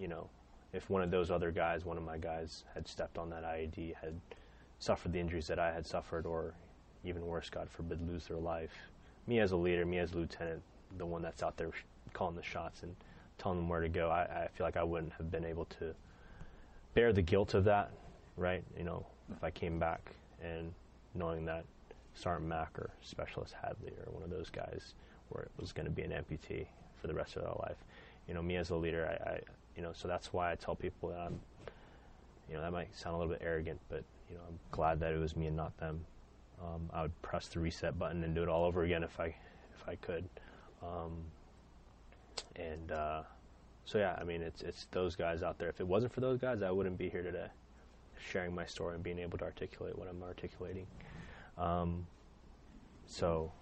you 0.00 0.08
know, 0.08 0.28
if 0.72 0.90
one 0.90 1.02
of 1.02 1.10
those 1.10 1.30
other 1.30 1.50
guys, 1.50 1.84
one 1.84 1.96
of 1.96 2.02
my 2.02 2.18
guys, 2.18 2.64
had 2.74 2.88
stepped 2.88 3.18
on 3.18 3.30
that 3.30 3.44
IED, 3.44 3.94
had 3.94 4.18
suffered 4.78 5.12
the 5.12 5.20
injuries 5.20 5.46
that 5.46 5.58
I 5.58 5.72
had 5.72 5.86
suffered, 5.86 6.26
or 6.26 6.54
even 7.04 7.24
worse, 7.24 7.48
God 7.50 7.68
forbid, 7.70 8.06
lose 8.06 8.26
their 8.26 8.38
life, 8.38 8.72
me 9.26 9.40
as 9.40 9.52
a 9.52 9.56
leader, 9.56 9.86
me 9.86 9.98
as 9.98 10.12
a 10.12 10.16
lieutenant, 10.16 10.62
the 10.98 11.06
one 11.06 11.22
that's 11.22 11.42
out 11.42 11.56
there 11.56 11.70
calling 12.12 12.36
the 12.36 12.42
shots 12.42 12.82
and 12.82 12.96
telling 13.38 13.58
them 13.58 13.68
where 13.68 13.80
to 13.80 13.88
go, 13.88 14.08
I, 14.08 14.22
I 14.22 14.48
feel 14.54 14.66
like 14.66 14.76
I 14.76 14.82
wouldn't 14.82 15.12
have 15.14 15.30
been 15.30 15.44
able 15.44 15.66
to 15.78 15.94
bear 16.96 17.12
the 17.12 17.22
guilt 17.22 17.52
of 17.52 17.64
that, 17.64 17.90
right? 18.38 18.64
You 18.76 18.84
know, 18.84 19.06
if 19.36 19.44
I 19.44 19.50
came 19.50 19.78
back 19.78 20.00
and 20.42 20.72
knowing 21.14 21.44
that 21.44 21.64
Sergeant 22.14 22.48
Mack 22.48 22.70
or 22.78 22.88
Specialist 23.02 23.54
Hadley 23.62 23.92
or 24.04 24.12
one 24.12 24.22
of 24.22 24.30
those 24.30 24.48
guys 24.50 24.94
was 25.58 25.72
going 25.72 25.84
to 25.84 25.92
be 25.92 26.02
an 26.02 26.10
amputee 26.10 26.64
for 27.00 27.06
the 27.06 27.12
rest 27.14 27.36
of 27.36 27.42
their 27.42 27.52
life. 27.60 27.76
You 28.26 28.32
know, 28.32 28.40
me 28.40 28.56
as 28.56 28.70
a 28.70 28.76
leader, 28.76 29.06
I, 29.06 29.30
I, 29.30 29.40
you 29.76 29.82
know, 29.82 29.92
so 29.92 30.08
that's 30.08 30.32
why 30.32 30.50
I 30.50 30.54
tell 30.54 30.74
people 30.74 31.10
that 31.10 31.18
I'm, 31.18 31.38
you 32.48 32.56
know, 32.56 32.62
that 32.62 32.72
might 32.72 32.96
sound 32.96 33.14
a 33.14 33.18
little 33.18 33.32
bit 33.32 33.42
arrogant, 33.44 33.78
but 33.90 34.02
you 34.30 34.36
know, 34.36 34.42
I'm 34.48 34.58
glad 34.70 34.98
that 35.00 35.12
it 35.12 35.18
was 35.18 35.36
me 35.36 35.46
and 35.46 35.56
not 35.56 35.76
them. 35.76 36.00
Um, 36.62 36.88
I 36.94 37.02
would 37.02 37.22
press 37.22 37.48
the 37.48 37.60
reset 37.60 37.98
button 37.98 38.24
and 38.24 38.34
do 38.34 38.42
it 38.42 38.48
all 38.48 38.64
over 38.64 38.84
again 38.84 39.04
if 39.04 39.20
I, 39.20 39.26
if 39.26 39.86
I 39.86 39.96
could. 39.96 40.24
Um, 40.82 41.12
and 42.54 42.90
uh, 42.90 43.22
so 43.86 43.98
yeah, 43.98 44.16
I 44.20 44.24
mean, 44.24 44.42
it's 44.42 44.62
it's 44.62 44.88
those 44.90 45.14
guys 45.14 45.42
out 45.44 45.58
there. 45.58 45.68
If 45.68 45.80
it 45.80 45.86
wasn't 45.86 46.12
for 46.12 46.20
those 46.20 46.40
guys, 46.40 46.60
I 46.60 46.72
wouldn't 46.72 46.98
be 46.98 47.08
here 47.08 47.22
today, 47.22 47.46
sharing 48.18 48.52
my 48.52 48.66
story 48.66 48.96
and 48.96 49.02
being 49.02 49.20
able 49.20 49.38
to 49.38 49.44
articulate 49.44 49.96
what 49.96 50.08
I'm 50.08 50.22
articulating. 50.24 50.88
Um, 51.56 52.04
so, 53.06 53.52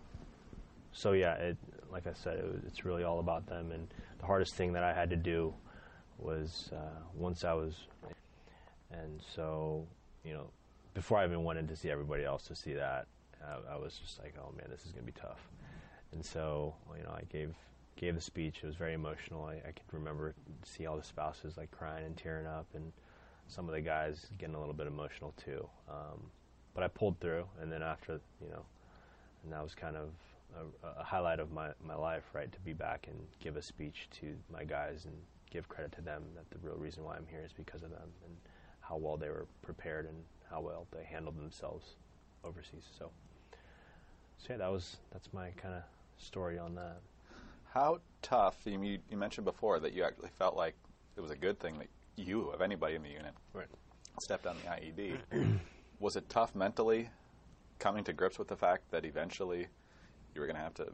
so 0.92 1.12
yeah, 1.12 1.34
it, 1.34 1.58
like 1.92 2.06
I 2.06 2.14
said, 2.14 2.38
it, 2.38 2.62
it's 2.66 2.86
really 2.86 3.04
all 3.04 3.20
about 3.20 3.46
them. 3.46 3.70
And 3.70 3.86
the 4.18 4.24
hardest 4.24 4.54
thing 4.54 4.72
that 4.72 4.82
I 4.82 4.94
had 4.94 5.10
to 5.10 5.16
do 5.16 5.52
was 6.18 6.70
uh, 6.72 7.00
once 7.14 7.44
I 7.44 7.52
was, 7.52 7.74
and 8.90 9.20
so 9.34 9.86
you 10.24 10.32
know, 10.32 10.46
before 10.94 11.18
I 11.18 11.26
even 11.26 11.44
went 11.44 11.58
in 11.58 11.68
to 11.68 11.76
see 11.76 11.90
everybody 11.90 12.24
else 12.24 12.44
to 12.44 12.54
see 12.54 12.72
that, 12.72 13.06
I, 13.46 13.74
I 13.74 13.76
was 13.76 14.00
just 14.02 14.22
like, 14.22 14.34
oh 14.40 14.54
man, 14.56 14.68
this 14.70 14.86
is 14.86 14.92
gonna 14.92 15.04
be 15.04 15.12
tough. 15.12 15.50
And 16.12 16.24
so, 16.24 16.74
you 16.96 17.02
know, 17.02 17.10
I 17.10 17.24
gave 17.30 17.54
gave 17.96 18.14
the 18.14 18.20
speech. 18.20 18.60
It 18.62 18.66
was 18.66 18.76
very 18.76 18.94
emotional. 18.94 19.44
I, 19.44 19.54
I 19.54 19.72
could 19.72 19.92
remember 19.92 20.34
see 20.64 20.86
all 20.86 20.96
the 20.96 21.02
spouses 21.02 21.56
like 21.56 21.70
crying 21.70 22.04
and 22.04 22.16
tearing 22.16 22.46
up, 22.46 22.66
and 22.74 22.92
some 23.48 23.68
of 23.68 23.74
the 23.74 23.80
guys 23.80 24.26
getting 24.38 24.54
a 24.54 24.58
little 24.58 24.74
bit 24.74 24.86
emotional 24.86 25.34
too. 25.42 25.66
Um, 25.88 26.30
but 26.74 26.82
I 26.82 26.88
pulled 26.88 27.20
through, 27.20 27.46
and 27.60 27.70
then 27.70 27.82
after, 27.82 28.20
you 28.40 28.50
know, 28.50 28.64
and 29.44 29.52
that 29.52 29.62
was 29.62 29.74
kind 29.74 29.96
of 29.96 30.08
a, 30.56 31.00
a, 31.00 31.04
highlight 31.04 31.38
of 31.38 31.52
my, 31.52 31.70
my 31.84 31.94
life, 31.94 32.24
right? 32.32 32.50
To 32.50 32.60
be 32.60 32.72
back 32.72 33.06
and 33.08 33.18
give 33.40 33.56
a 33.56 33.62
speech 33.62 34.08
to 34.20 34.34
my 34.52 34.64
guys 34.64 35.04
and 35.04 35.14
give 35.50 35.68
credit 35.68 35.92
to 35.92 36.00
them 36.00 36.22
that 36.34 36.50
the 36.50 36.58
real 36.66 36.76
reason 36.76 37.04
why 37.04 37.16
I'm 37.16 37.26
here 37.30 37.42
is 37.44 37.52
because 37.52 37.82
of 37.82 37.90
them 37.90 38.08
and 38.24 38.34
how 38.80 38.96
well 38.96 39.16
they 39.16 39.28
were 39.28 39.46
prepared 39.62 40.06
and 40.06 40.16
how 40.50 40.60
well 40.60 40.86
they 40.90 41.04
handled 41.04 41.38
themselves 41.38 41.96
overseas. 42.44 42.84
So, 42.98 43.10
so 44.38 44.46
yeah, 44.50 44.56
that 44.56 44.72
was 44.72 44.96
that's 45.12 45.32
my 45.32 45.50
kind 45.50 45.74
of 45.74 45.82
story 46.18 46.58
on 46.58 46.74
that. 46.74 46.98
How 47.74 47.98
tough? 48.22 48.56
You, 48.64 49.00
you 49.10 49.16
mentioned 49.16 49.44
before 49.44 49.80
that 49.80 49.92
you 49.92 50.04
actually 50.04 50.28
felt 50.38 50.54
like 50.54 50.76
it 51.16 51.20
was 51.20 51.32
a 51.32 51.36
good 51.36 51.58
thing 51.58 51.76
that 51.78 51.88
you, 52.14 52.50
of 52.50 52.62
anybody 52.62 52.94
in 52.94 53.02
the 53.02 53.08
unit, 53.08 53.34
right. 53.52 53.66
stepped 54.20 54.46
on 54.46 54.54
the 54.62 54.70
IED. 54.70 55.58
was 55.98 56.14
it 56.14 56.28
tough 56.28 56.54
mentally 56.54 57.10
coming 57.80 58.04
to 58.04 58.12
grips 58.12 58.38
with 58.38 58.46
the 58.46 58.54
fact 58.54 58.92
that 58.92 59.04
eventually 59.04 59.66
you 60.34 60.40
were 60.40 60.46
going 60.46 60.56
to 60.56 60.62
have 60.62 60.74
to 60.74 60.86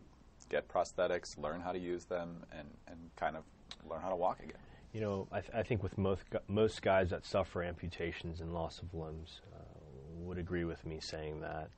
get 0.49 0.69
prosthetics, 0.69 1.37
learn 1.37 1.61
how 1.61 1.73
to 1.73 1.79
use 1.79 2.07
them, 2.07 2.45
and, 2.59 2.69
and 2.89 3.11
kind 3.15 3.37
of 3.37 3.45
learn 3.87 4.01
how 4.01 4.09
to 4.09 4.17
walk 4.17 4.41
again? 4.43 4.57
You 4.95 5.03
know, 5.03 5.29
I, 5.31 5.41
th- 5.41 5.53
I 5.55 5.63
think 5.63 5.83
with 5.83 5.99
most 5.99 6.23
most 6.49 6.81
guys 6.81 7.11
that 7.11 7.27
suffer 7.27 7.63
amputations 7.63 8.41
and 8.41 8.55
loss 8.55 8.81
of 8.81 8.95
limbs 8.95 9.43
uh, 9.53 9.59
would 10.15 10.39
agree 10.39 10.65
with 10.65 10.87
me 10.87 10.99
saying 10.99 11.43
that 11.43 11.71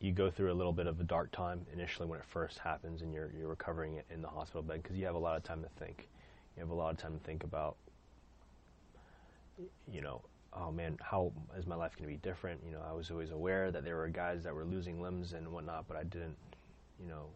you 0.00 0.12
go 0.12 0.30
through 0.30 0.52
a 0.52 0.54
little 0.54 0.72
bit 0.72 0.86
of 0.86 1.00
a 1.00 1.04
dark 1.04 1.30
time 1.32 1.64
initially 1.72 2.06
when 2.06 2.18
it 2.18 2.26
first 2.26 2.58
happens 2.58 3.02
and 3.02 3.12
you're 3.12 3.30
you're 3.38 3.48
recovering 3.48 4.00
in 4.12 4.22
the 4.22 4.28
hospital 4.28 4.62
bed 4.62 4.82
because 4.82 4.96
you 4.96 5.06
have 5.06 5.14
a 5.14 5.18
lot 5.18 5.36
of 5.36 5.42
time 5.42 5.62
to 5.62 5.68
think. 5.78 6.08
You 6.56 6.60
have 6.60 6.70
a 6.70 6.74
lot 6.74 6.92
of 6.92 6.98
time 6.98 7.18
to 7.18 7.24
think 7.24 7.42
about, 7.42 7.76
you 9.90 10.02
know, 10.02 10.22
oh 10.52 10.70
man, 10.70 10.98
how 11.00 11.32
is 11.58 11.66
my 11.66 11.74
life 11.74 11.96
going 11.96 12.08
to 12.08 12.14
be 12.14 12.20
different? 12.28 12.60
You 12.64 12.72
know, 12.72 12.82
I 12.88 12.92
was 12.92 13.10
always 13.10 13.30
aware 13.30 13.70
that 13.70 13.84
there 13.84 13.96
were 13.96 14.08
guys 14.08 14.44
that 14.44 14.54
were 14.54 14.64
losing 14.64 15.00
limbs 15.00 15.32
and 15.32 15.50
whatnot, 15.50 15.86
but 15.88 15.96
I 15.96 16.04
didn't, 16.04 16.36
you 17.00 17.08
know, 17.08 17.26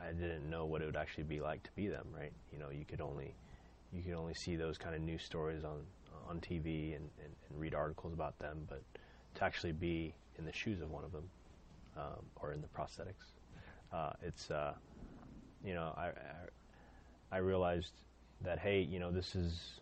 I 0.00 0.12
didn't 0.12 0.48
know 0.48 0.64
what 0.64 0.80
it 0.80 0.86
would 0.86 0.96
actually 0.96 1.24
be 1.24 1.40
like 1.40 1.62
to 1.64 1.70
be 1.76 1.88
them, 1.88 2.06
right? 2.16 2.32
You 2.52 2.58
know, 2.58 2.70
you 2.70 2.84
could 2.84 3.00
only 3.00 3.34
you 3.92 4.02
could 4.02 4.14
only 4.14 4.34
see 4.34 4.56
those 4.56 4.78
kind 4.78 4.94
of 4.94 5.00
news 5.00 5.22
stories 5.22 5.64
on 5.64 5.80
on 6.28 6.40
TV 6.40 6.96
and, 6.96 7.10
and, 7.22 7.32
and 7.48 7.60
read 7.60 7.74
articles 7.74 8.14
about 8.14 8.38
them, 8.38 8.64
but 8.68 8.82
to 9.34 9.44
actually 9.44 9.72
be 9.72 10.14
in 10.38 10.44
the 10.46 10.52
shoes 10.52 10.80
of 10.80 10.90
one 10.90 11.04
of 11.04 11.12
them 11.12 11.24
um, 11.96 12.24
or 12.36 12.52
in 12.52 12.60
the 12.60 12.68
prosthetics, 12.68 13.32
uh, 13.92 14.12
it's 14.22 14.50
uh, 14.50 14.74
you 15.64 15.74
know 15.74 15.94
I, 15.96 16.10
I 17.32 17.38
realized 17.38 17.92
that 18.42 18.58
hey, 18.58 18.80
you 18.80 18.98
know 18.98 19.10
this 19.10 19.34
is 19.34 19.80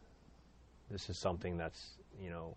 this 0.90 1.08
is 1.08 1.18
something 1.18 1.56
that's 1.56 1.98
you 2.20 2.30
know 2.30 2.54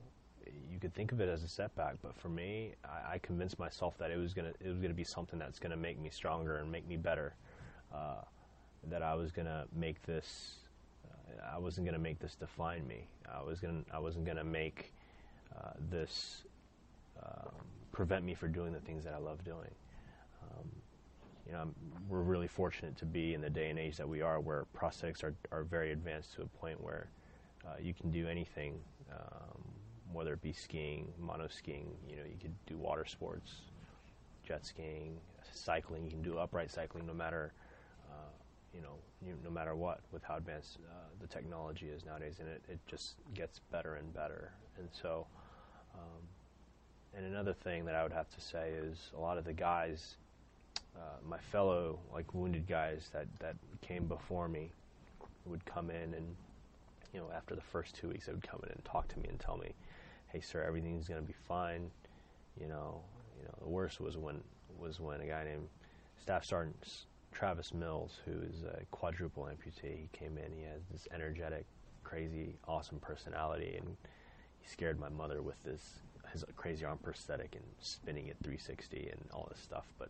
you 0.72 0.80
could 0.80 0.94
think 0.94 1.12
of 1.12 1.22
it 1.22 1.30
as 1.30 1.44
a 1.44 1.48
setback, 1.48 1.96
but 2.02 2.16
for 2.16 2.30
me, 2.30 2.74
I, 2.84 3.14
I 3.14 3.18
convinced 3.20 3.58
myself 3.58 3.98
that 3.98 4.12
it 4.12 4.18
was 4.18 4.34
gonna 4.34 4.54
it 4.60 4.68
was 4.68 4.80
gonna 4.80 4.94
be 4.94 5.04
something 5.04 5.40
that's 5.40 5.60
gonna 5.60 5.78
make 5.78 6.00
me 6.00 6.10
stronger 6.10 6.58
and 6.58 6.72
make 6.72 6.88
me 6.88 6.98
better. 6.98 7.34
Uh, 7.94 8.22
that 8.90 9.02
I 9.02 9.16
was 9.16 9.32
gonna 9.32 9.66
make 9.76 10.02
this. 10.04 10.56
Uh, 11.06 11.56
I 11.56 11.58
wasn't 11.58 11.88
gonna 11.88 12.00
make 12.00 12.20
this 12.20 12.36
define 12.36 12.88
me. 12.88 13.08
I 13.34 13.42
was 13.42 13.60
gonna. 13.60 13.82
I 13.92 14.00
wasn't 14.00 14.26
gonna 14.26 14.44
make 14.44 14.94
uh, 15.56 15.72
this 15.90 16.44
um, 17.24 17.52
prevent 17.96 18.26
me 18.26 18.34
from 18.34 18.52
doing 18.52 18.74
the 18.74 18.80
things 18.82 19.06
that 19.06 19.14
I 19.14 19.18
love 19.18 19.44
doing. 19.46 19.72
Um, 20.44 20.70
you 21.46 21.54
know, 21.54 21.60
I'm, 21.60 21.76
we're 22.10 22.22
really 22.22 22.48
fortunate 22.48 22.98
to 22.98 23.06
be 23.06 23.34
in 23.34 23.42
the 23.42 23.50
day 23.50 23.70
and 23.70 23.80
age 23.80 23.96
that 23.98 24.08
we 24.08 24.22
are, 24.22 24.40
where 24.40 24.66
prosthetics 24.78 25.24
are 25.24 25.34
are 25.52 25.64
very 25.64 25.92
advanced 25.92 26.34
to 26.36 26.42
a 26.42 26.46
point 26.46 26.82
where 26.84 27.08
uh, 27.66 27.78
you 27.82 27.94
can 27.94 28.12
do 28.12 28.28
anything. 28.28 28.80
Um, 29.12 29.62
whether 30.12 30.34
it 30.34 30.42
be 30.42 30.54
skiing, 30.54 31.12
mono 31.20 31.48
skiing, 31.48 31.90
you 32.10 32.16
know, 32.16 32.24
you 32.24 32.38
could 32.42 32.54
do 32.68 32.78
water 32.78 33.06
sports, 33.06 33.52
jet 34.48 34.66
skiing, 34.66 35.18
cycling. 35.52 36.06
You 36.06 36.12
can 36.12 36.22
do 36.22 36.38
upright 36.38 36.72
cycling, 36.72 37.06
no 37.06 37.14
matter, 37.14 37.54
uh, 38.10 38.32
you 38.74 38.82
know, 38.82 38.96
you, 39.26 39.34
no 39.44 39.50
matter 39.50 39.76
what, 39.76 40.02
with 40.12 40.24
how 40.24 40.38
advanced 40.38 40.78
uh, 40.90 40.94
the 41.20 41.28
technology 41.28 41.88
is 41.88 42.06
nowadays, 42.06 42.38
and 42.40 42.48
it, 42.48 42.62
it 42.70 42.80
just 42.88 43.16
gets 43.34 43.60
better 43.72 43.96
and 43.96 44.14
better. 44.14 44.52
And 44.78 44.88
so, 44.92 45.28
um, 45.96 46.22
and 47.16 47.26
another 47.26 47.54
thing 47.54 47.86
that 47.86 47.96
I 47.96 48.04
would 48.04 48.12
have 48.12 48.30
to 48.30 48.42
say 48.42 48.72
is 48.72 49.12
a 49.16 49.20
lot 49.20 49.38
of 49.38 49.46
the 49.46 49.54
guys, 49.54 50.18
uh, 50.96 51.18
my 51.28 51.38
fellow 51.38 52.00
like 52.14 52.34
wounded 52.34 52.68
guys 52.68 53.10
that 53.14 53.28
that 53.40 53.56
came 53.82 54.06
before 54.06 54.48
me, 54.48 54.72
would 55.46 55.66
come 55.66 55.90
in 55.90 56.14
and 56.14 56.36
you 57.14 57.22
know, 57.22 57.30
after 57.34 57.56
the 57.56 57.62
first 57.62 57.96
two 57.96 58.10
weeks, 58.10 58.26
they 58.26 58.34
would 58.34 58.46
come 58.46 58.60
in 58.64 58.72
and 58.72 58.84
talk 58.84 59.08
to 59.08 59.20
me 59.20 59.30
and 59.30 59.40
tell 59.40 59.58
me, 59.58 59.74
"Hey, 60.28 60.42
sir, 60.42 60.64
everything's 60.64 61.08
going 61.08 61.22
to 61.22 61.26
be 61.26 61.36
fine." 61.48 61.90
You 62.60 62.68
know, 62.68 63.02
you 63.38 63.46
know. 63.46 63.54
The 63.62 63.70
worst 63.70 64.02
was 64.02 64.18
when 64.18 64.42
was 64.78 65.00
when 65.00 65.22
a 65.22 65.26
guy 65.26 65.46
named 65.46 65.70
Staff 66.22 66.44
Sergeant 66.44 67.06
Travis 67.32 67.74
Mills, 67.74 68.20
who 68.26 68.32
is 68.42 68.64
a 68.64 68.84
quadruple 68.92 69.44
amputee, 69.44 70.02
he 70.02 70.10
came 70.12 70.38
in. 70.38 70.52
He 70.52 70.64
has 70.64 70.82
this 70.92 71.08
energetic, 71.14 71.66
crazy, 72.04 72.56
awesome 72.68 73.00
personality, 73.00 73.76
and 73.78 73.96
he 74.60 74.68
scared 74.68 75.00
my 75.00 75.10
mother 75.10 75.42
with 75.42 75.62
this 75.64 76.02
his 76.42 76.46
crazy 76.56 76.86
arm 76.86 77.00
prosthetic 77.02 77.56
and 77.56 77.64
spinning 77.80 78.28
it 78.28 78.38
360 78.44 79.10
and 79.12 79.22
all 79.34 79.48
this 79.50 79.60
stuff. 79.60 79.86
But 79.98 80.10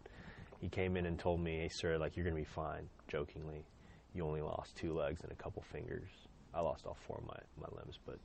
he 0.59 0.67
came 0.67 0.97
in 0.97 1.05
and 1.05 1.19
told 1.19 1.39
me, 1.39 1.59
"Hey, 1.59 1.69
sir, 1.69 1.97
like 1.97 2.17
you're 2.17 2.25
to 2.25 2.31
be 2.31 2.43
fine." 2.43 2.89
Jokingly, 3.07 3.65
you 4.13 4.25
only 4.25 4.41
lost 4.41 4.75
two 4.75 4.93
legs 4.93 5.21
and 5.23 5.31
a 5.31 5.35
couple 5.35 5.61
fingers. 5.61 6.09
I 6.53 6.61
lost 6.61 6.85
all 6.85 6.97
four 7.07 7.17
of 7.17 7.27
my, 7.27 7.39
my 7.59 7.67
limbs, 7.77 7.99
but 8.05 8.17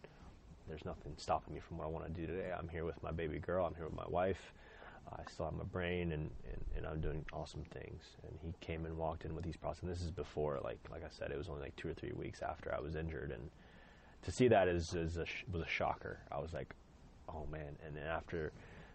there's 0.68 0.84
nothing 0.84 1.12
stopping 1.16 1.54
me 1.54 1.60
from 1.60 1.78
what 1.78 1.84
I 1.84 1.88
want 1.88 2.06
to 2.06 2.20
do 2.20 2.26
today. 2.26 2.52
I'm 2.56 2.68
here 2.68 2.84
with 2.84 3.02
my 3.02 3.10
baby 3.10 3.38
girl. 3.38 3.66
I'm 3.66 3.74
here 3.74 3.86
with 3.86 3.96
my 3.96 4.06
wife. 4.08 4.52
I 5.12 5.22
still 5.28 5.46
have 5.46 5.54
my 5.54 5.64
brain, 5.64 6.12
and, 6.12 6.30
and, 6.46 6.64
and 6.76 6.86
I'm 6.86 7.00
doing 7.00 7.24
awesome 7.32 7.64
things. 7.64 8.04
And 8.22 8.38
he 8.40 8.54
came 8.60 8.86
and 8.86 8.96
walked 8.96 9.24
in 9.24 9.34
with 9.34 9.44
these 9.44 9.56
process. 9.56 9.82
And 9.82 9.90
this 9.90 10.02
is 10.02 10.10
before, 10.12 10.60
like 10.62 10.78
like 10.90 11.02
I 11.04 11.08
said, 11.10 11.32
it 11.32 11.38
was 11.38 11.48
only 11.48 11.62
like 11.62 11.76
two 11.76 11.88
or 11.88 11.94
three 11.94 12.12
weeks 12.12 12.40
after 12.42 12.72
I 12.74 12.80
was 12.80 12.94
injured, 12.94 13.32
and 13.32 13.50
to 14.22 14.30
see 14.30 14.48
that 14.48 14.68
is, 14.68 14.94
is 14.94 15.16
a 15.16 15.26
sh- 15.26 15.44
was 15.50 15.62
a 15.62 15.68
shocker. 15.68 16.20
I 16.30 16.38
was 16.38 16.52
like, 16.52 16.74
oh 17.32 17.46
man. 17.50 17.76
And 17.86 17.96
then 17.96 18.06
after 18.06 18.52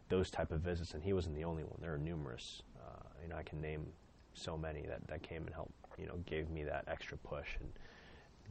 those 0.10 0.30
type 0.30 0.52
of 0.52 0.62
visits, 0.62 0.94
and 0.94 1.04
he 1.04 1.14
wasn't 1.14 1.36
the 1.36 1.44
only 1.44 1.64
one. 1.64 1.78
There 1.82 1.94
are 1.94 2.00
numerous. 2.00 2.62
Uh, 2.78 3.04
you 3.24 3.30
know, 3.30 3.36
I 3.36 3.44
can 3.44 3.62
name 3.62 3.88
so 4.34 4.58
many 4.58 4.82
that, 4.84 5.08
that 5.08 5.24
came 5.24 5.44
and 5.46 5.54
helped. 5.54 5.74
You 5.98 6.08
know, 6.08 6.18
gave 6.26 6.50
me 6.50 6.64
that 6.66 6.84
extra 6.88 7.18
push 7.18 7.48
and 7.60 7.70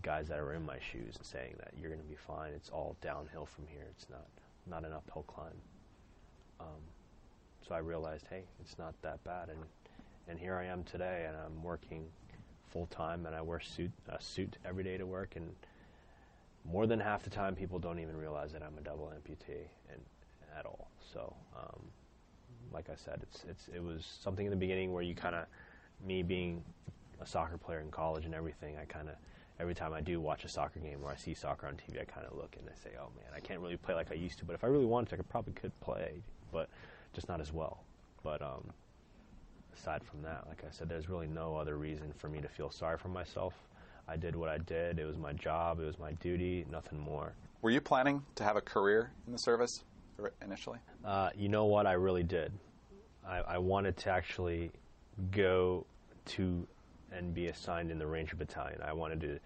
guys 0.03 0.29
that 0.29 0.39
are 0.39 0.55
in 0.55 0.65
my 0.65 0.79
shoes 0.79 1.17
and 1.17 1.27
saying 1.27 1.55
that 1.59 1.73
you're 1.79 1.91
going 1.91 2.03
to 2.03 2.09
be 2.09 2.17
fine. 2.17 2.53
It's 2.55 2.71
all 2.71 2.97
downhill 3.03 3.47
from 3.47 3.67
here. 3.67 3.87
It's 3.91 4.09
not 4.11 4.27
not 4.67 4.85
an 4.85 4.95
uphill 4.95 5.25
climb. 5.27 5.61
Um, 6.59 6.81
so 7.67 7.75
I 7.75 7.79
realized, 7.79 8.27
hey, 8.31 8.45
it's 8.61 8.79
not 8.79 8.95
that 9.03 9.23
bad, 9.25 9.51
and 9.51 9.59
and 10.27 10.39
here 10.39 10.57
I 10.57 10.65
am 10.65 10.85
today, 10.85 11.27
and 11.29 11.37
I'm 11.37 11.63
working 11.63 12.07
full 12.71 12.87
time, 12.87 13.27
and 13.27 13.35
I 13.35 13.43
wear 13.43 13.61
suit 13.61 13.93
a 14.09 14.21
suit 14.23 14.57
every 14.65 14.85
day 14.85 14.97
to 14.97 15.07
work, 15.07 15.37
and 15.37 15.55
more 16.65 16.87
than 16.87 17.01
half 17.01 17.23
the 17.23 17.31
time, 17.31 17.55
people 17.55 17.79
don't 17.79 17.99
even 17.99 18.17
realize 18.17 18.53
that 18.53 18.63
I'm 18.63 18.77
a 18.79 18.81
double 18.81 19.13
amputee, 19.15 19.69
and 19.91 20.01
at 20.59 20.67
all. 20.67 20.89
So, 21.13 21.35
um, 21.57 21.81
like 22.73 22.89
I 22.91 22.95
said, 22.97 23.21
it's 23.23 23.45
it's 23.49 23.69
it 23.75 23.83
was 23.83 24.05
something 24.23 24.47
in 24.47 24.51
the 24.51 24.57
beginning 24.57 24.93
where 24.93 25.03
you 25.03 25.15
kind 25.15 25.35
of, 25.35 25.47
me 26.07 26.23
being 26.23 26.63
a 27.21 27.27
soccer 27.27 27.57
player 27.57 27.81
in 27.81 27.91
college 27.91 28.25
and 28.25 28.35
everything, 28.35 28.77
I 28.77 28.85
kind 28.85 29.09
of 29.09 29.15
every 29.61 29.75
time 29.75 29.93
I 29.93 30.01
do 30.01 30.21
watch 30.21 30.45
a 30.45 30.49
soccer 30.49 30.81
game 30.81 30.99
or 31.03 31.11
I 31.11 31.17
see 31.17 31.35
soccer 31.35 31.67
on 31.67 31.75
TV, 31.75 32.01
I 32.01 32.05
kind 32.05 32.27
of 32.27 32.37
look 32.37 32.57
and 32.59 32.69
I 32.69 32.75
say, 32.83 32.97
"Oh 32.99 33.11
man, 33.17 33.31
I 33.35 33.41
can't 33.41 33.61
really 33.61 33.77
play 33.77 33.95
like 33.95 34.11
I 34.11 34.15
used 34.15 34.39
to." 34.39 34.45
But 34.45 34.55
if 34.55 34.65
I 34.65 34.69
really 34.69 34.87
wanted 34.87 35.11
to, 35.11 35.15
I 35.15 35.19
could 35.19 35.29
probably 35.29 35.53
could 35.53 35.79
play, 35.81 36.23
but 36.53 36.69
just 37.13 37.29
not 37.29 37.41
as 37.41 37.53
well. 37.53 37.79
But 38.23 38.43
um, 38.43 38.65
aside 39.77 40.03
from 40.03 40.23
that, 40.23 40.45
like 40.49 40.65
I 40.65 40.71
said, 40.71 40.89
there's 40.89 41.09
really 41.09 41.27
no 41.27 41.57
other 41.57 41.77
reason 41.77 42.13
for 42.17 42.29
me 42.29 42.41
to 42.41 42.49
feel 42.49 42.71
sorry 42.71 42.99
for 42.99 43.09
myself. 43.09 43.55
I 44.09 44.17
did 44.17 44.37
what 44.37 44.49
I 44.49 44.59
did. 44.59 44.99
It 44.99 45.07
was 45.07 45.17
my 45.17 45.33
job. 45.33 45.81
It 45.81 45.85
was 45.85 45.99
my 45.99 46.13
duty. 46.13 46.67
Nothing 46.71 46.99
more. 46.99 47.35
Were 47.63 47.71
you 47.71 47.81
planning 47.81 48.23
to 48.35 48.45
have 48.45 48.57
a 48.57 48.61
career 48.61 49.11
in 49.27 49.33
the 49.33 49.39
service 49.39 49.85
initially? 50.43 50.79
Uh, 51.05 51.31
you 51.35 51.49
know 51.49 51.65
what? 51.65 51.87
I 51.87 51.93
really 51.93 52.23
did. 52.23 52.53
I, 53.27 53.39
I 53.39 53.59
wanted 53.59 53.97
to 53.99 54.11
actually 54.11 54.71
go 55.31 55.87
to 56.27 56.67
and 57.13 57.33
be 57.33 57.47
assigned 57.47 57.91
in 57.91 57.99
the 57.99 58.07
Ranger 58.07 58.37
Battalion. 58.37 58.81
I 58.83 58.93
wanted 58.93 59.21
to 59.23 59.41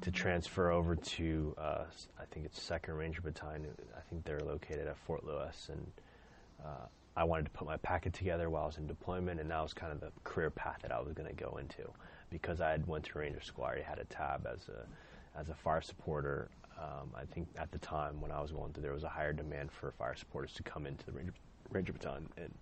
to 0.00 0.12
transfer 0.12 0.70
over 0.70 0.94
to 0.94 1.54
uh, 1.58 1.84
I 2.20 2.24
think 2.30 2.46
it's 2.46 2.62
Second 2.62 2.94
Ranger 2.94 3.20
Battalion. 3.20 3.66
I 3.96 4.00
think 4.08 4.24
they're 4.24 4.38
located 4.40 4.86
at 4.86 4.96
Fort 4.96 5.24
Lewis, 5.24 5.70
and 5.72 5.90
uh, 6.64 6.86
I 7.16 7.24
wanted 7.24 7.46
to 7.46 7.50
put 7.50 7.66
my 7.66 7.78
packet 7.78 8.12
together 8.12 8.48
while 8.48 8.62
I 8.62 8.66
was 8.66 8.78
in 8.78 8.86
deployment, 8.86 9.40
and 9.40 9.50
that 9.50 9.60
was 9.60 9.74
kind 9.74 9.92
of 9.92 10.00
the 10.00 10.12
career 10.22 10.50
path 10.50 10.78
that 10.82 10.92
I 10.92 11.00
was 11.00 11.12
going 11.14 11.28
to 11.28 11.34
go 11.34 11.58
into 11.60 11.90
because 12.30 12.60
I 12.60 12.70
had 12.70 12.86
went 12.86 13.04
to 13.06 13.18
Ranger 13.18 13.40
School. 13.40 13.64
I 13.64 13.80
had 13.80 13.98
a 13.98 14.04
tab 14.04 14.46
as 14.46 14.68
a 14.68 15.38
as 15.38 15.48
a 15.48 15.54
fire 15.54 15.80
supporter. 15.80 16.48
Um, 16.78 17.10
I 17.16 17.24
think 17.24 17.48
at 17.56 17.70
the 17.72 17.78
time 17.78 18.20
when 18.20 18.30
I 18.30 18.40
was 18.40 18.52
going 18.52 18.72
through, 18.72 18.82
there 18.82 18.92
was 18.92 19.04
a 19.04 19.08
higher 19.08 19.32
demand 19.32 19.72
for 19.72 19.90
fire 19.92 20.14
supporters 20.14 20.52
to 20.54 20.62
come 20.62 20.86
into 20.86 21.04
the 21.06 21.12
Ranger, 21.12 21.32
Ranger 21.70 21.92
Battalion, 21.92 22.28
and 22.36 22.52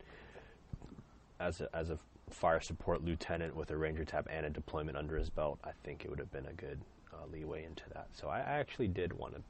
as 1.38 1.60
a, 1.60 1.68
as 1.76 1.90
a 1.90 1.98
fire 2.30 2.60
support 2.60 3.04
lieutenant 3.04 3.54
with 3.54 3.70
a 3.70 3.76
ranger 3.76 4.04
tab 4.04 4.26
and 4.30 4.46
a 4.46 4.50
deployment 4.50 4.96
under 4.96 5.16
his 5.16 5.30
belt, 5.30 5.58
I 5.64 5.70
think 5.84 6.04
it 6.04 6.10
would 6.10 6.18
have 6.18 6.32
been 6.32 6.46
a 6.46 6.52
good 6.52 6.80
uh, 7.12 7.26
leeway 7.30 7.64
into 7.64 7.84
that. 7.94 8.08
So 8.12 8.28
I, 8.28 8.38
I 8.38 8.58
actually 8.58 8.88
did 8.88 9.12
want 9.12 9.34
to 9.34 9.42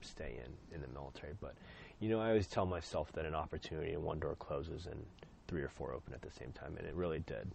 stay 0.00 0.38
in 0.44 0.74
in 0.74 0.80
the 0.80 0.88
military, 0.88 1.34
but 1.40 1.54
you 2.00 2.08
know 2.08 2.20
I 2.20 2.28
always 2.28 2.46
tell 2.46 2.66
myself 2.66 3.12
that 3.12 3.24
an 3.24 3.34
opportunity 3.34 3.92
and 3.92 4.02
one 4.02 4.18
door 4.18 4.36
closes 4.38 4.86
and 4.86 5.04
three 5.48 5.62
or 5.62 5.68
four 5.68 5.92
open 5.92 6.12
at 6.12 6.22
the 6.22 6.30
same 6.30 6.52
time, 6.52 6.76
and 6.78 6.86
it 6.86 6.94
really 6.94 7.20
did. 7.20 7.50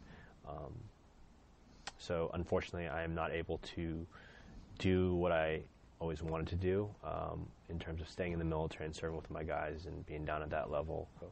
Um, 0.47 0.73
so 1.99 2.31
unfortunately, 2.33 2.87
I 2.87 3.03
am 3.03 3.13
not 3.13 3.31
able 3.31 3.59
to 3.75 4.07
do 4.79 5.13
what 5.15 5.31
I 5.31 5.61
always 5.99 6.23
wanted 6.23 6.47
to 6.47 6.55
do 6.55 6.89
um, 7.03 7.45
in 7.69 7.77
terms 7.77 8.01
of 8.01 8.09
staying 8.09 8.33
in 8.33 8.39
the 8.39 8.45
military 8.45 8.85
and 8.85 8.95
serving 8.95 9.17
with 9.17 9.29
my 9.29 9.43
guys 9.43 9.85
and 9.85 10.05
being 10.05 10.25
down 10.25 10.41
at 10.41 10.49
that 10.49 10.71
level. 10.71 11.09
So 11.19 11.27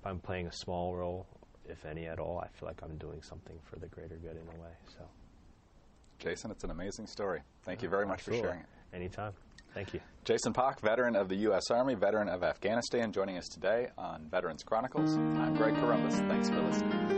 if 0.00 0.06
I'm 0.06 0.18
playing 0.18 0.48
a 0.48 0.52
small 0.52 0.94
role 0.94 1.26
if 1.68 1.84
any 1.84 2.06
at 2.06 2.18
all, 2.18 2.38
I 2.38 2.48
feel 2.58 2.68
like 2.68 2.80
I'm 2.82 2.96
doing 2.96 3.22
something 3.22 3.56
for 3.62 3.78
the 3.78 3.86
greater 3.86 4.16
good 4.16 4.32
in 4.36 4.42
a 4.42 4.62
way. 4.62 4.70
So, 4.86 5.04
Jason, 6.18 6.50
it's 6.50 6.64
an 6.64 6.70
amazing 6.70 7.06
story. 7.06 7.40
Thank 7.62 7.82
you 7.82 7.88
very 7.88 8.06
much 8.06 8.20
Absolutely. 8.20 8.40
for 8.40 8.48
sharing 8.48 8.60
it. 8.60 8.66
Anytime. 8.92 9.32
Thank 9.74 9.92
you. 9.92 10.00
Jason 10.24 10.52
Pak, 10.52 10.80
veteran 10.80 11.14
of 11.14 11.28
the 11.28 11.36
U.S. 11.36 11.70
Army, 11.70 11.94
veteran 11.94 12.28
of 12.28 12.42
Afghanistan, 12.42 13.12
joining 13.12 13.36
us 13.36 13.48
today 13.48 13.88
on 13.98 14.26
Veterans 14.30 14.62
Chronicles. 14.62 15.14
I'm 15.16 15.54
Greg 15.54 15.74
Corombos. 15.74 16.26
Thanks 16.28 16.48
for 16.48 16.60
listening. 16.62 17.17